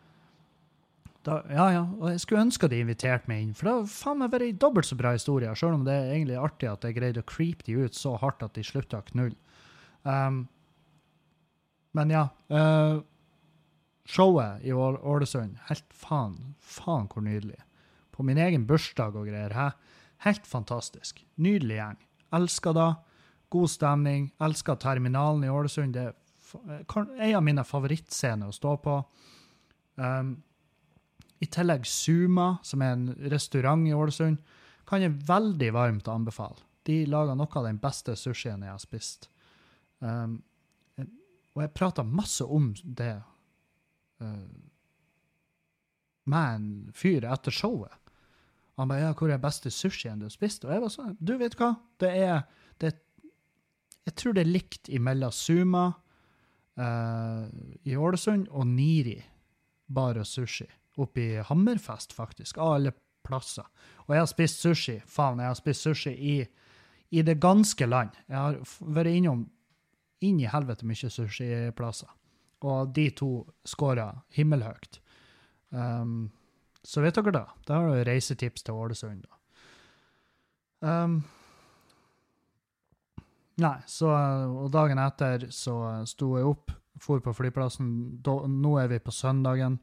da, 1.28 1.38
ja, 1.54 1.68
ja, 1.76 1.84
og 2.00 2.08
jeg 2.10 2.24
skulle 2.24 2.48
ønske 2.48 2.70
de 2.72 2.80
inviterte 2.82 3.30
meg 3.30 3.44
inn, 3.44 3.54
for 3.54 3.68
det 3.68 3.76
hadde 3.76 3.94
faen 3.94 4.24
meg 4.24 4.34
vært 4.34 4.48
en 4.48 4.64
dobbelt 4.64 4.90
så 4.90 4.98
bra 4.98 5.14
historie, 5.14 5.54
selv 5.60 5.78
om 5.78 5.86
det 5.86 5.94
er 5.94 6.16
egentlig 6.16 6.40
artig 6.42 6.72
at 6.72 6.88
jeg 6.88 6.98
greide 6.98 7.22
å 7.22 7.30
creepe 7.30 7.68
de 7.68 7.78
ut 7.86 7.98
så 7.98 8.16
hardt 8.24 8.42
at 8.48 8.58
de 8.58 8.66
slutta 8.66 9.04
å 9.04 9.08
knulle. 9.12 9.38
Um, 10.02 10.48
men 11.98 12.14
ja. 12.14 12.28
Uh, 12.52 13.02
showet 14.06 14.64
i 14.66 14.74
Ålesund, 14.74 15.58
helt 15.70 15.94
faen, 15.96 16.56
faen 16.60 17.08
hvor 17.12 17.24
nydelig. 17.26 17.60
På 18.12 18.26
min 18.28 18.40
egen 18.42 18.66
bursdag 18.68 19.16
og 19.16 19.30
greier. 19.30 19.54
Hæ? 19.56 19.72
Helt 20.26 20.48
fantastisk. 20.48 21.24
Nydelig 21.42 21.80
gjeng. 21.80 22.00
Elsker 22.38 22.76
det. 22.78 22.90
God 23.52 23.72
stemning. 23.72 24.30
Elsker 24.42 24.78
terminalen 24.80 25.44
i 25.44 25.52
Ålesund. 25.52 25.96
Det 25.96 26.04
er 26.06 26.14
eh, 26.70 27.28
en 27.30 27.36
av 27.40 27.44
mine 27.44 27.66
favorittscener 27.68 28.52
å 28.52 28.56
stå 28.56 28.76
på. 28.84 28.98
Um, 29.96 30.36
I 31.42 31.48
tillegg 31.52 31.88
Suma, 31.90 32.54
som 32.64 32.84
er 32.86 32.94
en 32.96 33.08
restaurant 33.34 33.88
i 33.88 33.96
Ålesund, 33.98 34.38
kan 34.88 35.04
jeg 35.04 35.18
veldig 35.28 35.72
varmt 35.74 36.12
anbefale. 36.12 36.60
De 36.86 37.04
lager 37.10 37.38
noe 37.38 37.58
av 37.58 37.68
den 37.68 37.80
beste 37.82 38.16
sushien 38.18 38.64
jeg 38.66 38.74
har 38.74 38.82
spist. 38.82 39.30
Um, 40.00 40.42
og 41.56 41.64
jeg 41.66 41.74
prata 41.76 42.04
masse 42.08 42.46
om 42.46 42.72
det 42.84 43.14
uh, 44.24 44.60
med 46.32 46.56
en 46.56 46.68
fyr 46.96 47.26
etter 47.28 47.52
showet. 47.52 47.94
Han 48.80 48.88
ba, 48.88 48.98
ja, 48.98 49.14
'Hvor 49.14 49.30
er 49.30 49.38
beste 49.38 49.70
sushien 49.70 50.20
du 50.20 50.26
har 50.26 50.34
spist?' 50.34 50.66
Og 50.66 50.72
jeg 50.72 50.82
var 50.82 50.90
sånn 50.90 51.18
Du, 51.20 51.38
vet 51.38 51.58
hva? 51.60 51.76
Det 52.00 52.10
er, 52.10 52.44
det, 52.80 52.94
Jeg 54.06 54.16
tror 54.16 54.34
det 54.34 54.42
er 54.42 54.56
likt 54.56 54.90
imellom 54.90 55.32
Suma 55.32 55.94
uh, 56.80 57.46
i 57.84 57.96
Ålesund 57.96 58.48
og 58.50 58.66
Niri 58.68 59.20
bar 59.88 60.18
og 60.18 60.26
sushi. 60.26 60.68
Oppe 60.98 61.22
i 61.22 61.44
Hammerfest, 61.44 62.14
faktisk. 62.14 62.58
Av 62.58 62.80
alle 62.80 62.94
plasser. 63.28 63.68
Og 64.08 64.16
jeg 64.16 64.24
har 64.24 64.32
spist 64.32 64.64
sushi. 64.64 64.98
Faen, 65.06 65.40
jeg 65.40 65.52
har 65.52 65.60
spist 65.60 65.86
sushi 65.86 66.12
i, 66.16 66.36
i 67.12 67.22
det 67.22 67.40
ganske 67.44 67.86
land. 67.86 68.16
Jeg 68.28 68.38
har 68.38 68.60
vært 68.80 69.14
innom 69.14 69.46
inn 70.26 70.40
i 70.42 70.50
helvete 70.50 70.88
mye 70.88 71.10
sushiplasser. 71.10 72.10
Og 72.68 72.94
de 72.96 73.08
to 73.18 73.32
scora 73.66 74.12
himmelhøyt. 74.36 75.00
Um, 75.72 76.30
så 76.84 77.02
vet 77.02 77.18
dere 77.18 77.34
da. 77.34 77.46
Da 77.66 77.80
har 77.80 77.90
du 77.90 78.04
reisetips 78.06 78.66
til 78.66 78.78
Ålesund, 78.78 79.24
da. 79.26 79.38
Um, 80.82 81.20
nei, 83.62 83.78
så 83.86 84.10
Og 84.10 84.72
dagen 84.74 84.98
etter 85.02 85.46
så 85.54 85.76
sto 86.10 86.36
jeg 86.38 86.48
opp, 86.50 86.74
for 87.02 87.22
på 87.24 87.34
flyplassen. 87.34 88.22
Da, 88.22 88.36
nå 88.46 88.76
er 88.82 88.92
vi 88.92 89.00
på 89.02 89.14
søndagen. 89.16 89.80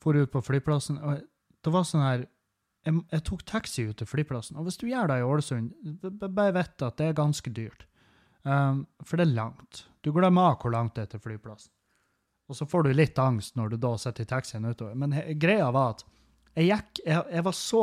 For 0.00 0.16
ut 0.16 0.32
på 0.32 0.40
flyplassen. 0.40 1.00
og 1.02 1.20
det 1.60 1.72
var 1.72 1.84
sånn 1.84 2.04
her 2.04 2.22
jeg, 2.86 2.96
jeg 3.12 3.24
tok 3.28 3.42
taxi 3.44 3.84
ut 3.90 3.98
til 4.00 4.08
flyplassen. 4.08 4.56
Og 4.56 4.64
hvis 4.64 4.78
du 4.80 4.86
gjør 4.88 5.10
det 5.10 5.18
i 5.20 5.26
Ålesund, 5.26 5.72
bare 6.22 6.54
vet 6.56 6.84
at 6.86 6.96
det 6.96 7.10
er 7.10 7.18
ganske 7.18 7.52
dyrt. 7.52 7.84
Um, 8.42 8.86
for 9.04 9.20
det 9.20 9.26
er 9.28 9.34
langt. 9.36 9.84
Du 10.00 10.12
glemmer 10.16 10.56
hvor 10.60 10.72
langt 10.72 10.94
det 10.96 11.02
er 11.02 11.10
til 11.14 11.20
flyplassen. 11.20 11.72
Og 12.50 12.56
så 12.56 12.66
får 12.66 12.82
du 12.88 12.92
litt 12.96 13.18
angst 13.22 13.54
når 13.56 13.70
du 13.70 13.76
da 13.84 13.92
sitter 14.00 14.26
i 14.26 14.30
taxien 14.30 14.64
utover. 14.66 14.96
Men 14.98 15.14
greia 15.38 15.68
var 15.70 15.92
at 15.94 16.04
jeg 16.56 16.66
gikk 16.72 17.00
Jeg, 17.06 17.22
jeg 17.30 17.44
var 17.46 17.54
så 17.54 17.82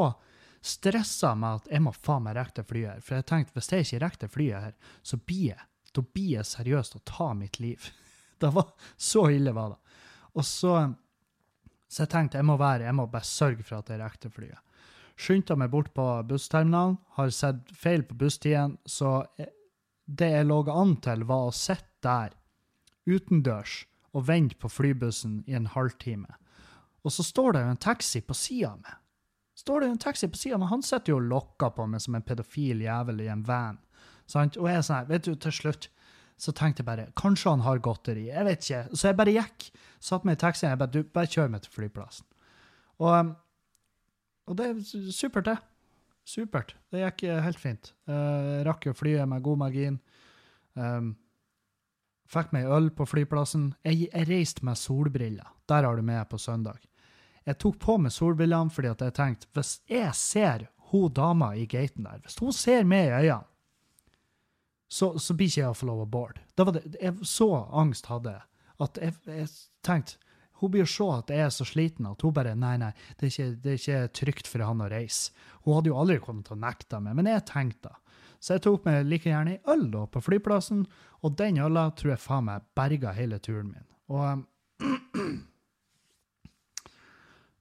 stressa 0.67 1.29
med 1.39 1.61
at 1.61 1.69
jeg 1.71 1.83
må 1.85 1.93
faen 1.95 2.25
meg 2.25 2.35
rekke 2.35 2.57
det 2.59 2.67
flyet 2.67 2.89
her. 2.91 3.03
For 3.05 3.15
jeg 3.15 3.27
tenkte 3.29 3.55
hvis 3.55 3.71
jeg 3.71 3.85
ikke 3.85 4.01
rekker 4.03 4.25
det 4.25 4.33
flyet 4.33 4.65
her, 4.65 4.73
så 5.03 5.19
blir 5.23 5.45
jeg 5.53 5.63
da 5.97 6.03
blir 6.13 6.33
jeg 6.35 6.45
seriøst 6.45 6.97
å 6.99 7.03
ta 7.07 7.31
mitt 7.33 7.59
liv. 7.63 7.87
Det 8.41 8.51
var 8.53 8.67
Så 9.01 9.23
ille 9.33 9.49
var 9.55 9.71
det. 9.71 9.77
Og 10.37 10.45
så 10.45 10.73
Så 11.89 12.03
jeg 12.03 12.11
tenkte 12.11 12.37
jeg 12.37 12.45
må 12.45 12.57
være, 12.59 12.83
jeg 12.85 12.93
må 12.93 13.07
bare 13.09 13.25
sørge 13.25 13.63
for 13.65 13.79
at 13.79 13.89
jeg 13.89 14.01
rekker 14.01 14.27
det 14.27 14.33
flyet. 14.35 14.59
Skyndte 15.17 15.55
meg 15.57 15.71
bort 15.73 15.89
på 15.95 16.03
bussterminalen, 16.29 16.97
har 17.15 17.31
sett 17.33 17.71
feil 17.73 18.03
på 18.05 18.17
busstiden, 18.19 18.75
så 18.85 19.25
jeg- 19.39 19.49
det 20.07 20.31
jeg 20.31 20.47
lå 20.47 20.61
an 20.71 20.95
til, 21.03 21.25
var 21.27 21.47
å 21.47 21.55
sitte 21.55 21.85
der 22.05 22.35
utendørs 23.07 23.81
og 24.15 24.27
vente 24.27 24.57
på 24.59 24.69
flybussen 24.71 25.41
i 25.47 25.55
en 25.57 25.67
halvtime. 25.73 26.37
Og 27.03 27.13
så 27.13 27.23
står 27.23 27.53
det 27.55 27.63
jo 27.63 27.73
en 27.73 27.83
taxi 27.87 28.21
på 28.23 28.35
sida 28.35 28.71
av 28.73 28.79
meg. 28.81 28.95
Står 29.57 29.81
det 29.81 29.89
jo 29.89 29.95
en 29.95 30.01
taxi 30.01 30.29
på 30.29 30.37
sida, 30.37 30.57
men 30.61 30.69
han 30.71 30.83
sitter 30.85 31.13
jo 31.13 31.19
og 31.19 31.29
lokker 31.31 31.73
på 31.75 31.85
meg 31.89 32.03
som 32.03 32.15
en 32.17 32.25
pedofil 32.25 32.83
jævel 32.85 33.23
i 33.25 33.29
en 33.33 33.43
van. 33.47 33.79
Sant? 34.29 34.57
Og 34.59 34.67
jeg 34.69 34.79
er 34.79 34.85
sånn 34.85 34.99
her, 34.99 35.09
vet 35.11 35.27
du, 35.27 35.35
til 35.35 35.55
slutt 35.55 35.89
så 36.37 36.53
tenkte 36.53 36.83
jeg 36.83 36.87
bare 36.87 37.07
kanskje 37.17 37.49
han 37.49 37.63
har 37.65 37.81
godteri. 37.81 38.27
Jeg 38.29 38.45
vet 38.45 38.61
ikke. 38.61 38.81
Så 38.93 39.09
jeg 39.09 39.17
bare 39.17 39.33
gikk, 39.33 39.69
satt 40.03 40.27
meg 40.27 40.37
i 40.37 40.41
taxien. 40.43 40.69
Jeg 40.69 40.81
bare 40.83 40.93
du, 40.93 40.99
bare 41.09 41.31
kjør 41.33 41.49
meg 41.53 41.63
til 41.63 41.73
flyplassen. 41.73 42.27
Og, 43.01 43.31
og 44.45 44.59
det 44.59 44.67
er 44.69 45.09
supert, 45.13 45.49
det. 45.49 45.57
Supert. 46.27 46.75
Det 46.91 46.99
gikk 46.99 47.23
eh, 47.29 47.39
helt 47.39 47.59
fint. 47.61 47.93
Uh, 48.09 48.59
rakk 48.67 48.89
jo 48.89 48.95
flyet 48.97 49.29
med 49.31 49.45
god 49.45 49.61
margin. 49.61 49.99
Um, 50.75 51.13
fikk 52.27 52.51
meg 52.51 52.67
øl 52.67 52.89
på 52.95 53.07
flyplassen. 53.07 53.69
Jeg, 53.87 54.09
jeg 54.09 54.27
reiste 54.27 54.65
med 54.67 54.79
solbriller. 54.79 55.53
Der 55.71 55.87
har 55.87 55.95
du 55.95 56.03
med 56.03 56.27
på 56.27 56.39
søndag. 56.41 56.81
Jeg 57.47 57.59
tok 57.63 57.77
på 57.79 57.95
meg 58.03 58.11
solbrillene 58.11 58.73
fordi 58.75 58.91
at 58.91 59.05
jeg 59.05 59.15
tenkte 59.15 59.47
hvis 59.55 59.77
jeg 59.87 60.11
ser 60.19 60.67
hun 60.91 61.13
dama 61.15 61.53
i 61.55 61.63
gaten 61.67 62.03
der, 62.03 62.19
hvis 62.23 62.39
hun 62.43 62.51
ser 62.55 62.83
meg 62.87 63.07
i 63.07 63.15
øynene, 63.21 63.47
så, 64.87 65.13
så 65.19 65.35
blir 65.35 65.47
ikke 65.47 65.61
jeg 65.61 65.71
å 65.71 65.75
få 65.75 65.87
lov 65.87 66.03
å 66.03 66.11
board. 66.11 66.39
Det 66.55 66.65
var 66.67 66.75
det, 66.75 66.83
jeg, 66.95 67.15
så 67.27 67.47
angst 67.75 68.07
hadde 68.11 68.35
jeg, 68.35 68.45
at 68.83 68.99
jeg, 69.03 69.15
jeg 69.31 69.49
tenkte 69.83 70.26
hun 70.61 70.73
blir 70.73 70.89
se 70.89 71.05
at 71.13 71.31
jeg 71.33 71.45
er 71.45 71.53
så 71.53 71.65
sliten 71.67 72.07
at 72.09 72.23
hun 72.25 72.33
bare 72.33 72.55
Nei, 72.57 72.75
nei, 72.81 72.91
det 73.17 73.27
er, 73.27 73.31
ikke, 73.31 73.47
det 73.63 73.71
er 73.71 73.79
ikke 73.81 74.13
trygt 74.21 74.49
for 74.49 74.65
han 74.65 74.83
å 74.83 74.89
reise. 74.91 75.35
Hun 75.65 75.77
hadde 75.77 75.91
jo 75.91 75.99
aldri 76.01 76.17
kommet 76.23 76.47
til 76.47 76.57
å 76.57 76.61
nekte 76.61 77.01
meg, 77.03 77.17
men 77.17 77.29
jeg 77.29 77.45
tenkte 77.49 77.91
da. 77.91 77.99
Så 78.37 78.55
jeg 78.55 78.63
tok 78.67 78.85
meg 78.85 79.07
like 79.09 79.29
gjerne 79.29 79.55
ei 79.55 79.73
øl 79.73 79.87
da 79.93 80.03
på 80.09 80.21
flyplassen, 80.21 80.83
og 81.25 81.37
den 81.39 81.57
øla 81.61 81.87
tror 81.97 82.13
jeg 82.13 82.21
faen 82.21 82.49
meg 82.49 82.65
berga 82.77 83.13
hele 83.17 83.39
turen 83.41 83.71
min. 83.73 83.87
Og 84.13 84.21
um, 84.25 84.43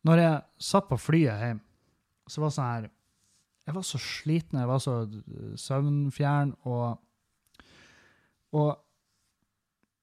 når 0.06 0.22
jeg 0.22 0.66
satt 0.68 0.90
på 0.90 1.00
flyet 1.00 1.42
hjem, 1.46 1.62
så 2.28 2.42
var 2.42 2.52
det 2.52 2.56
sånn 2.58 2.70
her 2.74 2.92
Jeg 3.66 3.74
var 3.74 3.84
så 3.86 3.98
sliten, 3.98 4.60
jeg 4.60 4.70
var 4.70 4.82
så 4.82 4.92
uh, 5.06 5.56
søvnfjern, 5.58 6.54
og 6.68 7.02
og 8.56 8.76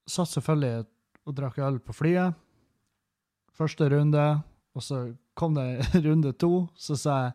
satt 0.10 0.30
selvfølgelig 0.34 0.84
og 1.24 1.36
drakk 1.38 1.60
øl 1.64 1.80
på 1.82 1.96
flyet. 1.96 2.36
Første 3.54 3.90
runde, 3.90 4.42
og 4.74 4.84
så 4.84 5.04
kom 5.38 5.56
det 5.58 5.86
runde 6.08 6.34
to. 6.34 6.68
Så 6.76 6.98
sa 7.00 7.18
jeg, 7.26 7.32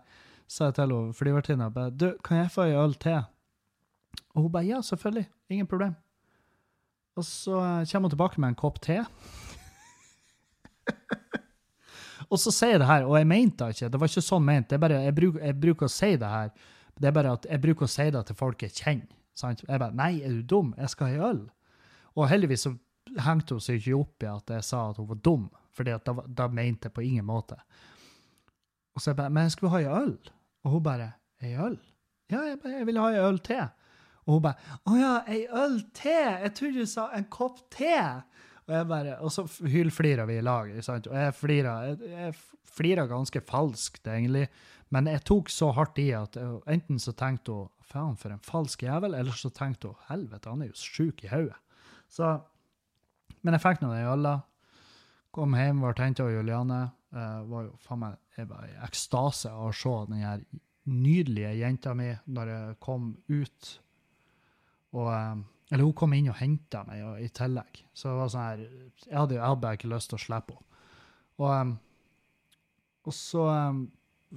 sa 0.48 0.70
jeg 0.70 0.78
til 0.78 0.94
flyvertinna 1.14 1.68
du, 1.90 2.12
kan 2.24 2.42
jeg 2.42 2.52
få 2.54 2.68
ei 2.68 2.76
øl 2.78 2.94
til? 2.94 3.22
Og 4.34 4.42
hun 4.46 4.52
bare 4.52 4.66
ja, 4.66 4.80
selvfølgelig. 4.82 5.28
Ingen 5.50 5.66
problem. 5.66 5.94
Og 7.18 7.24
så 7.24 7.58
eh, 7.58 7.86
kommer 7.90 8.08
hun 8.08 8.10
tilbake 8.10 8.40
med 8.40 8.48
en 8.48 8.58
kopp 8.58 8.80
te. 8.82 8.98
og 12.30 12.38
så 12.38 12.52
sier 12.54 12.76
jeg 12.76 12.82
det 12.82 12.90
her, 12.90 13.06
og 13.06 13.18
jeg 13.18 13.26
mente 13.26 13.64
det 13.64 13.76
ikke. 13.76 13.92
Det 13.92 14.00
var 14.00 14.12
ikke 14.12 14.26
sånn 14.28 14.46
ment. 14.46 14.74
Bare, 14.80 15.00
jeg, 15.06 15.14
bruk, 15.14 15.38
jeg 15.42 15.60
bruker 15.60 15.88
å 15.88 15.92
si 15.92 16.10
det 16.18 16.32
her. 16.34 16.50
Det 16.98 17.10
er 17.10 17.14
bare 17.14 17.36
at 17.38 17.46
jeg 17.46 17.62
bruker 17.62 17.86
å 17.86 17.90
si 17.90 18.08
det 18.14 18.24
til 18.26 18.38
folk 18.38 18.62
jeg 18.62 18.74
kjenner. 18.74 19.14
Sant? 19.38 19.62
Jeg 19.62 19.78
bare 19.78 19.94
Nei, 19.94 20.18
er 20.26 20.34
du 20.34 20.42
dum? 20.42 20.74
Jeg 20.78 20.90
skal 20.94 21.10
ha 21.10 21.14
ei 21.14 21.30
øl. 21.30 21.42
Og 22.18 22.26
heldigvis 22.30 22.66
så 22.66 22.74
hengte 23.22 23.56
hun 23.56 23.62
seg 23.62 23.78
ikke 23.78 23.98
opp 23.98 24.24
i 24.24 24.30
at 24.30 24.54
jeg 24.54 24.66
sa 24.66 24.88
at 24.90 24.98
hun 24.98 25.08
var 25.10 25.20
dum, 25.24 25.44
for 25.78 26.18
da, 26.26 26.48
mente 26.52 26.88
jeg 26.90 26.96
på 26.96 27.04
ingen 27.06 27.26
måte. 27.28 27.58
Og 28.94 29.02
så 29.02 29.12
jeg 29.12 29.20
bare 29.20 29.30
Men 29.30 29.46
jeg 29.46 29.54
skulle 29.54 29.72
ha 29.76 29.82
ei 29.82 30.02
øl. 30.02 30.16
Og 30.66 30.74
hun 30.74 30.82
bare 30.82 31.12
Ei 31.42 31.54
øl? 31.54 31.78
Ja, 32.28 32.42
jeg, 32.42 32.58
bare, 32.62 32.80
jeg 32.80 32.86
ville 32.88 33.02
ha 33.04 33.12
ei 33.14 33.20
øl 33.22 33.38
til. 33.46 33.68
Og 34.26 34.34
hun 34.34 34.42
bare 34.48 34.78
Å 34.84 34.96
ja, 34.98 35.12
ei 35.30 35.44
øl 35.46 35.78
til? 35.94 36.32
Jeg 36.42 36.54
trodde 36.58 36.82
du 36.82 36.90
sa 36.90 37.06
en 37.16 37.28
kopp 37.32 37.62
te. 37.74 37.94
Og 38.68 38.74
jeg 38.74 38.88
bare, 38.90 39.14
og 39.24 39.32
så 39.32 39.46
hylflirer 39.64 40.28
vi 40.28 40.36
i 40.36 40.44
lag. 40.44 40.68
sant? 40.84 41.06
Og 41.08 41.16
jeg 41.16 41.34
flirer, 42.68 43.06
ganske 43.08 43.40
falskt, 43.48 44.02
egentlig. 44.04 44.44
Men 44.92 45.08
jeg 45.08 45.24
tok 45.24 45.48
så 45.52 45.70
hardt 45.76 45.96
i 46.02 46.10
at 46.16 46.36
enten 46.68 47.00
så 47.00 47.14
tenkte 47.16 47.54
hun 47.54 47.70
faen, 47.88 48.18
for 48.20 48.34
en 48.34 48.44
falsk 48.44 48.84
jævel, 48.84 49.16
eller 49.16 49.32
så 49.32 49.48
tenkte 49.56 49.94
hun 49.94 50.04
helvete, 50.10 50.52
han 50.52 50.62
er 50.62 50.68
jo 50.68 50.76
sjuk 50.76 51.24
i 51.24 51.30
hodet. 51.32 51.56
Men 53.40 53.56
jeg 53.56 53.64
fikk 53.64 53.80
nå 53.80 53.94
den 53.94 54.12
øla. 54.12 54.34
Kom 55.34 55.54
hjem, 55.58 55.82
ble 55.82 55.92
henta 55.98 56.24
av 56.24 56.32
Juliane. 56.32 56.80
Uh, 57.08 57.42
var 57.48 57.62
jo 57.64 57.76
faen 57.80 58.02
meg 58.02 58.16
Jeg 58.36 58.48
var 58.50 58.64
i 58.68 58.74
ekstase 58.84 59.50
av 59.50 59.70
å 59.70 59.76
se 59.76 59.92
den 60.10 60.20
her 60.20 60.42
nydelige 60.88 61.54
jenta 61.58 61.94
mi 61.96 62.08
når 62.32 62.50
jeg 62.52 62.76
kom 62.84 63.10
ut. 63.28 63.70
Og 64.96 65.08
eh, 65.12 65.40
Eller 65.72 65.84
hun 65.84 65.96
kom 65.96 66.14
inn 66.16 66.30
og 66.32 66.38
henta 66.38 66.80
meg 66.88 67.02
og, 67.04 67.18
i 67.20 67.28
tillegg. 67.28 67.82
Så 67.92 68.08
det 68.08 68.20
var 68.20 68.30
sånn 68.32 68.46
her 68.46 68.62
Jeg 68.62 69.18
hadde, 69.18 69.36
jeg 69.36 69.60
bare 69.64 69.80
ikke 69.80 69.90
lyst 69.92 70.12
til 70.12 70.20
å 70.20 70.22
slippe 70.22 70.56
henne. 70.56 70.64
Og, 71.38 71.50
um, 71.54 71.74
og 73.06 73.14
så 73.14 73.44
um, 73.52 73.82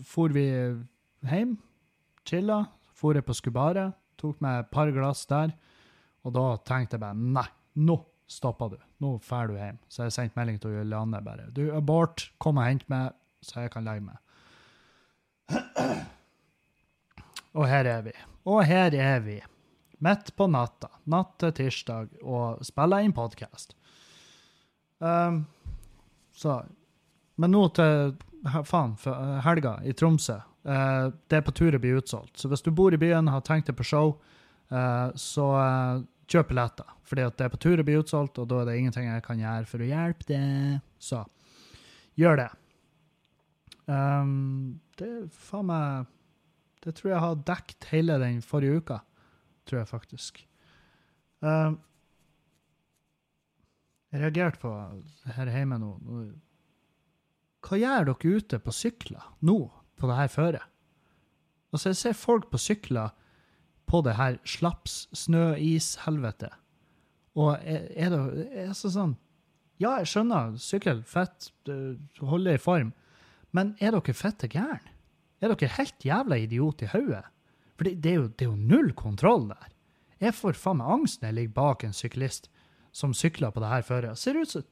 for 0.07 0.33
vi 0.35 0.45
hjem, 1.27 1.55
chilla. 2.27 2.63
For 2.93 3.17
jeg 3.17 3.25
på 3.25 3.33
Skubaret, 3.33 3.95
tok 4.21 4.41
meg 4.43 4.59
et 4.61 4.73
par 4.73 4.91
glass 4.93 5.23
der. 5.29 5.55
Og 6.21 6.35
da 6.35 6.45
tenkte 6.67 6.97
jeg 6.97 7.03
bare 7.03 7.17
nei, 7.17 7.47
nå 7.81 7.97
stopper 8.31 8.69
du. 8.73 8.79
Nå 9.03 9.17
drar 9.27 9.51
du 9.51 9.57
hjem. 9.59 9.79
Så 9.91 10.07
jeg 10.07 10.15
sendte 10.15 10.39
melding 10.39 10.59
til 10.63 10.77
Julianne 10.77 11.19
bare. 11.25 11.49
Du, 11.51 11.65
abort, 11.75 12.29
kom 12.41 12.61
og 12.61 12.67
hent 12.69 12.87
meg, 12.91 13.11
så 13.43 13.65
jeg 13.65 13.73
kan 13.73 13.87
legge 13.87 14.07
meg. 14.07 14.17
Og 17.59 17.67
her 17.67 17.87
er 17.91 18.05
vi. 18.05 18.13
Og 18.47 18.61
her 18.63 18.95
er 18.95 19.19
vi. 19.25 19.41
Midt 20.01 20.31
på 20.39 20.47
natta, 20.49 20.87
natt 21.11 21.35
til 21.43 21.51
tirsdag, 21.57 22.13
og 22.23 22.63
spiller 22.65 23.03
inn 23.03 23.13
podkast. 23.13 23.75
Um, 25.01 25.43
så 26.33 26.61
Men 27.35 27.51
nå 27.51 27.67
til 27.73 28.15
faen, 28.65 28.95
eh, 29.05 29.37
helga 29.45 29.79
i 29.83 29.93
Tromsø. 29.97 30.35
Uh, 30.61 31.09
det 31.29 31.39
er 31.39 31.45
på 31.45 31.53
tur 31.57 31.73
å 31.73 31.79
bli 31.81 31.93
utsolgt. 31.97 32.37
Så 32.37 32.49
hvis 32.49 32.61
du 32.61 32.71
bor 32.71 32.93
i 32.93 32.99
byen 33.01 33.27
og 33.27 33.39
har 33.39 33.45
tenkt 33.45 33.69
deg 33.69 33.77
på 33.77 33.85
show, 33.87 34.13
uh, 34.69 35.09
så 35.17 35.47
eh, 35.57 36.03
kjøp 36.31 36.49
billetter. 36.51 36.87
Fordi 37.07 37.25
at 37.27 37.37
det 37.37 37.45
er 37.45 37.53
på 37.53 37.59
tur 37.61 37.81
å 37.81 37.85
bli 37.87 37.97
utsolgt, 37.99 38.39
og 38.39 38.47
da 38.51 38.61
er 38.61 38.69
det 38.71 38.77
ingenting 38.79 39.07
jeg 39.09 39.23
kan 39.25 39.41
gjøre 39.41 39.67
for 39.69 39.83
å 39.83 39.89
hjelpe 39.89 40.27
det. 40.29 40.41
Så 41.01 41.21
gjør 42.19 42.41
det. 42.41 42.49
Um, 43.91 44.79
det 44.99 45.09
faen 45.33 45.65
meg 45.67 46.09
Det 46.85 46.93
tror 46.95 47.09
jeg 47.11 47.21
har 47.23 47.39
dekt 47.45 47.87
hele 47.91 48.15
den 48.21 48.39
forrige 48.45 48.79
uka. 48.81 48.99
Tror 49.69 49.81
jeg 49.81 49.89
faktisk. 49.89 50.39
Um, 51.41 51.75
jeg 54.11 54.21
reagerte 54.23 54.59
på 54.61 54.71
her 55.35 55.51
hjemme 55.53 55.77
nå 55.81 55.91
nå- 56.03 56.23
Hva 57.61 57.77
gjør 57.77 58.09
dere 58.09 58.33
ute 58.37 58.59
på 58.59 58.73
sykler 58.73 59.27
nå, 59.45 59.57
på 59.97 60.09
det 60.09 60.17
her 60.17 60.31
føret? 60.33 60.65
Altså, 61.71 61.91
jeg 61.91 61.99
ser 62.01 62.17
folk 62.17 62.49
på 62.51 62.59
sykler 62.59 63.13
på 63.91 64.01
det 64.05 64.15
her 64.15 64.39
slaps, 64.47 65.05
snø, 65.15 65.51
is, 65.59 65.97
helvete. 66.05 66.51
Og 67.35 67.57
er, 67.59 67.87
er 67.95 68.13
det 68.13 68.47
er 68.65 68.71
så 68.77 68.91
sånn 68.91 69.17
Ja, 69.81 69.97
jeg 69.97 70.11
skjønner, 70.11 70.55
sykkel, 70.61 71.01
fett, 71.09 71.49
holde 71.65 72.29
holder 72.29 72.57
i 72.59 72.61
form. 72.61 72.91
Men 73.55 73.73
er 73.81 73.95
dere 73.95 74.13
fette 74.15 74.49
gærne? 74.51 74.93
Er 75.41 75.49
dere 75.49 75.71
helt 75.79 76.05
jævla 76.05 76.37
idiot 76.37 76.83
i 76.85 76.89
hodet? 76.91 77.23
For 77.75 77.87
det, 77.87 77.95
det, 78.03 78.11
er 78.11 78.19
jo, 78.19 78.27
det 78.29 78.45
er 78.45 78.51
jo 78.51 78.69
null 78.69 78.91
kontroll 78.93 79.47
der. 79.49 79.71
Jeg 80.21 80.37
får 80.37 80.59
faen 80.61 80.77
meg 80.83 80.91
angst 80.93 81.21
når 81.21 81.31
jeg 81.31 81.37
ligger 81.39 81.55
bak 81.55 81.85
en 81.87 81.97
syklist 81.97 82.51
som 82.93 83.15
sykler 83.17 83.49
på 83.49 83.63
det 83.63 83.71
her 83.71 83.87
føret. 83.87 84.19
Ser 84.21 84.37
ut 84.37 84.53
som 84.53 84.67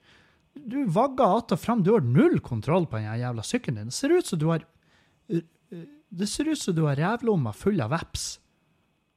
Du 0.53 0.85
vagger 0.85 1.37
att 1.37 1.51
og 1.51 1.59
fram, 1.59 1.83
du 1.83 1.91
har 1.93 2.01
null 2.01 2.39
kontroll 2.39 2.85
på 2.85 2.97
den 2.97 3.19
jævla 3.19 3.43
sykkelen 3.43 3.83
din. 3.83 3.91
Ser 3.91 4.13
ut 4.13 4.25
som 4.25 4.39
du 4.39 4.47
har 4.47 4.65
Det 6.09 6.27
ser 6.27 6.49
ut 6.49 6.59
som 6.59 6.75
du 6.75 6.85
har 6.85 6.95
revlomma 6.95 7.53
full 7.53 7.81
av 7.81 7.89
veps 7.89 8.39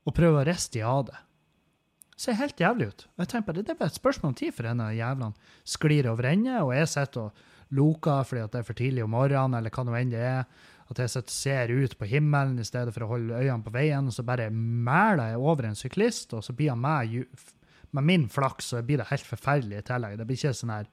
og 0.07 0.17
prøver 0.17 0.43
å 0.43 0.49
riste 0.49 0.81
i 0.81 0.83
av 0.87 1.07
det. 1.11 1.21
ser 2.17 2.39
helt 2.39 2.61
jævlig 2.61 2.87
ut. 2.89 3.07
Og 3.17 3.23
jeg 3.23 3.29
tenker 3.29 3.47
bare, 3.47 3.63
Det 3.63 3.71
er 3.71 3.79
bare 3.79 3.91
et 3.91 4.01
spørsmål 4.01 4.29
om 4.31 4.35
tid 4.35 4.55
for 4.55 4.67
en 4.67 4.79
denne 4.79 4.95
jævlene 4.95 5.35
sklir 5.65 6.07
over 6.07 6.25
ende, 6.25 6.63
og 6.63 6.75
jeg 6.75 6.89
sitter 6.89 7.21
og 7.21 7.33
loker 7.71 8.23
fordi 8.25 8.43
det 8.53 8.61
er 8.61 8.63
for 8.63 8.75
tidlig 8.75 9.05
om 9.05 9.11
morgenen, 9.11 9.55
eller 9.55 9.71
hva 9.71 9.85
nå 9.85 9.95
enn 9.97 10.11
det 10.11 10.21
er. 10.21 10.45
At 10.91 10.99
jeg 10.99 11.11
sitter 11.11 11.33
og 11.33 11.35
ser 11.35 11.73
ut 11.73 11.99
på 11.99 12.07
himmelen 12.07 12.59
i 12.59 12.65
stedet 12.65 12.93
for 12.95 13.07
å 13.07 13.13
holde 13.15 13.41
øynene 13.41 13.65
på 13.65 13.73
veien, 13.73 14.07
og 14.07 14.13
så 14.13 14.23
bare 14.23 14.51
mæler 14.51 15.33
jeg 15.33 15.39
over 15.39 15.65
en 15.67 15.79
syklist, 15.79 16.35
og 16.35 16.45
så 16.45 16.53
blir 16.53 16.71
han 16.71 16.81
med, 16.81 17.27
med 17.91 18.05
min 18.05 18.29
flaks, 18.29 18.71
så 18.71 18.83
blir 18.83 18.99
det 18.99 19.09
helt 19.11 19.27
forferdelig 19.27 19.79
i 19.79 19.87
tillegg. 19.89 20.19
Det 20.19 20.27
blir 20.27 20.37
ikke 20.37 20.55
sånn 20.55 20.77
her 20.77 20.91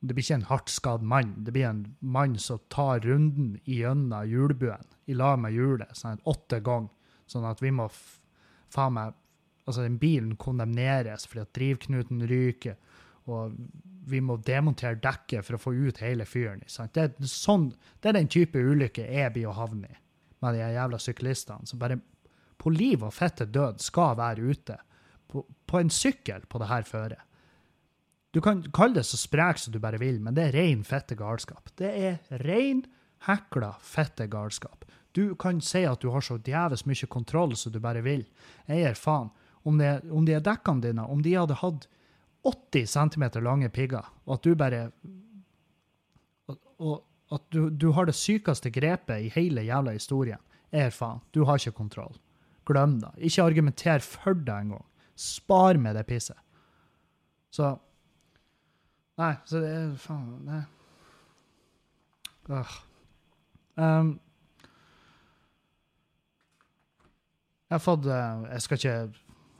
det 0.00 0.14
blir 0.14 0.26
ikke 0.26 0.38
en 0.40 0.50
hardt 0.50 0.70
skadd 0.70 1.02
mann. 1.02 1.32
Det 1.44 1.54
blir 1.54 1.68
en 1.68 1.84
mann 2.00 2.36
som 2.38 2.60
tar 2.72 3.00
runden 3.06 3.56
gjennom 3.64 4.28
hjulbuen 4.28 4.84
i 5.06 5.16
lag 5.16 5.38
med 5.40 5.54
hjulet 5.56 5.96
sånn 5.96 6.20
åtte 6.28 6.60
ganger, 6.64 6.92
sånn 7.30 7.46
at 7.48 7.62
vi 7.64 7.72
må 7.74 7.88
faen 8.76 8.98
meg 8.98 9.22
Altså, 9.66 9.82
den 9.82 9.96
bilen 9.98 10.36
kondemneres 10.38 11.24
fordi 11.26 11.40
at 11.42 11.48
drivknuten 11.58 12.20
ryker, 12.30 12.76
og 13.26 13.56
vi 14.06 14.20
må 14.22 14.36
demontere 14.46 15.00
dekket 15.02 15.42
for 15.42 15.56
å 15.56 15.58
få 15.58 15.72
ut 15.74 15.98
hele 16.04 16.22
fyren. 16.22 16.62
Det, 16.62 17.02
er 17.02 17.26
sånn, 17.26 17.72
det 17.98 18.12
er 18.12 18.14
den 18.20 18.30
type 18.30 18.62
ulykke 18.62 19.08
jeg 19.10 19.32
blir 19.34 19.48
å 19.50 19.56
havne 19.56 19.90
i 19.90 19.98
med 20.44 20.54
de 20.54 20.60
jævla 20.60 20.98
syklistene 21.00 21.66
som 21.66 21.80
bare 21.80 21.96
på 22.60 22.70
liv 22.70 23.02
og 23.02 23.14
fette 23.16 23.48
død 23.48 23.80
skal 23.82 24.16
være 24.20 24.52
ute 24.52 24.76
på, 25.32 25.42
på 25.42 25.80
en 25.80 25.90
sykkel 25.90 26.44
på 26.46 26.60
det 26.62 26.68
her 26.70 26.86
føret. 26.86 27.22
Du 28.36 28.42
kan 28.44 28.60
kalle 28.74 29.00
det 29.00 29.06
så 29.08 29.18
sprek 29.18 29.58
som 29.58 29.74
du 29.74 29.80
bare 29.82 29.98
vil, 29.98 30.20
men 30.22 30.36
det 30.36 30.48
er 30.48 30.58
ren 30.60 30.84
fette 30.86 31.16
galskap. 31.18 31.72
Det 31.80 31.88
er 31.88 32.44
ren, 32.44 32.84
hekla 33.26 33.72
fette 33.82 34.28
galskap. 34.30 34.84
Du 35.16 35.34
kan 35.40 35.62
si 35.64 35.84
at 35.88 36.02
du 36.02 36.10
har 36.12 36.24
så 36.24 36.36
djevelsk 36.44 36.88
mye 36.90 37.08
kontroll 37.08 37.56
som 37.56 37.72
du 37.72 37.80
bare 37.80 38.04
vil. 38.04 38.26
Jeg 38.68 38.82
gir 38.84 38.98
faen. 39.00 39.32
Om, 39.66 39.80
det, 39.80 39.92
om 40.14 40.26
de 40.28 40.36
er 40.36 40.44
dekkene 40.44 40.84
dine, 40.84 41.04
om 41.10 41.22
de 41.24 41.32
hadde 41.34 41.56
hatt 41.58 41.88
80 42.46 42.92
cm 42.92 43.24
lange 43.42 43.70
pigger, 43.74 44.06
og 44.26 44.36
at 44.36 44.44
du 44.46 44.54
bare 44.54 44.90
Og, 46.46 46.58
og 46.78 47.34
at 47.34 47.42
du, 47.50 47.70
du 47.70 47.88
har 47.96 48.06
det 48.06 48.14
sykeste 48.14 48.70
grepet 48.70 49.24
i 49.24 49.32
hele 49.34 49.64
jævla 49.66 49.96
historien. 49.96 50.38
Jeg 50.70 50.84
gir 50.84 50.94
faen. 50.94 51.24
Du 51.32 51.42
har 51.48 51.58
ikke 51.58 51.78
kontroll. 51.80 52.14
Glem 52.68 53.00
det. 53.00 53.10
Ikke 53.26 53.48
argumenter 53.48 54.04
for 54.04 54.36
det 54.36 54.54
engang. 54.54 54.84
Spar 55.16 55.80
med 55.80 55.96
det 55.96 56.06
pisset. 56.06 56.38
Så 57.50 57.76
Nei, 59.16 59.32
så 59.48 59.62
det 59.64 59.70
er 59.72 59.92
faen 59.96 60.44
Nei. 60.44 60.62
Um, 63.76 64.18
jeg 67.66 67.74
har 67.74 67.82
fått 67.82 68.06
eh, 68.06 68.42
Jeg 68.52 68.62
skal 68.62 68.78
ikke 68.78 68.96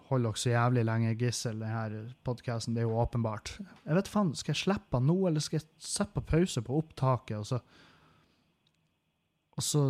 holde 0.07 0.31
dere 0.31 0.39
så 0.39 0.51
jævlig 0.53 0.85
lenge 0.87 1.15
gissel, 1.19 1.59
denne 1.59 2.03
podkasten. 2.27 2.77
Det 2.77 2.85
er 2.85 2.87
jo 2.87 3.01
åpenbart. 3.03 3.57
Jeg 3.59 3.99
vet 3.99 4.11
faen, 4.11 4.35
Skal 4.39 4.55
jeg 4.55 4.63
slippe 4.63 5.01
den 5.01 5.09
nå, 5.11 5.17
eller 5.27 5.43
skal 5.43 5.59
jeg 5.59 5.67
sette 5.83 6.15
på 6.15 6.23
pause 6.31 6.63
på 6.63 6.79
opptaket, 6.79 7.39
og 7.41 7.47
så 7.47 7.61
Og 9.57 9.65
så 9.65 9.83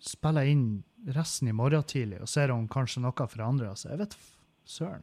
spiller 0.00 0.46
jeg 0.46 0.54
inn 0.54 0.66
resten 1.14 1.48
i 1.48 1.52
morgen 1.52 1.82
tidlig 1.82 2.20
og 2.22 2.28
ser 2.30 2.52
om 2.54 2.68
kanskje 2.70 3.02
noe 3.02 3.26
forandrer 3.26 3.74
seg? 3.74 3.90
Jeg 3.90 3.98
vet 3.98 4.16
søren. 4.64 5.02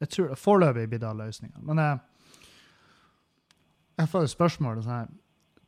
Jeg 0.00 0.08
tror 0.08 0.34
Foreløpig 0.34 0.88
blir 0.88 0.98
det 0.98 1.16
løsninga. 1.16 1.60
Men 1.62 1.78
jeg, 1.78 1.98
jeg 4.00 4.08
får 4.08 4.26
et 4.26 4.34
spørsmål 4.34 4.82
sånn 4.82 4.96
her 4.96 5.10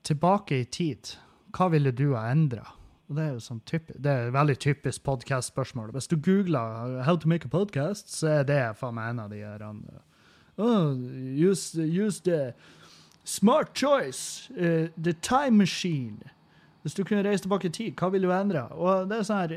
Tilbake 0.02 0.56
i 0.58 0.64
tid, 0.66 1.12
hva 1.54 1.68
ville 1.70 1.92
du 1.94 2.08
ha 2.16 2.24
endra? 2.32 2.64
Og 3.12 3.18
det 3.18 3.24
er 3.26 3.32
jo 3.34 3.40
sånn 3.44 3.60
typi- 3.68 3.98
det 4.00 4.08
er 4.10 4.30
veldig 4.32 4.54
typisk 4.56 5.02
podcast-spørsmål. 5.04 5.90
Hvis 5.92 6.08
du 6.08 6.16
googler 6.16 7.02
'How 7.04 7.16
to 7.16 7.28
make 7.28 7.44
a 7.44 7.48
podcast', 7.48 8.08
så 8.08 8.40
er 8.40 8.42
det 8.44 8.76
faen 8.76 8.94
meg 8.94 9.10
en 9.10 9.20
av 9.20 9.28
de 9.30 9.36
her 9.36 9.62
oh, 10.56 10.94
use, 11.50 11.76
use 11.76 12.20
the 12.20 12.54
smart 13.24 13.74
choice, 13.74 14.50
uh, 14.56 14.88
the 14.96 15.12
time 15.12 15.58
machine. 15.58 16.22
Hvis 16.82 16.94
du 16.94 17.04
kunne 17.04 17.22
reist 17.22 17.44
tilbake 17.44 17.66
i 17.66 17.68
tid, 17.68 17.92
hva 17.94 18.08
ville 18.10 18.26
du 18.26 18.32
endre? 18.32 18.64
Det 19.06 19.18
er 19.18 19.26
sånn 19.28 19.52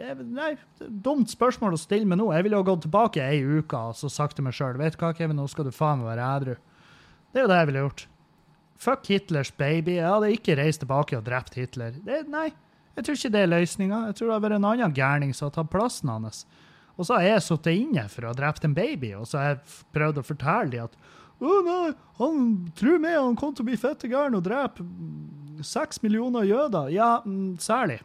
et 0.52 0.60
dumt 1.02 1.32
spørsmål 1.32 1.74
å 1.74 1.80
stille 1.80 2.06
meg 2.06 2.18
nå. 2.18 2.34
Jeg 2.34 2.44
ville 2.44 2.58
jo 2.58 2.64
gått 2.64 2.82
tilbake 2.82 3.24
ei 3.24 3.40
uke 3.42 3.74
og 3.74 3.96
så 3.96 4.12
sagt 4.12 4.36
til 4.36 4.44
meg 4.44 4.54
sjøl 4.54 4.78
vet 4.78 4.94
du 4.94 5.00
hva, 5.00 5.16
Kevin, 5.16 5.38
nå 5.38 5.48
skal 5.48 5.64
du 5.64 5.72
faen 5.72 6.04
meg 6.04 6.12
være 6.12 6.28
ædru. 6.36 6.56
Det 7.32 7.40
er 7.40 7.42
jo 7.42 7.48
det 7.48 7.58
jeg 7.58 7.68
ville 7.72 7.80
gjort. 7.88 8.08
Fuck 8.76 9.08
Hitlers 9.08 9.52
baby. 9.52 9.96
Jeg 9.96 10.06
hadde 10.12 10.32
ikke 10.36 10.58
reist 10.60 10.84
tilbake 10.84 11.18
og 11.18 11.26
drept 11.26 11.56
Hitler. 11.56 11.96
Det, 12.06 12.28
nei, 12.28 12.52
jeg 12.96 13.04
tror 13.04 13.18
ikke 13.18 13.34
det 13.34 13.42
er 13.44 13.52
løsninga. 13.52 14.00
Jeg 14.10 14.16
tror 14.18 14.30
det 14.30 14.36
har 14.38 14.46
vært 14.46 14.58
en 14.58 14.70
annen 14.72 14.96
gærning 14.96 15.34
som 15.36 15.50
har 15.50 15.56
tatt 15.58 15.72
plassen 15.74 16.12
hans. 16.12 16.46
Og 16.96 17.08
så 17.08 17.18
har 17.18 17.28
jeg 17.28 17.44
sittet 17.44 17.76
inne 17.76 18.06
for 18.12 18.24
å 18.24 18.32
ha 18.32 18.38
drept 18.38 18.64
en 18.64 18.76
baby, 18.76 19.12
og 19.20 19.28
så 19.28 19.42
har 19.42 19.50
jeg 19.50 19.80
prøvd 19.96 20.22
å 20.22 20.26
fortelle 20.26 20.72
dem 20.72 20.88
at 20.88 20.96
å 21.44 21.56
nei, 21.66 21.92
han 22.16 22.44
tror 22.80 23.02
meg 23.04 23.18
han 23.20 23.36
kom 23.36 23.52
til 23.52 23.66
å 23.66 23.68
bli 23.68 23.80
fette 23.80 24.08
gæren 24.08 24.38
og 24.38 24.46
drepe 24.46 24.86
seks 25.66 26.00
millioner 26.04 26.48
jøder. 26.48 26.88
Ja, 26.96 27.10
mm, 27.26 27.58
særlig. 27.60 28.00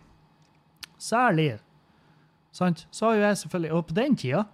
Særlig. 0.99 1.53
Sant? 2.53 2.89
Så 2.91 3.07
har 3.07 3.15
jo 3.15 3.23
jeg 3.23 3.37
selvfølgelig 3.45 3.73
Og 3.77 3.87
på 3.87 3.95
den 3.95 4.17
tida, 4.19 4.45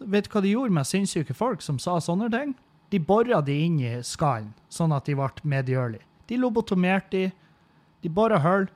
vet 0.00 0.26
du 0.26 0.32
hva 0.34 0.42
de 0.42 0.50
gjorde 0.50 0.74
med 0.74 0.88
sinnssyke 0.90 1.34
folk 1.38 1.62
som 1.62 1.78
sa 1.78 2.00
sånne 2.02 2.26
ting? 2.34 2.56
De 2.90 2.98
bora 2.98 3.40
de 3.40 3.54
inn 3.66 3.78
i 3.78 3.94
skallen, 4.02 4.50
sånn 4.68 4.92
at 4.92 5.06
de 5.06 5.14
ble 5.14 5.30
medgjørlige. 5.42 6.02
De 6.26 6.36
lobotomerte 6.40 7.10
de, 7.14 7.30
de 8.02 8.10
bora 8.10 8.40
hull, 8.42 8.66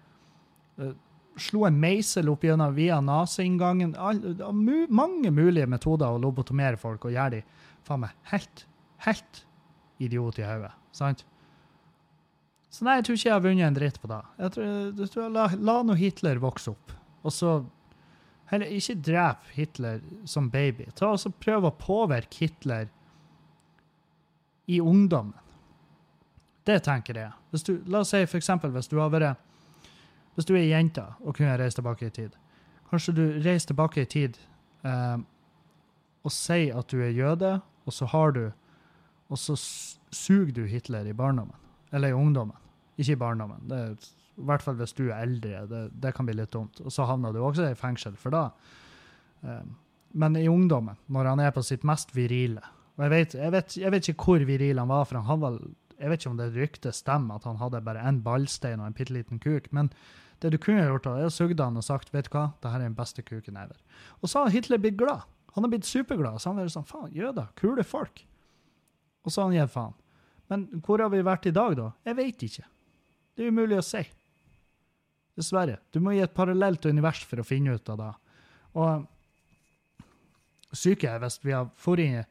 slo 1.43 1.65
en 1.69 1.79
meisel 1.81 2.29
opp 2.33 2.45
gjennom 2.47 2.75
via 2.77 2.99
naseinngangen. 3.05 3.95
Mange 4.91 5.33
mulige 5.35 5.69
metoder 5.71 6.11
å 6.11 6.21
lobotomere 6.23 6.81
folk 6.81 7.09
og 7.09 7.15
gjøre 7.15 7.39
de 7.39 7.43
faen 7.87 8.05
meg 8.05 8.15
helt, 8.33 8.65
helt 9.07 9.43
idiot 10.03 10.39
i 10.41 10.47
hodet. 10.47 10.75
Sant? 10.95 11.25
Så 12.69 12.85
nei, 12.85 12.99
jeg 12.99 13.09
tror 13.09 13.19
ikke 13.19 13.29
jeg 13.29 13.37
har 13.37 13.45
vunnet 13.45 13.67
en 13.69 13.79
dritt 13.79 13.99
på 14.03 14.11
det. 14.11 14.21
Jeg 14.43 14.55
tror, 14.55 14.71
jeg 15.01 15.11
tror 15.15 15.25
jeg 15.25 15.35
la, 15.35 15.49
la 15.71 15.77
nå 15.89 15.97
Hitler 15.99 16.41
vokse 16.43 16.73
opp. 16.75 16.95
Og 17.25 17.35
så 17.35 17.59
Heller 18.49 18.71
ikke 18.73 18.95
drep 19.05 19.49
Hitler 19.53 19.99
som 20.25 20.47
baby. 20.49 20.87
Ta 20.97 21.11
og 21.13 21.35
Prøv 21.37 21.67
å 21.69 21.75
påvirke 21.77 22.47
Hitler 22.47 22.89
i 24.69 24.79
ungdommen. 24.81 25.37
Det 26.65 26.79
tenker 26.85 27.17
jeg. 27.17 27.33
Du, 27.65 27.75
la 27.89 28.03
oss 28.05 28.13
si 28.13 28.23
eksempel 28.25 28.73
hvis 28.73 28.89
du 28.89 28.99
har 29.01 29.13
vært 29.13 29.41
Hvis 30.39 30.47
du 30.47 30.55
er 30.55 30.69
jente 30.71 31.03
og 31.19 31.35
kunne 31.35 31.57
reist 31.59 31.81
tilbake 31.81 32.07
i 32.07 32.15
tid, 32.15 32.37
Kanskje 32.89 33.13
du 33.13 33.25
reiser 33.45 33.73
tilbake 33.73 34.03
i 34.03 34.09
tid 34.09 34.39
eh, 34.87 35.19
og 36.25 36.33
sier 36.35 36.79
at 36.79 36.89
du 36.89 37.03
er 37.05 37.13
jøde, 37.13 37.59
og 37.85 37.95
så 37.95 38.09
har 38.13 38.33
du 38.37 38.47
Og 39.29 39.37
så 39.37 39.55
suger 40.11 40.53
du 40.57 40.63
Hitler 40.65 41.05
i 41.05 41.13
barndommen. 41.13 41.57
Eller 41.93 42.09
i 42.09 42.17
ungdommen. 42.17 42.57
Ikke 42.97 43.13
i 43.13 43.21
barndommen. 43.21 43.61
Det 43.69 43.77
er, 43.77 43.91
I 44.41 44.45
hvert 44.49 44.63
fall 44.63 44.79
hvis 44.79 44.95
du 44.97 45.11
er 45.11 45.21
eldre. 45.21 45.67
Det, 45.69 45.81
det 45.93 46.15
kan 46.17 46.25
bli 46.25 46.33
litt 46.39 46.53
dumt. 46.53 46.81
Og 46.81 46.93
så 46.93 47.05
havner 47.05 47.33
du 47.33 47.43
også 47.45 47.67
i 47.69 47.77
fengsel, 47.77 48.17
for 48.17 48.33
da 48.33 48.47
eh, 49.45 49.67
Men 50.17 50.37
i 50.37 50.49
ungdommen, 50.49 50.97
når 51.13 51.29
han 51.29 51.41
er 51.45 51.51
på 51.53 51.63
sitt 51.63 51.85
mest 51.85 52.17
virile 52.17 52.63
Og 52.97 53.05
jeg 53.05 53.11
vet, 53.11 53.35
jeg 53.35 53.53
vet, 53.53 53.77
jeg 53.77 53.93
vet 53.93 54.09
ikke 54.09 54.25
hvor 54.25 54.47
viril 54.49 54.79
han 54.79 54.89
var, 54.89 55.05
for 55.05 55.21
han 55.21 55.41
var 55.41 55.61
Jeg 55.99 56.09
vet 56.09 56.21
ikke 56.23 56.31
om 56.31 56.41
det 56.41 56.55
ryktet 56.57 56.95
stemmer, 56.95 57.37
at 57.37 57.45
han 57.45 57.61
hadde 57.61 57.85
bare 57.85 58.09
én 58.09 58.23
ballstein 58.23 58.81
og 58.81 58.87
en 58.87 58.97
bitte 58.97 59.13
liten 59.13 59.39
kuk. 59.39 59.69
men 59.73 59.93
det 60.43 60.53
du 60.55 60.59
kunne 60.63 60.85
gjort, 60.85 61.07
da, 61.07 61.17
er 61.19 61.29
å 61.29 61.35
sugd 61.35 61.61
han 61.61 61.79
og 61.79 61.87
sagt 61.87 62.13
vet 62.15 62.29
du 62.29 62.37
hva, 62.37 62.51
det 62.63 62.71
her 62.71 62.83
er 62.83 62.87
den 62.87 62.99
beste 62.99 63.25
kuken 63.27 63.59
ever. 63.59 63.79
Og 64.23 64.31
så 64.31 64.45
har 64.45 64.55
Hitler 64.55 64.81
blitt 64.83 64.99
glad. 65.01 65.27
Han 65.57 65.65
har 65.65 65.73
blitt 65.73 65.89
superglad. 65.89 66.39
Så 66.39 66.51
han 66.51 66.61
har 66.61 66.69
vært 66.69 66.77
sånn, 66.77 66.87
faen, 66.87 67.11
jøder, 67.15 67.51
kule 67.59 67.83
folk. 67.87 68.23
Og 69.27 69.33
så 69.33 69.43
har 69.43 69.51
han 69.51 69.59
gitt 69.59 69.75
faen. 69.75 69.97
Men 70.49 70.69
hvor 70.85 71.03
har 71.03 71.11
vi 71.13 71.25
vært 71.27 71.51
i 71.51 71.57
dag, 71.57 71.75
da? 71.77 71.91
Jeg 72.07 72.19
vet 72.21 72.47
ikke. 72.47 72.65
Det 73.35 73.45
er 73.45 73.53
umulig 73.53 73.81
å 73.81 73.85
si. 73.85 74.05
Dessverre. 75.39 75.77
Du 75.95 76.01
må 76.03 76.15
gi 76.15 76.23
et 76.25 76.35
parallelt 76.35 76.87
univers 76.89 77.21
for 77.27 77.43
å 77.43 77.47
finne 77.47 77.75
ut 77.77 77.93
av 77.93 78.01
det. 78.01 78.13
Og 78.79 80.77
syke 80.77 81.11
er 81.11 81.23
hvis 81.23 81.39
vi, 81.43 81.55
har 81.55 81.69
for 81.79 82.01
inn, 82.03 82.23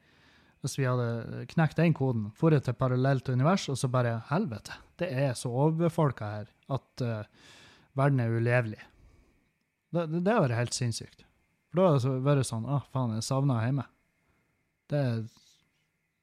hvis 0.63 0.77
vi 0.79 0.87
hadde 0.87 1.45
knekt 1.53 1.79
den 1.79 1.95
koden, 1.97 2.29
for 2.35 2.55
til 2.55 2.79
parallelt 2.79 3.29
univers, 3.29 3.67
og 3.71 3.79
så 3.79 3.91
bare 3.91 4.17
helvete. 4.31 4.79
Det 4.99 5.11
er 5.11 5.37
så 5.37 5.51
overbefolka 5.51 6.31
her 6.33 6.51
at 6.73 7.05
eh, 7.05 7.53
verden 7.97 8.21
er 8.23 8.33
ulevelig. 8.33 8.81
Det, 9.93 10.05
det, 10.11 10.21
det 10.25 10.35
vært 10.47 10.59
helt 10.59 10.77
sinnssykt. 10.77 11.25
For 11.71 11.79
da 11.79 11.87
har 11.89 11.99
det 12.03 12.25
vært 12.25 12.47
sånn 12.47 12.67
Å, 12.69 12.81
faen, 12.93 13.15
jeg 13.17 13.25
savna 13.27 13.59
hjemme. 13.63 13.87
Det 14.91 15.01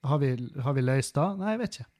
har 0.05 0.21
vi, 0.21 0.31
har 0.61 0.73
vi 0.77 0.83
løst 0.85 1.17
da? 1.17 1.31
Nei, 1.37 1.53
jeg 1.53 1.61
vet 1.61 1.77
ikke. 1.79 1.91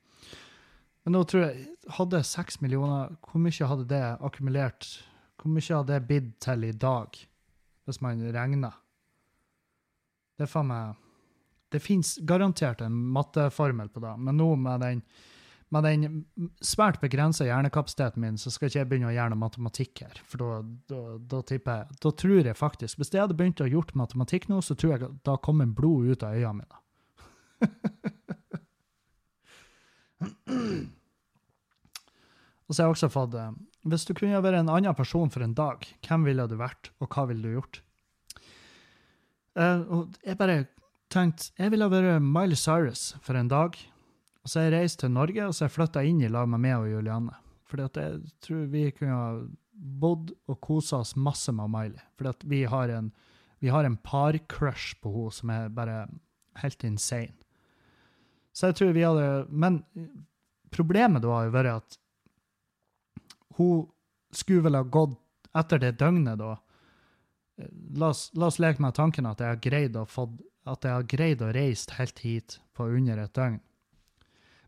Men 1.05 1.17
nå 1.17 1.21
tror 1.29 1.43
jeg 1.45 1.71
Hadde 1.95 2.23
seks 2.25 2.57
millioner, 2.63 3.11
hvor 3.21 3.41
mye 3.43 3.69
hadde 3.69 3.83
det 3.91 4.01
akkumulert? 4.25 4.87
Hvor 5.37 5.51
mye 5.53 5.67
hadde 5.69 5.93
det 5.93 6.07
bidd 6.09 6.31
til 6.41 6.65
i 6.65 6.71
dag, 6.73 7.19
hvis 7.85 7.99
man 8.01 8.23
regner? 8.33 8.73
Det 10.35 10.47
er 10.47 10.49
faen 10.49 10.71
meg 10.71 10.95
Det 11.69 11.81
fins 11.83 12.15
garantert 12.25 12.81
en 12.81 12.95
matteformel 13.13 13.91
på 13.93 14.01
det, 14.01 14.15
men 14.17 14.37
nå 14.41 14.49
med 14.57 14.81
den 14.81 15.03
med 15.75 15.85
den 15.85 16.23
svært 16.63 17.01
begrensa 17.03 17.45
hjernekapasiteten 17.47 18.23
min, 18.23 18.39
så 18.39 18.51
skal 18.53 18.69
ikke 18.69 18.79
jeg 18.79 18.89
begynne 18.91 19.11
å 19.11 19.15
gjøre 19.15 19.33
noe 19.33 19.43
matematikk 19.43 20.05
her. 20.05 20.21
For 20.29 20.41
da, 20.41 20.49
da, 20.91 21.01
da 21.35 21.41
tipper 21.45 21.81
jeg 21.81 21.99
Da 22.05 22.11
tror 22.23 22.39
jeg 22.39 22.57
faktisk 22.57 22.99
Hvis 23.01 23.11
jeg 23.13 23.23
hadde 23.23 23.37
begynt 23.37 23.63
å 23.63 23.69
gjort 23.69 23.95
matematikk 23.99 24.47
nå, 24.51 24.61
så 24.63 24.73
tror 24.79 24.95
jeg 24.95 25.11
da 25.27 25.35
en 25.51 25.75
blod 25.75 26.15
ut 26.15 26.25
av 26.25 26.35
øynene 26.39 26.59
mine. 26.63 26.81
Og 32.65 32.73
så 32.73 32.81
har 32.81 32.87
jeg 32.89 32.95
også 32.95 33.11
fått 33.13 33.35
eh, 33.37 33.51
Hvis 33.85 34.07
du 34.07 34.13
kunne 34.17 34.41
vært 34.43 34.61
en 34.61 34.71
annen 34.73 34.97
person 34.97 35.31
for 35.33 35.45
en 35.45 35.53
dag, 35.57 35.85
hvem 36.07 36.25
ville 36.27 36.47
du 36.49 36.55
vært, 36.59 36.91
og 36.99 37.11
hva 37.11 37.27
ville 37.29 37.45
du 37.45 37.57
gjort? 37.59 37.81
Uh, 39.55 39.81
og 39.87 40.17
jeg 40.25 40.35
bare 40.35 40.65
tenkte 41.13 41.53
Jeg 41.55 41.71
ville 41.71 41.87
vært 41.87 42.23
Miley 42.23 42.59
Cyrus 42.59 43.13
for 43.23 43.37
en 43.39 43.51
dag. 43.51 43.77
Og 44.45 44.51
så 44.51 44.59
har 44.61 44.67
jeg 44.69 44.77
reist 44.77 44.99
til 45.01 45.09
Norge, 45.09 45.41
og 45.41 45.55
så 45.55 45.65
har 45.65 45.71
jeg 45.71 45.75
flytta 45.79 46.03
inn 46.05 46.19
i 46.21 46.29
lag 46.29 46.45
med 46.45 46.61
meg 46.61 46.77
og 46.77 46.91
Julianne. 46.91 47.33
Fordi 47.65 47.85
at 47.87 47.97
jeg 47.97 48.19
tror 48.45 48.67
vi 48.69 48.83
kunne 48.93 49.15
ha 49.17 49.29
bodd 49.73 50.35
og 50.45 50.59
kosa 50.61 50.99
oss 51.01 51.15
masse 51.17 51.49
med 51.51 51.71
Miley. 51.73 52.03
Fordi 52.13 52.29
at 52.29 52.45
vi 52.51 52.61
har 52.69 52.93
en, 52.93 53.09
vi 53.59 53.73
har 53.73 53.89
en 53.89 53.97
parcrush 54.05 54.99
på 55.01 55.09
henne 55.15 55.33
som 55.33 55.55
er 55.55 55.73
bare 55.73 55.97
helt 56.61 56.85
insane. 56.85 57.33
Så 58.55 58.69
jeg 58.69 58.77
tror 58.77 58.93
vi 58.95 59.03
hadde 59.03 59.47
Men 59.49 59.81
problemet 60.71 61.25
da 61.25 61.33
har 61.33 61.49
jo 61.49 61.55
vært 61.57 61.73
at 61.73 61.97
hun 63.57 63.83
skulle 64.31 64.67
vel 64.67 64.77
ha 64.77 64.83
gått 64.83 65.17
etter 65.55 65.79
det 65.79 65.95
døgnet, 65.97 66.37
da. 66.37 66.53
La 67.95 68.11
oss, 68.11 68.27
la 68.35 68.49
oss 68.51 68.59
leke 68.59 68.83
med 68.83 68.93
tanken 68.93 69.25
at 69.25 69.39
jeg 69.39 69.53
har 69.53 69.61
greid 69.63 69.95
å, 69.95 70.03
fått, 70.05 70.33
at 70.67 70.83
jeg 70.83 70.91
har 70.91 71.07
greid 71.07 71.41
å 71.41 71.53
reise 71.55 71.95
helt 71.95 72.19
hit 72.19 72.57
på 72.75 72.89
under 72.91 73.23
et 73.23 73.33
døgn. 73.33 73.61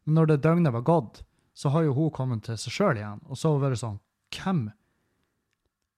Men 0.08 0.22
når 0.22 0.32
det 0.32 0.44
døgnet 0.46 0.72
var 0.74 0.88
gått, 0.88 1.22
så 1.58 1.70
har 1.74 1.84
jo 1.84 1.96
hun 1.98 2.12
kommet 2.16 2.46
til 2.48 2.58
seg 2.60 2.74
sjøl 2.74 3.00
igjen. 3.02 3.24
Og 3.28 3.36
så 3.36 3.50
har 3.50 3.58
hun 3.58 3.66
vært 3.66 3.82
sånn 3.84 4.02
Hvem 4.32 4.68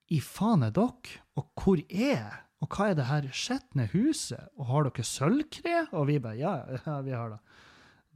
i 0.10 0.18
faen 0.26 0.66
er 0.66 0.74
dere? 0.74 1.20
Og 1.38 1.46
hvor 1.62 1.82
er 1.86 2.16
jeg? 2.16 2.38
Og 2.60 2.74
hva 2.74 2.90
er 2.90 2.96
det 2.98 3.08
her 3.08 3.28
skitne 3.32 3.86
huset? 3.94 4.50
Og 4.58 4.68
har 4.72 4.88
dere 4.88 5.06
sølvkre? 5.06 5.84
Og 5.94 6.08
vi 6.10 6.18
bare 6.24 6.40
Ja, 6.40 6.54
ja 6.86 6.96
vi 7.06 7.14
har 7.14 7.36
det. 7.36 7.40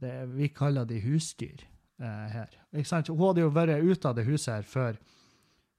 det 0.02 0.14
vi 0.34 0.48
kaller 0.50 0.84
de 0.84 0.98
husdyr 1.04 1.62
eh, 1.62 2.26
her. 2.34 2.58
Ikke 2.74 2.90
sant? 2.90 3.08
Hun 3.08 3.22
hadde 3.28 3.44
jo 3.46 3.52
vært 3.54 3.78
ute 3.78 4.10
av 4.10 4.18
det 4.18 4.26
huset 4.26 4.50
her 4.56 4.66
før, 4.68 4.98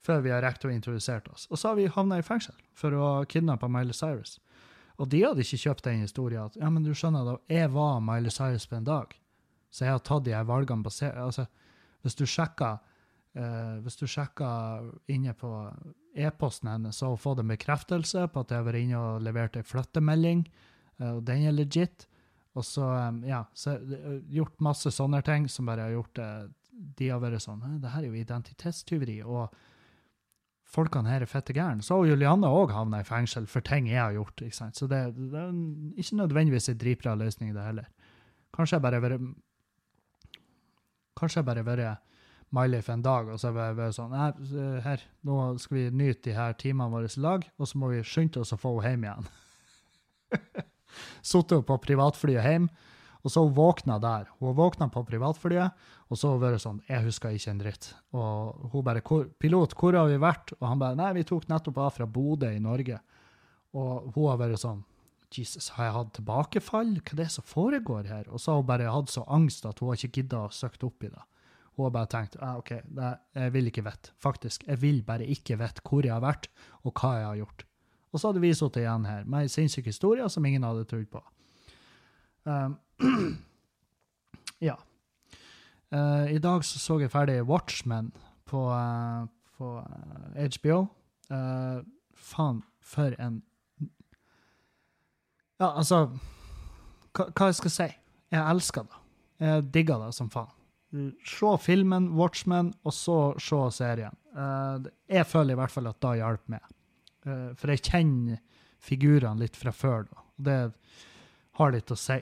før 0.05 0.24
vi 0.24 0.32
har 0.32 0.41
rekt 0.45 0.66
å 0.66 0.72
introdusert 0.72 1.28
oss. 1.34 1.45
Og 1.51 1.59
så 1.59 1.74
har 1.74 1.76
vi 1.76 1.91
havna 1.91 2.22
i 2.22 2.26
fengsel 2.26 2.55
for 2.74 2.95
å 2.95 3.03
ha 3.03 3.28
kidnappa 3.28 3.68
Miley 3.68 3.93
Cyrus. 3.93 4.39
Og 4.95 5.11
de 5.11 5.26
hadde 5.26 5.43
ikke 5.43 5.59
kjøpt 5.68 5.84
den 5.84 6.05
historien 6.05 6.47
at 6.47 6.55
ja, 6.55 6.72
men 6.72 6.88
du 6.88 6.93
skjønner 6.95 7.28
da, 7.28 7.38
jeg 7.51 7.70
var 7.76 7.99
Miley 7.99 8.32
Cyrus 8.32 8.70
på 8.72 8.80
en 8.80 8.88
dag. 8.88 9.11
Så 9.76 9.84
jeg 9.84 9.96
har 9.98 10.04
tatt 10.08 10.24
de 10.24 10.36
her 10.36 10.48
valgene 10.48 10.86
basert 10.86 11.18
altså, 11.20 11.50
Hvis 12.06 12.16
du 12.16 12.24
sjekker 12.30 12.78
eh, 13.36 13.78
hvis 13.84 14.00
du 14.00 14.06
sjekker 14.08 14.90
inne 15.12 15.36
på 15.36 15.52
e-posten 16.16 16.72
hennes, 16.72 16.96
så 16.96 17.12
har 17.12 17.20
hun 17.24 17.44
en 17.44 17.54
bekreftelse 17.56 18.28
på 18.32 18.44
at 18.44 18.52
jeg 18.54 18.62
har 18.62 18.68
vært 18.70 18.86
inne 18.86 19.02
og 19.02 19.24
levert 19.26 19.58
en 19.60 19.68
flyttemelding, 19.68 20.46
eh, 21.02 21.12
og 21.12 21.24
den 21.28 21.48
er 21.50 21.56
legit. 21.56 22.08
Og 22.56 22.64
så, 22.64 22.88
eh, 22.96 23.28
ja, 23.32 23.44
så 23.54 23.76
har 23.76 24.22
gjort 24.32 24.64
masse 24.64 24.94
sånne 24.96 25.22
ting 25.28 25.50
som 25.52 25.68
bare 25.68 25.90
har 25.90 25.98
gjort 25.98 26.16
det 26.22 26.30
De 26.98 27.08
har 27.08 27.22
vært 27.24 27.40
sånn 27.40 27.62
Det 27.80 27.90
her 27.94 28.04
er 28.04 28.08
jo 28.10 28.20
identitetstyveri, 28.20 29.22
og 29.24 29.54
folkene 30.68 31.08
her 31.08 31.24
er 31.24 31.30
fette 31.32 31.54
gærne. 31.56 31.84
Så 31.84 31.96
har 31.96 32.10
Julianne 32.10 32.50
òg 32.52 32.74
havna 32.76 33.00
i 33.00 33.08
fengsel 33.08 33.48
for 33.48 33.64
ting 33.64 33.88
jeg 33.88 34.02
har 34.02 34.12
gjort. 34.12 34.42
ikke 34.42 34.56
sant? 34.56 34.76
Så 34.76 34.88
det, 34.92 35.16
det 35.16 35.40
er 35.40 35.54
ikke 35.96 36.20
nødvendigvis 36.20 36.70
en 36.70 36.78
dritbra 36.78 37.16
løsning, 37.16 37.54
det 37.56 37.64
heller. 37.64 37.88
Kanskje 38.56 38.76
jeg 38.76 38.84
bare 38.84 39.00
har 39.00 39.06
vært 39.06 39.30
Kanskje 41.16 41.39
jeg 41.41 41.47
bare 41.47 41.63
vært 41.63 42.01
MyLife 42.55 42.91
en 42.93 43.01
dag, 43.03 43.30
og 43.32 43.39
så 43.41 43.51
har 43.51 43.72
jeg 43.72 43.78
vært 43.80 43.95
sånn 43.97 44.13
her, 44.86 45.03
nå 45.26 45.38
skal 45.59 45.78
vi 45.78 45.86
nyte 45.91 46.30
de 46.30 46.36
her 46.38 46.53
timene 46.59 46.91
våre 46.93 47.09
i 47.09 47.22
lag, 47.24 47.45
og 47.57 47.68
så 47.68 47.80
må 47.82 47.89
vi 47.91 48.03
skynde 48.05 48.43
oss 48.43 48.53
å 48.55 48.59
få 48.59 48.76
henne 48.86 49.07
hjem 49.07 49.07
igjen. 49.07 49.30
Sittet 51.26 51.66
på 51.68 51.78
privatflyet 51.84 52.45
hjem, 52.45 52.68
og 53.26 53.34
så 53.34 53.41
hun 53.41 53.55
våkna 53.57 53.97
der. 53.99 54.28
Hun 54.39 54.53
våkna 54.55 54.88
på 54.93 55.01
privatflyet, 55.07 55.74
og 56.11 56.20
så 56.20 56.30
har 56.30 56.36
hun 56.38 56.43
vært 56.43 56.61
sånn 56.61 56.82
Jeg 56.86 57.01
husker 57.07 57.34
ikke 57.34 57.51
en 57.55 57.61
dritt. 57.63 57.88
Og 58.13 58.68
hun 58.72 58.84
bare 58.86 59.01
«Hvor- 59.01 59.26
Pilot, 59.41 59.74
hvor 59.80 59.97
har 59.97 60.11
vi 60.11 60.20
vært? 60.22 60.53
Og 60.59 60.68
han 60.70 60.80
bare 60.80 60.99
Nei, 60.99 61.11
vi 61.18 61.24
tok 61.26 61.47
nettopp 61.49 61.80
av 61.82 61.95
fra 61.97 62.05
Bodø 62.05 62.51
i 62.53 62.61
Norge. 62.61 62.99
Og 63.74 64.11
hun 64.13 64.28
har 64.30 64.38
vært 64.43 64.61
sånn 64.61 64.84
Jesus, 65.34 65.72
har 65.76 65.90
jeg 65.90 65.96
hatt 65.96 66.12
tilbakefall? 66.18 66.98
Hva 67.00 67.16
er 67.16 67.22
det 67.24 67.30
som 67.34 67.46
foregår 67.48 68.10
her? 68.12 68.28
Og 68.30 68.42
så 68.42 68.52
har 68.54 68.62
hun 68.62 68.68
bare 68.70 68.92
hatt 68.92 69.14
så 69.14 69.24
angst 69.32 69.66
at 69.66 69.80
hun 69.82 69.92
har 69.92 70.00
ikke 70.00 70.22
gidda 70.22 70.46
å 70.46 70.54
søke 70.54 70.86
opp 70.88 71.06
i 71.08 71.12
det. 71.14 71.24
Hun 71.76 71.88
har 71.88 71.96
bare 71.96 72.12
tenkt 72.12 72.38
ah, 72.40 72.56
OK, 72.62 72.72
det, 72.96 73.12
jeg 73.36 73.54
vil 73.56 73.72
ikke 73.72 73.84
vite. 73.86 74.14
Faktisk. 74.24 74.64
Jeg 74.68 74.80
vil 74.84 75.02
bare 75.08 75.28
ikke 75.28 75.58
vite 75.60 75.84
hvor 75.84 76.06
jeg 76.06 76.14
har 76.14 76.24
vært, 76.24 76.48
og 76.84 76.94
hva 76.96 77.16
jeg 77.18 77.28
har 77.28 77.40
gjort. 77.42 77.66
Og 78.16 78.22
så 78.22 78.30
hadde 78.30 78.44
vi 78.46 78.54
sittet 78.56 78.86
igjen 78.86 79.08
her 79.10 79.26
med 79.28 79.44
ei 79.44 79.52
sinnssyk 79.52 79.90
historie 79.92 80.28
som 80.32 80.46
ingen 80.48 80.64
hadde 80.64 80.86
trodd 80.88 81.10
på. 81.12 81.24
Um, 82.48 82.78
ja. 84.70 84.78
Uh, 85.92 86.32
I 86.32 86.40
dag 86.40 86.64
så, 86.64 86.80
så 86.80 87.00
jeg 87.02 87.12
ferdig 87.12 87.42
Watchmen 87.50 88.14
på, 88.48 88.62
uh, 88.72 89.28
på 89.58 89.74
eh, 89.82 90.48
HBO. 90.56 90.86
Uh, 91.28 91.84
faen, 92.16 92.64
for 92.80 93.18
en 93.20 93.42
Ja, 95.62 95.72
altså 95.72 96.06
hva, 97.16 97.30
hva 97.32 97.49
jeg 97.49 97.58
skal 97.62 97.74
si? 97.74 97.88
Jeg 98.34 98.43
elsker 98.51 98.88
det. 98.89 99.01
Jeg 99.45 99.66
digger 99.76 100.03
det 100.03 100.12
som 100.18 100.30
faen. 100.32 100.51
Se 101.28 101.51
filmen, 101.60 102.12
Watchmen, 102.16 102.72
og 102.88 102.93
så 102.95 103.18
se 103.41 103.60
serien. 103.76 104.16
Eh, 104.36 104.88
jeg 105.18 105.28
føler 105.28 105.56
i 105.56 105.60
hvert 105.60 105.74
fall 105.74 105.89
at 105.91 105.99
det 106.03 106.14
hjalp 106.22 106.45
meg. 106.53 106.72
Eh, 107.26 107.49
for 107.60 107.74
jeg 107.74 107.84
kjenner 107.84 108.39
figurene 108.86 109.43
litt 109.43 109.58
fra 109.60 109.74
før, 109.76 110.08
da. 110.12 110.24
Det 110.36 110.60
har 111.60 111.76
litt 111.76 111.91
å 111.91 111.99
si. 111.99 112.20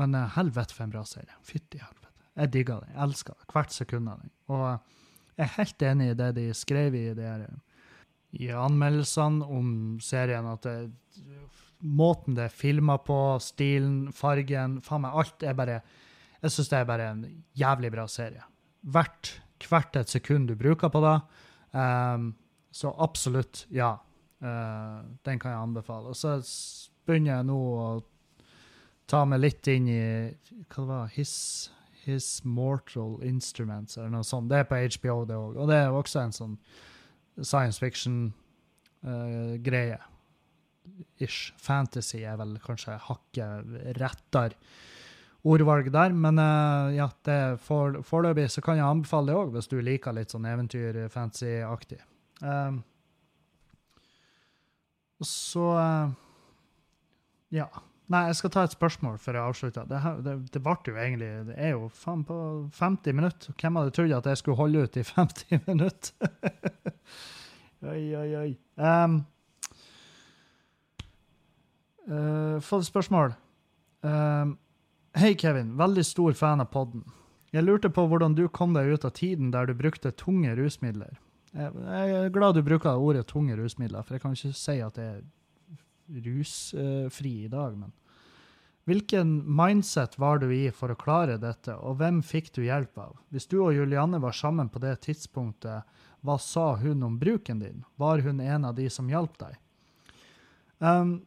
Men 0.00 0.16
eh, 0.18 0.30
helvete 0.36 0.76
for 0.76 0.86
en 0.86 0.94
bra 0.94 1.04
serie. 1.08 1.36
Fytti 1.46 1.80
helvete. 1.80 2.12
Jeg 2.40 2.52
digger 2.52 2.84
den. 2.84 2.94
Jeg 2.94 3.02
elsker 3.06 3.36
det. 3.36 3.48
Hvert 3.52 3.76
sekund 3.76 4.12
av 4.12 4.20
den. 4.20 4.32
Og 4.52 4.64
jeg 5.36 5.44
er 5.46 5.56
helt 5.56 5.86
enig 5.88 6.10
i 6.10 6.18
det 6.20 6.30
de 6.36 6.46
skrev 6.56 6.96
i, 6.96 7.06
det 7.16 7.28
her, 7.28 7.46
i 8.36 8.52
anmeldelsene 8.56 9.48
om 9.48 9.72
serien, 10.04 10.48
at 10.48 10.68
det, 10.68 10.76
måten 11.82 12.36
det 12.36 12.44
er 12.46 12.50
filma 12.54 12.98
på, 13.02 13.38
stilen, 13.42 14.12
fargen, 14.14 14.80
faen 14.84 15.02
meg, 15.04 15.12
alt 15.18 15.42
er 15.42 15.54
bare 15.58 15.80
Jeg 16.42 16.50
syns 16.50 16.68
det 16.72 16.78
er 16.78 16.84
bare 16.88 17.10
en 17.12 17.22
jævlig 17.54 17.90
bra 17.94 18.06
serie. 18.10 18.42
Hvert, 18.82 19.42
hvert 19.68 19.96
et 19.96 20.08
sekund 20.10 20.48
du 20.50 20.56
bruker 20.58 20.88
på 20.90 21.00
det. 21.04 21.20
Um, 21.70 22.34
så 22.74 22.90
absolutt, 22.98 23.66
ja. 23.70 23.92
Uh, 24.42 25.06
den 25.22 25.38
kan 25.38 25.50
jeg 25.52 25.60
anbefale. 25.60 26.08
Og 26.10 26.16
så 26.18 26.42
begynner 27.06 27.36
jeg 27.36 27.44
nå 27.46 27.58
å 27.78 28.02
ta 29.06 29.24
meg 29.28 29.40
litt 29.42 29.66
inn 29.70 29.88
i 29.92 30.30
Hva 30.66 30.82
det 30.82 30.88
var 30.88 31.06
His, 31.14 31.70
His 32.02 32.44
Mortal 32.44 33.22
Instruments, 33.22 33.96
eller 33.98 34.10
noe 34.16 34.24
sånt. 34.26 34.50
Det 34.50 34.56
er 34.58 34.64
på 34.66 34.74
HBO, 34.98 35.24
det 35.28 35.36
òg. 35.38 35.56
Og 35.62 35.68
det 35.70 35.78
er 35.78 35.90
også 35.94 36.18
en 36.24 36.34
sånn 36.34 36.56
science 37.38 37.78
fiction-greie. 37.78 40.00
Ish. 41.22 41.52
Fantasy 41.60 42.22
er 42.26 42.38
vel 42.40 42.56
kanskje 42.64 42.96
hakket 43.06 43.98
rettere 44.00 44.56
ordvalg 45.42 45.88
der, 45.90 46.14
men 46.14 46.38
eh, 46.38 46.96
ja, 46.98 47.08
for, 47.62 47.98
foreløpig 48.06 48.48
så 48.52 48.62
kan 48.62 48.78
jeg 48.78 48.86
anbefale 48.86 49.30
det 49.32 49.38
òg, 49.38 49.54
hvis 49.56 49.70
du 49.70 49.78
liker 49.82 50.14
litt 50.14 50.34
sånn 50.34 50.46
eventyr-fantasy-aktig. 50.46 51.98
Um, 52.42 52.82
så 55.22 55.70
eh, 55.78 56.12
Ja. 57.58 57.70
Nei, 58.12 58.26
jeg 58.28 58.36
skal 58.36 58.50
ta 58.52 58.62
et 58.66 58.74
spørsmål 58.74 59.14
før 59.22 59.36
jeg 59.38 59.48
avslutter. 59.48 59.84
Det, 59.88 59.98
det, 60.26 60.32
det 60.52 60.60
ble 60.60 60.74
jo 60.84 60.96
egentlig 61.00 61.28
Det 61.48 61.54
er 61.56 61.70
jo 61.72 61.86
faen 61.96 62.24
på 62.28 62.34
50 62.76 63.14
minutter. 63.16 63.54
Hvem 63.56 63.78
hadde 63.78 63.94
trodd 63.96 64.12
at 64.18 64.28
jeg 64.28 64.40
skulle 64.40 64.58
holde 64.58 64.82
ut 64.84 64.98
i 65.00 65.04
50 65.06 65.62
minutter? 65.70 66.34
oi, 67.88 68.02
oi, 68.18 68.26
oi. 68.42 68.50
Um, 68.76 69.22
uh, 72.08 72.60
Fått 72.64 72.86
et 72.86 72.90
spørsmål. 72.90 73.34
Uh, 74.06 74.54
Hei, 75.18 75.34
Kevin. 75.36 75.74
Veldig 75.76 76.04
stor 76.08 76.32
fan 76.38 76.64
av 76.64 76.70
podden. 76.72 77.04
Jeg 77.52 77.66
lurte 77.66 77.90
på 77.92 78.06
hvordan 78.08 78.34
du 78.34 78.46
kom 78.48 78.72
deg 78.72 78.94
ut 78.94 79.04
av 79.04 79.12
tiden 79.18 79.50
der 79.52 79.68
du 79.68 79.74
brukte 79.76 80.14
tunge 80.16 80.54
rusmidler. 80.56 81.18
Jeg, 81.52 81.72
jeg 81.76 82.14
er 82.16 82.32
glad 82.32 82.56
du 82.56 82.62
bruker 82.64 82.96
ordet 82.96 83.26
tunge 83.28 83.58
rusmidler, 83.58 84.06
for 84.06 84.16
jeg 84.16 84.24
kan 84.24 84.36
ikke 84.36 84.54
si 84.56 84.78
at 84.80 84.96
det 84.96 85.08
er 85.10 86.22
rusfri 86.24 87.34
i 87.44 87.50
dag, 87.52 87.76
men 87.76 87.92
Hvilken 88.84 89.54
mindset 89.56 90.18
var 90.18 90.40
du 90.42 90.48
i 90.50 90.64
for 90.74 90.90
å 90.90 90.98
klare 90.98 91.36
dette, 91.38 91.74
og 91.78 92.00
hvem 92.00 92.18
fikk 92.26 92.50
du 92.56 92.64
hjelp 92.64 92.98
av? 92.98 93.12
Hvis 93.30 93.46
du 93.46 93.60
og 93.60 93.76
Julianne 93.76 94.18
var 94.22 94.34
sammen 94.34 94.72
på 94.72 94.82
det 94.82 94.96
tidspunktet, 95.06 95.86
hva 96.22 96.36
sa 96.42 96.72
hun 96.80 97.04
om 97.06 97.18
bruken 97.18 97.60
din? 97.62 97.84
Var 97.94 98.24
hun 98.26 98.40
en 98.42 98.66
av 98.66 98.74
de 98.74 98.88
som 98.90 99.10
hjalp 99.10 99.38
deg? 99.38 99.54
Um, 100.82 101.20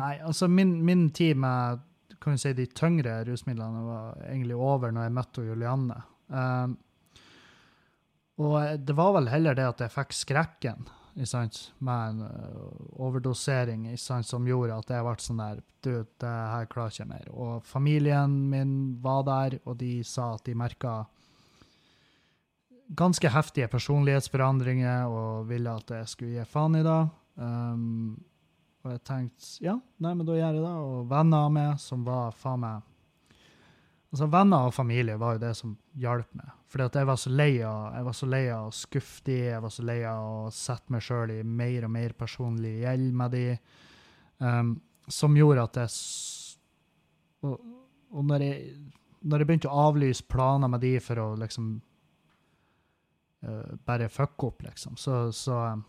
nei, 0.00 0.14
altså 0.24 0.48
min, 0.50 0.78
min 0.86 1.08
tid 1.14 1.38
med 1.40 1.86
kan 2.20 2.38
si, 2.38 2.52
de 2.52 2.66
tyngre 2.76 3.22
rusmidlene 3.24 3.82
var 3.86 4.22
egentlig 4.26 4.56
over 4.56 4.92
når 4.92 5.06
jeg 5.06 5.16
møtte 5.16 5.44
Julianne. 5.46 5.96
Um, 6.28 6.76
og 8.40 8.56
det 8.86 8.96
var 8.96 9.14
vel 9.16 9.30
heller 9.32 9.56
det 9.56 9.68
at 9.68 9.84
jeg 9.84 9.94
fikk 9.94 10.16
skrekken 10.16 10.88
med 11.20 11.88
en 11.90 12.20
overdosering 13.02 13.88
ikke 13.90 14.00
sant, 14.00 14.28
som 14.28 14.46
gjorde 14.46 14.78
at 14.78 14.92
jeg 14.94 15.04
ble 15.04 15.14
sånn 15.20 15.42
der 15.42 15.64
Du, 15.80 16.04
det 16.20 16.28
her 16.28 16.68
klarer 16.68 16.92
ikke 16.92 17.08
mer. 17.08 17.28
Og 17.32 17.64
familien 17.64 18.36
min 18.52 18.72
var 19.00 19.24
der, 19.24 19.58
og 19.64 19.78
de 19.80 20.04
sa 20.04 20.34
at 20.34 20.44
de 20.44 20.54
merka 20.54 21.06
ganske 22.96 23.30
heftige 23.32 23.68
personlighetsforandringer 23.72 25.08
og 25.08 25.48
ville 25.48 25.72
at 25.72 25.90
jeg 25.90 26.08
skulle 26.08 26.36
gi 26.36 26.44
faen 26.44 26.76
i 26.76 26.84
det. 26.84 27.00
Um, 27.40 28.20
og 28.80 28.94
jeg 28.94 29.02
tenkte 29.04 29.64
ja, 29.64 29.74
nei, 30.00 30.14
men 30.14 30.24
da 30.24 30.36
gjør 30.38 30.56
jeg 30.56 30.62
det. 30.64 30.76
Og 30.86 31.10
venner 31.10 31.48
av 31.48 31.52
meg 31.52 31.74
som 31.82 32.06
var 32.06 32.32
faen 32.36 32.64
meg 32.64 32.86
Altså, 34.10 34.26
venner 34.26 34.66
og 34.66 34.74
familie 34.74 35.14
var 35.22 35.36
jo 35.36 35.42
det 35.44 35.52
som 35.54 35.76
hjalp 36.02 36.32
meg. 36.34 36.48
Fordi 36.70 36.86
at 36.88 36.96
jeg 36.98 37.06
var 37.06 37.18
så 37.22 37.30
lei 37.30 37.50
av 37.62 37.92
jeg 37.94 38.06
var 38.08 38.16
så 38.18 38.26
lei 38.26 38.40
av 38.50 38.64
å 38.66 38.74
skuffe 38.74 39.22
de, 39.28 39.36
jeg 39.52 39.62
var 39.62 39.74
så 39.74 39.84
lei 39.86 39.98
av 40.06 40.24
å 40.30 40.48
sette 40.54 40.94
meg 40.94 41.04
sjøl 41.06 41.34
i 41.36 41.44
mer 41.46 41.86
og 41.86 41.92
mer 41.94 42.14
personlig 42.18 42.72
gjeld 42.80 43.12
med 43.20 43.36
de, 43.36 43.44
um, 44.42 44.72
som 45.06 45.38
gjorde 45.38 45.68
at 45.68 45.78
jeg 45.84 45.94
Og, 47.46 47.54
og 48.10 48.26
når, 48.26 48.42
jeg, 48.44 48.74
når 49.22 49.40
jeg 49.40 49.48
begynte 49.48 49.70
å 49.70 49.86
avlyse 49.86 50.26
planer 50.28 50.68
med 50.68 50.82
de 50.82 50.90
for 51.00 51.22
å 51.22 51.28
liksom 51.40 51.70
uh, 53.46 53.70
bare 53.86 54.10
fucke 54.10 54.50
opp, 54.50 54.66
liksom, 54.66 54.98
så, 54.98 55.22
så, 55.32 55.62
um, 55.70 55.86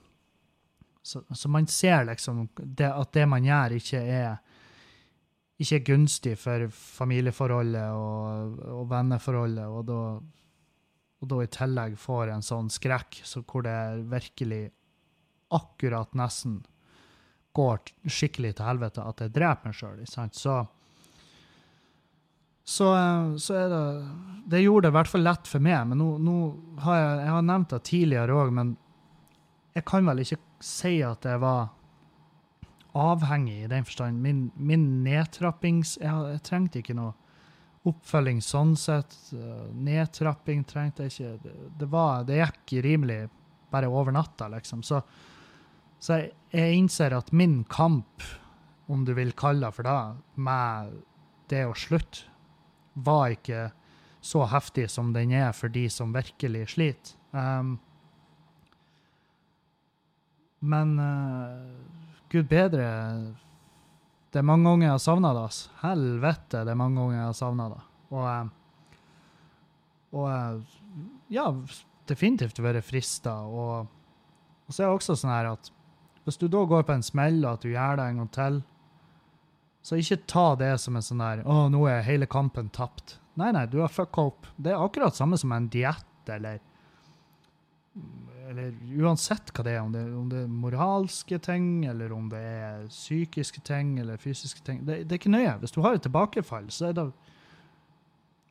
så, 1.02 1.24
så 1.34 1.50
man 1.50 1.68
ser 1.68 2.06
liksom 2.06 2.48
det, 2.56 2.90
at 2.90 3.14
det 3.14 3.26
man 3.30 3.46
gjør, 3.46 3.78
ikke 3.80 4.02
er 4.02 4.40
ikke 5.62 5.78
er 5.78 5.86
gunstig 5.86 6.36
for 6.42 6.68
familieforholdet 6.74 7.94
og, 7.94 8.62
og 8.66 8.86
venneforholdet, 8.90 9.68
og 9.70 9.86
da, 9.86 10.02
og 11.22 11.30
da 11.30 11.42
i 11.44 11.50
tillegg 11.54 11.98
får 12.02 12.34
en 12.34 12.46
sånn 12.46 12.70
skrekk 12.74 13.22
så 13.28 13.44
hvor 13.46 13.66
det 13.68 13.78
virkelig 14.10 14.64
akkurat 15.54 16.16
nesten 16.18 16.62
går 17.54 17.82
skikkelig 18.08 18.56
til 18.58 18.70
helvete 18.70 19.06
at 19.06 19.26
jeg 19.26 19.34
dreper 19.36 19.70
meg 19.70 19.78
sjøl, 19.78 20.06
så 20.08 20.64
så, 22.72 22.88
eh, 22.96 23.38
så 23.42 23.56
er 23.58 23.72
det 23.72 23.86
Det 24.52 24.62
gjorde 24.62 24.86
det 24.88 24.92
i 24.92 24.96
hvert 24.96 25.10
fall 25.10 25.24
lett 25.26 25.48
for 25.50 25.64
meg, 25.64 25.88
men 25.90 26.00
nå, 26.00 26.08
nå 26.22 26.36
har 26.86 26.98
jeg, 26.98 27.18
jeg 27.22 27.34
har 27.36 27.44
nevnt 27.46 27.74
det 27.74 27.84
tidligere 27.88 28.38
òg, 28.38 28.54
men 28.56 28.72
jeg 29.76 29.86
kan 29.88 30.08
vel 30.08 30.24
ikke 30.24 30.40
si 30.66 31.00
at 31.06 31.26
jeg 31.28 31.42
var 31.42 31.72
avhengig 32.98 33.64
i 33.64 33.72
den 33.72 33.86
forstand. 33.88 34.20
Min, 34.22 34.50
min 34.56 35.04
nedtrappings... 35.06 35.98
Jeg, 36.02 36.32
jeg 36.36 36.44
trengte 36.48 36.82
ikke 36.82 36.98
noe 36.98 37.14
oppfølging 37.88 38.42
sånn 38.46 38.76
sett. 38.78 39.16
Nedtrapping 39.74 40.66
trengte 40.70 41.08
jeg 41.08 41.14
ikke. 41.14 41.36
Det, 41.46 41.54
det, 41.80 41.90
var, 41.92 42.26
det 42.28 42.42
gikk 42.42 42.76
rimelig 42.86 43.24
bare 43.72 43.90
over 43.90 44.14
natta, 44.14 44.50
liksom. 44.52 44.84
Så, 44.84 45.02
så 46.00 46.20
jeg, 46.20 46.34
jeg 46.54 46.82
innser 46.82 47.16
at 47.16 47.32
min 47.32 47.62
kamp, 47.72 48.26
om 48.92 49.06
du 49.08 49.14
vil 49.18 49.32
kalle 49.40 49.64
det 49.64 49.78
for 49.78 49.88
det, 49.88 50.00
med 50.36 50.98
det 51.52 51.64
å 51.70 51.78
slutte, 51.78 52.28
var 52.94 53.32
ikke 53.32 53.70
så 54.22 54.44
heftig 54.52 54.90
som 54.92 55.14
den 55.16 55.32
er 55.34 55.54
for 55.56 55.72
de 55.72 55.88
som 55.90 56.12
virkelig 56.14 56.68
sliter. 56.76 57.16
Um, 57.32 57.78
men 60.62 60.94
uh, 61.00 61.82
gud 62.32 62.48
bedre 62.50 62.88
Det 64.32 64.40
er 64.40 64.48
mange 64.48 64.70
ganger 64.70 64.88
jeg 64.88 64.94
har 64.94 65.04
savna 65.04 65.34
det. 65.36 65.46
ass. 65.50 65.62
Helvete, 65.82 66.64
det 66.64 66.72
er 66.72 66.80
mange 66.80 67.02
ganger 67.02 67.18
jeg 67.18 67.26
har 67.26 67.40
savna 67.40 67.66
det. 67.74 67.82
Og, 68.12 68.28
eh, 68.30 68.94
og 70.16 70.28
eh, 70.32 70.78
ja, 71.36 71.50
definitivt 72.08 72.62
vært 72.64 72.88
frista. 72.88 73.34
Og, 73.44 73.90
og 74.64 74.72
så 74.72 74.86
er 74.86 74.88
det 74.88 74.96
også 74.96 75.18
sånn 75.20 75.34
her 75.34 75.52
at 75.52 75.72
hvis 76.24 76.40
du 76.40 76.46
da 76.48 76.64
går 76.70 76.86
på 76.88 76.96
en 76.96 77.04
smell, 77.04 77.42
og 77.42 77.58
at 77.58 77.66
du 77.66 77.74
gjør 77.74 78.00
det 78.00 78.08
en 78.08 78.22
gang 78.22 78.32
til, 78.38 78.62
så 79.84 80.00
ikke 80.00 80.22
ta 80.30 80.48
det 80.62 80.72
som 80.80 80.96
en 80.96 81.04
sånn 81.04 81.24
der 81.26 81.44
Å, 81.44 81.66
nå 81.74 81.84
er 81.90 82.06
hele 82.06 82.30
kampen 82.30 82.70
tapt. 82.72 83.18
Nei, 83.42 83.50
nei, 83.56 83.66
du 83.68 83.82
har 83.82 83.92
fucka 83.92 84.30
opp. 84.30 84.48
Det 84.56 84.72
er 84.72 84.80
akkurat 84.80 85.18
samme 85.18 85.40
som 85.42 85.52
en 85.56 85.68
diett, 85.74 86.08
eller 86.30 86.62
eller 88.52 88.76
uansett 89.00 89.52
hva 89.56 89.64
det 89.66 89.74
er, 89.78 89.82
om 89.82 89.92
det, 89.94 90.04
om 90.14 90.30
det 90.32 90.44
er 90.44 90.52
moralske 90.52 91.40
ting, 91.44 91.86
eller 91.88 92.12
om 92.14 92.28
det 92.32 92.42
er 92.42 92.88
psykiske 92.92 93.64
ting, 93.68 93.96
eller 94.02 94.20
fysiske 94.20 94.64
ting, 94.68 94.82
det, 94.88 95.06
det 95.08 95.16
er 95.16 95.22
ikke 95.22 95.32
nøye. 95.32 95.58
Hvis 95.62 95.76
du 95.76 95.80
har 95.86 95.96
et 95.96 96.04
tilbakefall, 96.06 96.68
så 96.74 96.90
er 96.92 96.98
det 97.00 97.12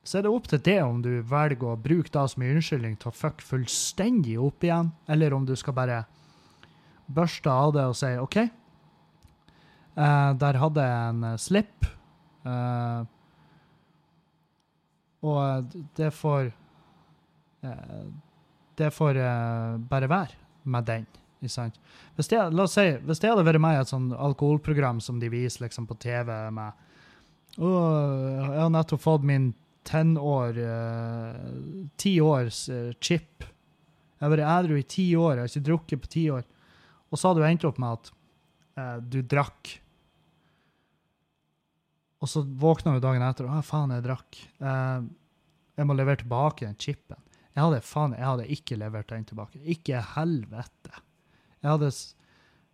så 0.01 0.19
er 0.19 0.25
det 0.25 0.33
opp 0.33 0.47
til 0.49 0.63
det 0.65 0.79
om 0.81 1.03
du 1.05 1.11
velger 1.29 1.75
å 1.75 1.79
bruke 1.79 2.09
det 2.09 2.23
som 2.33 2.43
en 2.43 2.55
unnskyldning 2.57 2.95
til 2.99 3.11
å 3.11 3.15
fuck 3.15 3.43
fullstendig 3.45 4.39
opp 4.41 4.65
igjen, 4.65 4.89
eller 5.13 5.37
om 5.37 5.45
du 5.47 5.53
skal 5.61 5.77
bare 5.77 5.99
børste 7.11 7.53
av 7.53 7.75
det 7.77 7.85
og 7.91 7.99
si 7.99 8.11
OK, 8.19 8.39
uh, 10.01 10.31
der 10.41 10.61
hadde 10.63 10.87
jeg 10.87 11.11
en 11.11 11.27
eh, 11.29 11.37
slipp, 11.43 11.89
eh, 12.49 13.01
og 15.21 15.77
det 15.99 16.09
får 16.17 16.49
eh, 17.69 18.05
det 18.81 18.91
får 18.97 19.19
eh, 19.21 19.79
bare 19.91 20.09
være 20.11 20.39
med 20.71 20.87
den. 20.89 21.07
Hvis 21.41 22.29
det, 22.29 22.41
la 22.53 22.67
oss 22.67 22.77
si, 22.77 22.87
hvis 23.07 23.23
det 23.23 23.31
hadde 23.33 23.47
vært 23.47 23.63
meg 23.65 23.79
et 23.81 23.89
sånn 23.89 24.11
alkoholprogram 24.13 25.01
som 25.01 25.21
de 25.23 25.31
viser 25.33 25.65
liksom 25.65 25.87
på 25.89 25.97
TV 26.03 26.29
med 26.53 26.87
«Å, 27.61 27.71
Jeg 27.71 28.61
har 28.61 28.73
nettopp 28.73 29.03
fått 29.03 29.25
min 29.27 29.51
tenår, 29.89 30.61
Ti 31.99 32.13
uh, 32.21 32.27
års 32.29 32.61
uh, 32.71 32.93
chip. 33.01 33.47
Jeg 34.21 34.23
har 34.23 34.33
vært 34.35 34.51
edru 34.53 34.77
i 34.77 34.85
ti 34.85 35.07
år, 35.17 35.39
jeg 35.39 35.43
har 35.43 35.51
ikke 35.51 35.69
drukket 35.71 36.03
på 36.05 36.13
ti 36.13 36.25
år. 36.31 36.45
Og 37.11 37.19
så 37.19 37.31
hadde 37.31 37.43
du 37.43 37.49
endt 37.49 37.67
opp 37.67 37.81
med 37.81 37.97
at 37.97 38.13
uh, 38.79 38.99
du 39.01 39.19
drakk. 39.25 39.73
Og 42.21 42.29
så 42.29 42.45
våkna 42.45 42.95
du 42.95 43.03
dagen 43.03 43.25
etter 43.25 43.49
og 43.49 43.57
«Å, 43.57 43.65
faen, 43.65 43.97
jeg 43.97 44.05
drakk. 44.05 44.39
Eh, 44.61 45.09
jeg 45.81 45.89
må 45.89 45.97
levere 45.97 46.21
tilbake 46.21 46.67
den 46.67 46.77
chipen. 46.77 47.17
Jeg 47.55 47.65
hadde 47.65 47.83
faen, 47.83 48.15
jeg 48.15 48.27
hadde 48.27 48.49
ikke 48.55 48.79
levert 48.79 49.11
den 49.11 49.27
tilbake. 49.27 49.61
Ikke 49.73 50.03
helvete. 50.15 51.03
Jeg 51.61 51.71
hadde, 51.73 51.91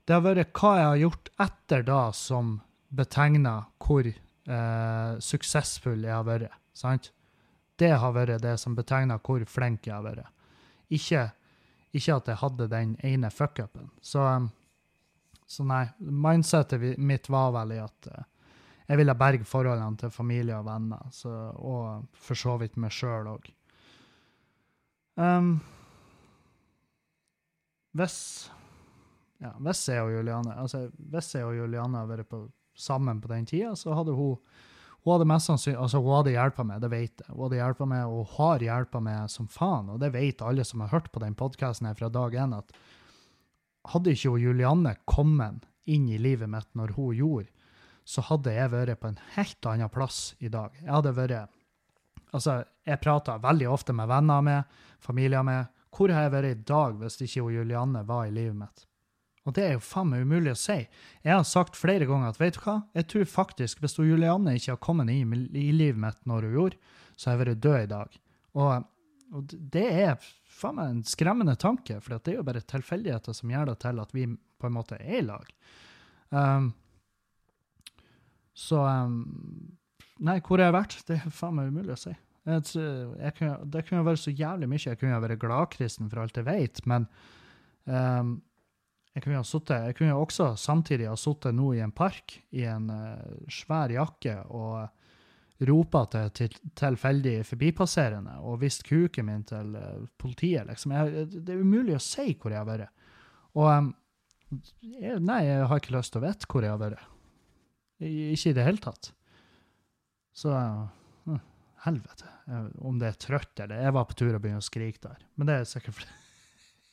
det 0.07 0.14
har 0.14 0.24
vært 0.24 0.53
hva 0.61 0.72
jeg 0.77 0.89
har 0.91 1.03
gjort 1.03 1.31
etter 1.47 1.87
da 1.87 2.01
som 2.14 2.59
betegner 2.97 3.66
hvor 3.83 4.07
eh, 4.07 5.12
suksessfull 5.24 6.05
jeg 6.05 6.14
har 6.14 6.27
vært. 6.29 6.61
Sant? 6.77 7.11
Det 7.77 7.93
har 8.01 8.14
vært 8.16 8.45
det 8.45 8.57
som 8.61 8.77
betegner 8.77 9.20
hvor 9.24 9.45
flink 9.49 9.89
jeg 9.89 9.97
har 9.97 10.05
vært. 10.05 10.31
Ikke, 10.93 11.27
ikke 11.91 12.20
at 12.20 12.31
jeg 12.31 12.41
hadde 12.45 12.70
den 12.70 12.95
ene 13.05 13.33
fuckupen. 13.33 13.91
Så, 14.05 14.22
um, 14.22 14.49
så 15.47 15.66
nei, 15.66 15.85
mindsetet 15.99 16.97
mitt 16.99 17.31
var 17.33 17.53
vel 17.57 17.77
i 17.77 17.83
at 17.83 18.11
eh, 18.12 18.33
jeg 18.87 19.01
ville 19.01 19.18
berge 19.18 19.49
forholdene 19.49 19.99
til 19.99 20.12
familie 20.14 20.61
og 20.61 20.68
venner, 20.68 21.09
så, 21.11 21.33
og 21.59 22.07
for 22.22 22.39
så 22.39 22.55
vidt 22.61 22.79
meg 22.79 22.95
sjøl 22.95 23.33
òg. 23.33 23.49
Um, 25.16 25.56
hvis 27.96 28.18
ja, 29.40 29.54
hvis 29.64 29.82
jeg 29.88 30.04
og 30.04 30.12
Juliane 30.12 30.52
altså 30.60 30.86
hvis 31.12 31.30
jeg 31.34 31.44
og 31.44 31.56
Juliane 31.56 32.02
hadde 32.02 32.12
vært 32.12 32.28
på, 32.28 32.42
sammen 32.76 33.20
på 33.20 33.30
den 33.32 33.48
tida, 33.48 33.72
så 33.76 33.96
hadde 33.96 34.16
hun 34.16 34.36
hun 35.06 35.12
hadde 35.14 35.28
mest 35.30 35.46
sannsynlig, 35.46 35.78
altså 35.78 36.00
hun 36.02 36.16
hadde 36.16 36.32
hjulpet 36.34 36.66
meg, 36.66 36.80
det 36.82 36.88
vet 36.90 37.20
jeg. 37.22 37.28
Hun 37.30 37.44
hadde 37.44 37.58
hjulpet 37.60 37.88
meg, 37.92 38.10
og 38.10 38.32
har 38.32 38.62
hjulpet 38.66 39.04
meg 39.06 39.28
som 39.30 39.46
faen, 39.46 39.92
og 39.94 40.00
det 40.02 40.08
vet 40.16 40.42
alle 40.42 40.64
som 40.66 40.82
har 40.82 40.90
hørt 40.90 41.12
på 41.14 41.22
den 41.22 41.36
podkasten 41.38 41.86
fra 41.94 42.08
dag 42.10 42.34
én, 42.42 42.56
at 42.56 42.74
hadde 43.92 44.16
ikke 44.16 44.32
hun 44.34 44.42
Julianne 44.42 44.96
kommet 45.06 45.68
inn 45.86 46.08
i 46.10 46.18
livet 46.18 46.50
mitt 46.50 46.66
når 46.74 46.96
hun 46.96 47.14
gjorde, 47.14 47.52
så 48.02 48.24
hadde 48.26 48.50
jeg 48.54 48.72
vært 48.74 48.98
på 48.98 49.12
en 49.12 49.20
helt 49.36 49.70
annen 49.70 49.94
plass 49.94 50.18
i 50.42 50.50
dag. 50.50 50.74
Jeg 50.82 50.90
hadde 50.90 51.14
vært 51.14 51.54
Altså, 52.35 52.61
jeg 52.87 53.03
prater 53.03 53.43
veldig 53.43 53.68
ofte 53.70 53.95
med 53.97 54.11
venner 54.11 54.43
med, 54.45 54.77
familier 55.03 55.45
med. 55.47 55.70
Hvor 55.95 56.12
har 56.12 56.27
jeg 56.27 56.35
vært 56.35 56.53
i 56.53 56.64
dag 56.68 56.99
hvis 57.01 57.20
ikke 57.22 57.47
hun 57.47 57.57
Julianne 57.61 58.03
var 58.09 58.27
i 58.27 58.35
livet 58.35 58.59
mitt? 58.59 58.87
Og 59.47 59.55
det 59.55 59.62
er 59.62 59.77
jo 59.77 59.85
faen 59.85 60.11
meg 60.11 60.24
umulig 60.27 60.57
å 60.57 60.59
si. 60.59 60.81
Jeg 61.22 61.33
har 61.33 61.45
sagt 61.47 61.79
flere 61.79 62.09
ganger 62.09 62.33
at 62.33 62.41
vet 62.41 62.57
du 62.59 62.64
hva, 62.64 62.81
jeg 62.99 63.07
tror 63.12 63.29
faktisk 63.31 63.83
hvis 63.83 63.95
hun 64.01 64.09
Julianne 64.11 64.57
ikke 64.59 64.74
har 64.74 64.83
kommet 64.83 65.12
inn 65.12 65.35
i, 65.55 65.68
livet 65.70 66.01
mitt 66.03 66.18
når 66.27 66.49
hun 66.49 66.57
gjorde, 66.59 66.81
så 67.14 67.31
har 67.31 67.37
jeg 67.37 67.43
vært 67.45 67.62
død 67.62 67.79
i 67.79 67.93
dag. 67.93 68.18
Og, 68.59 68.89
og 69.39 69.55
det 69.77 69.87
er 69.87 70.27
faen 70.57 70.81
meg 70.81 70.91
en 70.91 71.05
skremmende 71.07 71.55
tanke, 71.62 72.01
for 72.03 72.16
det 72.16 72.35
er 72.35 72.41
jo 72.41 72.49
bare 72.49 72.64
tilfeldigheter 72.74 73.39
som 73.39 73.55
gjør 73.55 73.70
det 73.70 73.79
til 73.85 74.03
at 74.03 74.16
vi 74.16 74.27
på 74.35 74.68
en 74.68 74.77
måte 74.77 74.99
er 74.99 75.20
i 75.20 75.24
lag. 75.29 75.55
Um, 76.35 76.72
så 78.57 78.83
um, 78.83 79.76
Nei, 80.24 80.38
hvor 80.40 80.60
har 80.60 80.70
jeg 80.70 80.76
vært? 80.78 80.96
Det 81.08 81.18
er 81.18 81.34
faen 81.34 81.58
meg 81.58 81.72
umulig 81.72 81.92
å 81.92 82.00
si. 82.00 82.14
Jeg, 82.46 82.62
jeg 83.18 83.34
kunne, 83.36 83.54
det 83.74 83.82
kunne 83.88 84.04
vært 84.06 84.22
så 84.22 84.32
jævlig 84.32 84.68
mye. 84.70 84.82
Jeg 84.84 85.00
kunne 85.00 85.22
vært 85.24 85.42
gladkristen 85.42 86.10
for 86.10 86.22
alt 86.22 86.38
jeg 86.38 86.46
vet, 86.46 86.82
men 86.88 87.08
um, 87.90 88.36
jeg 89.16 89.24
kunne, 89.24 89.42
suttet, 89.48 89.88
jeg 89.90 89.96
kunne 89.98 90.18
også 90.20 90.52
samtidig 90.60 91.08
ha 91.10 91.16
sittet 91.18 91.56
nå 91.56 91.72
i 91.74 91.82
en 91.84 91.94
park 91.96 92.38
i 92.54 92.66
en 92.70 92.86
uh, 92.92 93.42
svær 93.50 93.92
jakke 93.92 94.38
og 94.54 95.66
ropa 95.66 96.02
til, 96.12 96.30
til 96.36 96.56
tilfeldig 96.76 97.38
forbipasserende 97.48 98.36
og 98.44 98.60
vist 98.60 98.84
kuken 98.86 99.26
min 99.26 99.44
til 99.48 99.74
uh, 99.74 100.06
politiet. 100.20 100.68
Liksom. 100.70 100.94
Jeg, 100.94 101.28
det 101.34 101.56
er 101.56 101.64
umulig 101.64 101.96
å 101.98 102.02
si 102.04 102.30
hvor 102.36 102.54
jeg 102.54 102.62
har 102.62 102.70
vært. 102.70 103.06
Og 103.56 103.72
um, 103.72 103.92
jeg, 104.84 105.18
nei, 105.18 105.42
jeg 105.48 105.66
har 105.66 105.82
ikke 105.82 105.96
lyst 105.98 106.14
til 106.14 106.22
å 106.22 106.28
vite 106.28 106.52
hvor 106.52 106.62
jeg 106.62 106.76
har 106.76 106.82
vært. 106.84 107.12
Ikke 108.06 108.52
i 108.52 108.56
det 108.56 108.68
hele 108.68 108.84
tatt. 108.84 109.15
Så 110.37 110.53
uh, 110.53 111.39
helvete. 111.87 112.28
Om 112.78 112.99
det 113.01 113.09
er 113.09 113.20
trøtt 113.20 113.61
eller 113.64 113.80
Jeg 113.87 113.95
var 113.97 114.05
på 114.09 114.16
tur 114.18 114.34
og 114.34 114.43
begynte 114.43 114.64
å 114.64 114.66
skrike 114.66 115.03
der. 115.09 115.20
Men 115.37 115.49
det 115.49 115.55
er 115.57 115.68
sikkert 115.70 115.97
fordi 115.97 116.14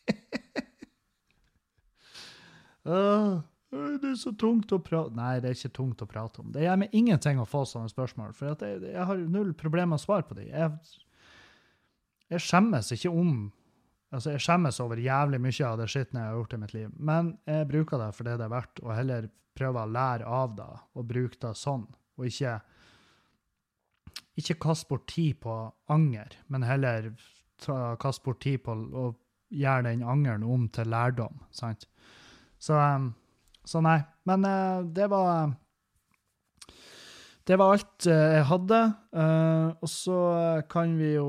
uh, 2.90 3.42
Det 3.74 4.10
er 4.14 4.20
så 4.20 4.34
tungt 4.40 4.72
å 4.76 4.80
prate 4.84 5.16
Nei, 5.18 5.34
det 5.44 5.52
er 5.52 5.58
ikke 5.58 5.78
tungt 5.80 6.04
å 6.06 6.10
prate 6.10 6.44
om. 6.44 6.52
Det 6.56 6.64
gjør 6.66 6.80
meg 6.84 6.96
ingenting 6.96 7.42
å 7.42 7.50
få 7.50 7.66
sånne 7.70 7.92
spørsmål, 7.92 8.36
for 8.38 8.54
jeg, 8.54 8.80
jeg 8.94 9.10
har 9.10 9.26
null 9.28 9.52
problemer 9.60 9.94
med 9.94 10.02
å 10.02 10.06
svare 10.06 10.28
på 10.28 10.38
dem. 10.40 10.48
Jeg, 10.52 10.68
jeg 12.34 12.48
skjemmes 12.48 12.96
ikke 12.96 13.12
om 13.12 13.52
Altså, 14.14 14.30
jeg 14.36 14.44
skjemmes 14.46 14.78
over 14.84 15.00
jævlig 15.02 15.40
mye 15.42 15.66
av 15.66 15.80
det 15.80 15.88
skitne 15.90 16.22
jeg 16.22 16.30
har 16.30 16.36
gjort 16.38 16.52
i 16.54 16.58
mitt 16.62 16.74
liv, 16.76 16.90
men 17.02 17.32
jeg 17.50 17.66
bruker 17.72 17.98
det 17.98 18.12
for 18.14 18.28
det 18.28 18.36
det 18.38 18.46
er 18.46 18.52
verdt, 18.54 18.82
og 18.84 18.92
heller 18.94 19.26
prøver 19.58 19.80
å 19.82 19.90
lære 19.90 20.28
av 20.30 20.52
det 20.60 20.68
og 20.94 21.08
bruke 21.10 21.40
det 21.42 21.54
sånn, 21.58 21.88
og 21.90 22.28
ikke 22.30 22.52
ikke 24.40 24.60
kaste 24.66 24.90
bort 24.90 25.08
tid 25.12 25.40
på 25.44 25.56
anger, 25.94 26.38
men 26.50 26.66
heller 26.66 27.12
kaste 28.02 28.26
bort 28.26 28.42
tid 28.44 28.64
på 28.66 28.74
å 28.74 29.10
gjøre 29.54 29.86
den 29.92 30.02
angeren 30.04 30.44
om 30.44 30.66
til 30.74 30.90
lærdom, 30.90 31.44
sant? 31.54 31.86
Så, 32.58 32.78
um, 32.80 33.12
så 33.68 33.82
nei. 33.84 34.00
Men 34.26 34.46
eh, 34.48 34.86
det 34.96 35.10
var 35.12 35.52
Det 37.44 37.58
var 37.60 37.74
alt 37.76 38.08
eh, 38.08 38.38
jeg 38.38 38.46
hadde. 38.48 38.80
eh, 39.14 39.68
og 39.84 39.90
så 39.92 40.20
kan 40.72 40.96
vi 40.98 41.14
jo 41.18 41.28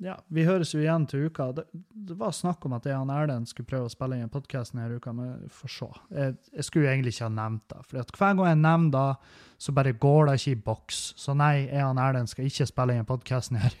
Ja, 0.00 0.16
vi 0.32 0.42
høres 0.46 0.72
jo 0.74 0.80
igjen 0.80 1.04
til 1.06 1.28
uka. 1.28 1.50
Det, 1.54 1.64
det 1.72 2.16
var 2.18 2.32
snakk 2.34 2.64
om 2.66 2.74
at 2.74 2.86
jeg 2.88 2.96
og 2.98 3.10
Erlend 3.14 3.46
skulle 3.50 3.68
prøve 3.68 3.86
å 3.86 3.92
spille 3.92 4.16
inn 4.16 4.26
en 4.26 4.32
podkast 4.32 4.74
denne 4.74 4.96
uka, 4.96 5.12
men 5.14 5.36
vi 5.44 5.50
får 5.52 5.72
se. 5.76 5.88
Jeg, 6.16 6.36
jeg 6.56 6.66
skulle 6.66 6.86
jo 6.88 6.92
egentlig 6.94 7.12
ikke 7.14 7.28
ha 7.28 7.34
nevnt 7.36 7.64
det. 7.70 7.80
For 7.86 8.18
hver 8.18 8.36
gang 8.38 8.48
jeg 8.48 8.60
nevner 8.64 8.92
det, 8.96 9.32
så 9.62 9.74
bare 9.76 9.94
går 10.02 10.28
det 10.28 10.36
ikke 10.40 10.54
i 10.54 10.60
boks. 10.66 11.02
Så 11.22 11.36
nei, 11.38 11.52
jeg 11.68 11.86
og 11.86 12.00
Erlend 12.02 12.32
skal 12.32 12.48
ikke 12.48 12.66
spille 12.70 12.96
inn 12.98 13.08
podkasten 13.08 13.60
her 13.62 13.76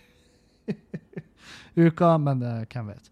uka, 1.88 2.16
men 2.22 2.42
det, 2.42 2.56
hvem 2.70 2.92
vet. 2.92 3.10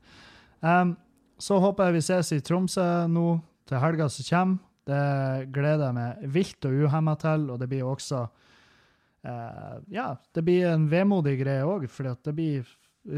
Um, 0.60 0.94
så 1.40 1.58
håper 1.58 1.88
jeg 1.88 1.96
vi 1.96 2.02
ses 2.04 2.34
i 2.36 2.42
Tromsø 2.44 2.84
nå 3.10 3.28
til 3.66 3.80
helga 3.82 4.10
som 4.12 4.28
kommer. 4.28 4.66
Det 4.90 5.50
gleder 5.54 5.88
jeg 5.88 5.96
meg 5.96 6.22
vilt 6.34 6.66
og 6.66 6.78
uhemma 6.86 7.12
til, 7.20 7.50
og 7.52 7.58
det 7.60 7.68
blir 7.70 7.86
også 7.86 8.22
uh, 8.22 9.74
Ja, 9.92 10.12
det 10.34 10.44
blir 10.46 10.70
en 10.70 10.86
vemodig 10.90 11.36
greie 11.42 11.66
òg, 11.66 11.84
for 11.90 12.08
det 12.10 12.34
blir 12.34 12.70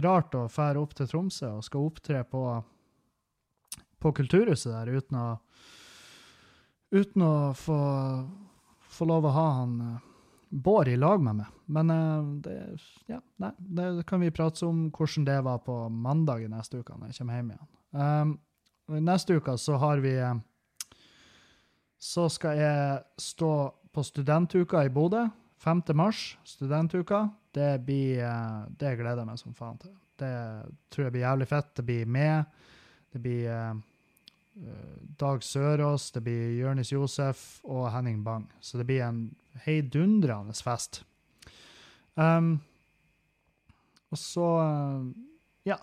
rart 0.03 0.35
å 0.39 0.47
fære 0.51 0.81
opp 0.81 0.95
til 0.97 1.09
Tromsø 1.11 1.57
og 1.59 1.67
skal 1.67 1.89
opptre 1.89 2.23
på, 2.29 2.43
på 3.99 4.13
Kulturhuset 4.19 4.73
der 4.73 4.99
uten 4.99 5.19
å 5.19 5.29
Uten 6.93 7.23
å 7.25 7.35
få, 7.57 7.75
få 8.93 9.07
lov 9.09 9.25
å 9.25 9.31
ha 9.33 9.45
han 9.63 9.77
eh, 9.81 10.09
Bård 10.53 10.91
i 10.93 10.99
lag 11.01 11.23
med 11.25 11.39
meg. 11.39 11.53
Men 11.73 11.91
eh, 11.91 12.25
det, 12.45 12.57
ja, 13.09 13.23
nei, 13.41 13.49
det 13.57 14.05
kan 14.05 14.21
vi 14.21 14.29
prate 14.29 14.67
om 14.69 14.91
hvordan 14.93 15.25
det 15.25 15.39
var 15.47 15.63
på 15.65 15.77
mandag 15.89 16.45
i 16.45 16.51
neste 16.53 16.83
uke 16.83 16.93
når 16.93 17.09
jeg 17.09 17.23
kommer 17.23 17.39
hjem 17.39 17.55
igjen. 17.55 17.71
Um, 17.97 18.35
neste 19.09 19.39
uke 19.41 19.57
så 19.57 19.79
har 19.81 20.05
vi 20.05 20.13
Så 21.97 22.29
skal 22.29 22.61
jeg 22.61 23.01
stå 23.17 23.55
på 23.93 24.05
studentuka 24.05 24.85
i 24.85 24.93
Bodø. 24.93 25.31
5. 25.63 25.83
mars, 25.95 26.37
studentuka. 26.45 27.31
Det 27.53 27.71
blir 27.87 28.23
eh, 28.25 28.61
Det 28.69 28.97
gleder 28.97 29.23
jeg 29.23 29.31
meg 29.31 29.41
som 29.41 29.57
faen 29.57 29.81
til. 29.83 29.95
Det 30.19 30.35
tror 30.93 31.07
jeg 31.07 31.15
blir 31.15 31.27
jævlig 31.27 31.49
fett. 31.51 31.73
Det 31.77 31.85
blir 31.87 32.07
med. 32.07 32.61
Det 33.13 33.21
blir 33.23 33.49
eh, 33.53 33.75
Dag 35.19 35.43
Sørås, 35.43 36.11
det 36.13 36.21
blir 36.27 36.59
Jonis 36.61 36.93
Josef 36.93 37.63
og 37.65 37.87
Henning 37.93 38.21
Bang. 38.25 38.51
Så 38.61 38.79
det 38.79 38.87
blir 38.89 39.05
en 39.07 39.25
heidundrende 39.65 40.55
fest. 40.57 41.03
Um, 42.15 42.61
og 44.13 44.19
så 44.21 44.49
uh, 44.61 45.07
Ja. 45.65 45.79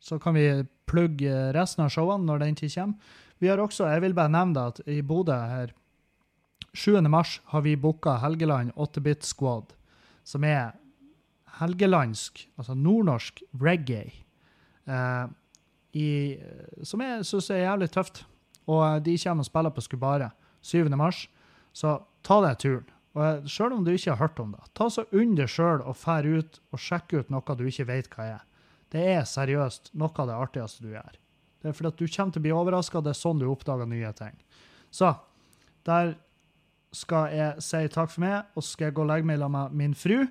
Så 0.00 0.18
kan 0.18 0.34
vi 0.34 0.64
plugge 0.86 1.52
resten 1.52 1.84
av 1.84 1.90
showene 1.92 2.24
når 2.24 2.44
den 2.44 2.56
tid 2.56 2.72
kommer. 2.74 3.14
Vi 3.38 3.48
har 3.48 3.60
også, 3.60 3.88
jeg 3.90 4.00
vil 4.00 4.14
bare 4.16 4.32
nevne 4.32 4.54
det, 4.54 4.66
at 4.66 4.88
i 4.88 5.02
Bodø 5.02 5.34
her 5.36 5.74
7. 6.72 7.00
mars 7.08 7.40
har 7.52 7.60
vi 7.60 7.76
booka 7.76 8.16
Helgeland 8.22 8.72
8-bit 8.76 9.24
Squad, 9.24 9.74
som 10.26 10.44
er 10.46 10.74
helgelandsk, 11.60 12.42
altså 12.58 12.74
nordnorsk 12.76 13.42
reggae, 13.62 14.10
eh, 14.90 15.26
i, 15.96 16.08
som 16.84 17.00
jeg 17.00 17.24
syns 17.24 17.50
er 17.54 17.62
jævlig 17.62 17.88
tøft. 17.94 18.24
Og 18.66 18.82
eh, 18.82 18.98
de 19.06 19.16
kommer 19.22 19.46
og 19.46 19.48
spiller 19.48 19.72
på 19.72 19.86
Skubare 19.86 20.30
7. 20.66 20.90
mars, 20.98 21.26
så 21.72 22.00
ta 22.26 22.40
deg 22.44 22.60
turen. 22.60 22.92
Og 23.16 23.46
Sjøl 23.48 23.70
selv 23.70 23.78
om 23.78 23.84
du 23.86 23.94
ikke 23.94 24.12
har 24.12 24.20
hørt 24.20 24.40
om 24.42 24.50
det, 24.52 24.66
ta 24.76 24.90
så 24.92 25.06
unn 25.16 25.38
deg 25.38 25.48
sjøl 25.48 25.80
og 25.80 25.96
fær 25.96 26.26
ut 26.28 26.58
og 26.74 26.82
sjekk 26.82 27.14
ut 27.14 27.30
noe 27.32 27.56
du 27.56 27.64
ikke 27.64 27.86
vet 27.88 28.10
hva 28.12 28.26
er. 28.34 28.42
Det 28.92 29.04
er 29.14 29.24
seriøst 29.24 29.94
noe 29.96 30.12
av 30.20 30.28
det 30.28 30.36
artigste 30.36 30.84
du 30.84 30.90
gjør. 30.92 31.16
Det 31.62 31.70
er 31.70 31.78
fordi 31.78 31.88
at 31.94 32.02
du 32.02 32.04
kommer 32.04 32.34
til 32.34 32.42
å 32.42 32.44
bli 32.44 32.52
overraska, 32.52 33.00
det 33.00 33.14
er 33.14 33.18
sånn 33.18 33.40
du 33.40 33.46
oppdager 33.48 33.88
nye 33.88 34.12
ting. 34.18 34.36
Så 34.92 35.14
der 35.88 36.12
skal 36.94 37.32
jeg 37.34 37.64
si 37.64 37.86
takk 37.92 38.12
for 38.12 38.24
meg, 38.24 38.52
og 38.54 38.62
så 38.62 38.74
skal 38.74 38.88
jeg 38.88 38.96
gå 38.96 39.04
og 39.04 39.10
legge 39.10 39.28
meg 39.28 39.42
med 39.50 39.74
min 39.76 39.96
fru. 39.96 40.26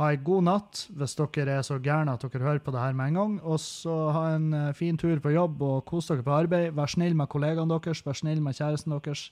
Ha 0.00 0.06
ei 0.14 0.18
god 0.24 0.46
natt 0.46 0.82
hvis 0.96 1.12
dere 1.18 1.58
er 1.58 1.64
så 1.66 1.76
gærne 1.82 2.14
at 2.16 2.22
dere 2.24 2.46
hører 2.46 2.62
på 2.64 2.72
det 2.72 2.80
her 2.80 2.94
med 2.96 3.10
en 3.10 3.18
gang. 3.18 3.32
Og 3.44 3.58
så 3.60 3.96
ha 4.16 4.22
en 4.32 4.52
eh, 4.56 4.70
fin 4.76 4.96
tur 4.96 5.20
på 5.20 5.34
jobb 5.34 5.60
og 5.60 5.82
kos 5.90 6.08
dere 6.08 6.24
på 6.24 6.32
arbeid. 6.32 6.70
Vær 6.76 6.88
snill 6.88 7.16
med 7.18 7.28
kollegaene 7.28 7.76
deres, 7.76 8.00
vær 8.06 8.16
snill 8.16 8.40
med 8.40 8.56
kjæresten 8.56 8.96
deres. 8.96 9.26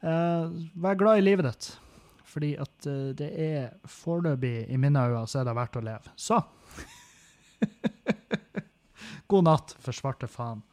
Eh, 0.00 0.54
vær 0.80 0.96
glad 0.96 1.20
i 1.20 1.26
livet 1.26 1.50
ditt. 1.50 1.68
Fordi 2.26 2.54
at 2.60 2.88
eh, 2.88 3.12
det 3.20 3.28
er 3.36 3.76
foreløpig, 3.84 4.70
i 4.72 4.80
mine 4.80 5.02
øyne, 5.10 5.26
så 5.28 5.42
er 5.42 5.50
det 5.50 5.56
verdt 5.60 5.76
å 5.76 5.84
leve. 5.84 6.14
Så 6.16 6.40
God 9.30 9.44
natt, 9.44 9.76
for 9.82 9.96
svarte 9.96 10.30
faen. 10.30 10.64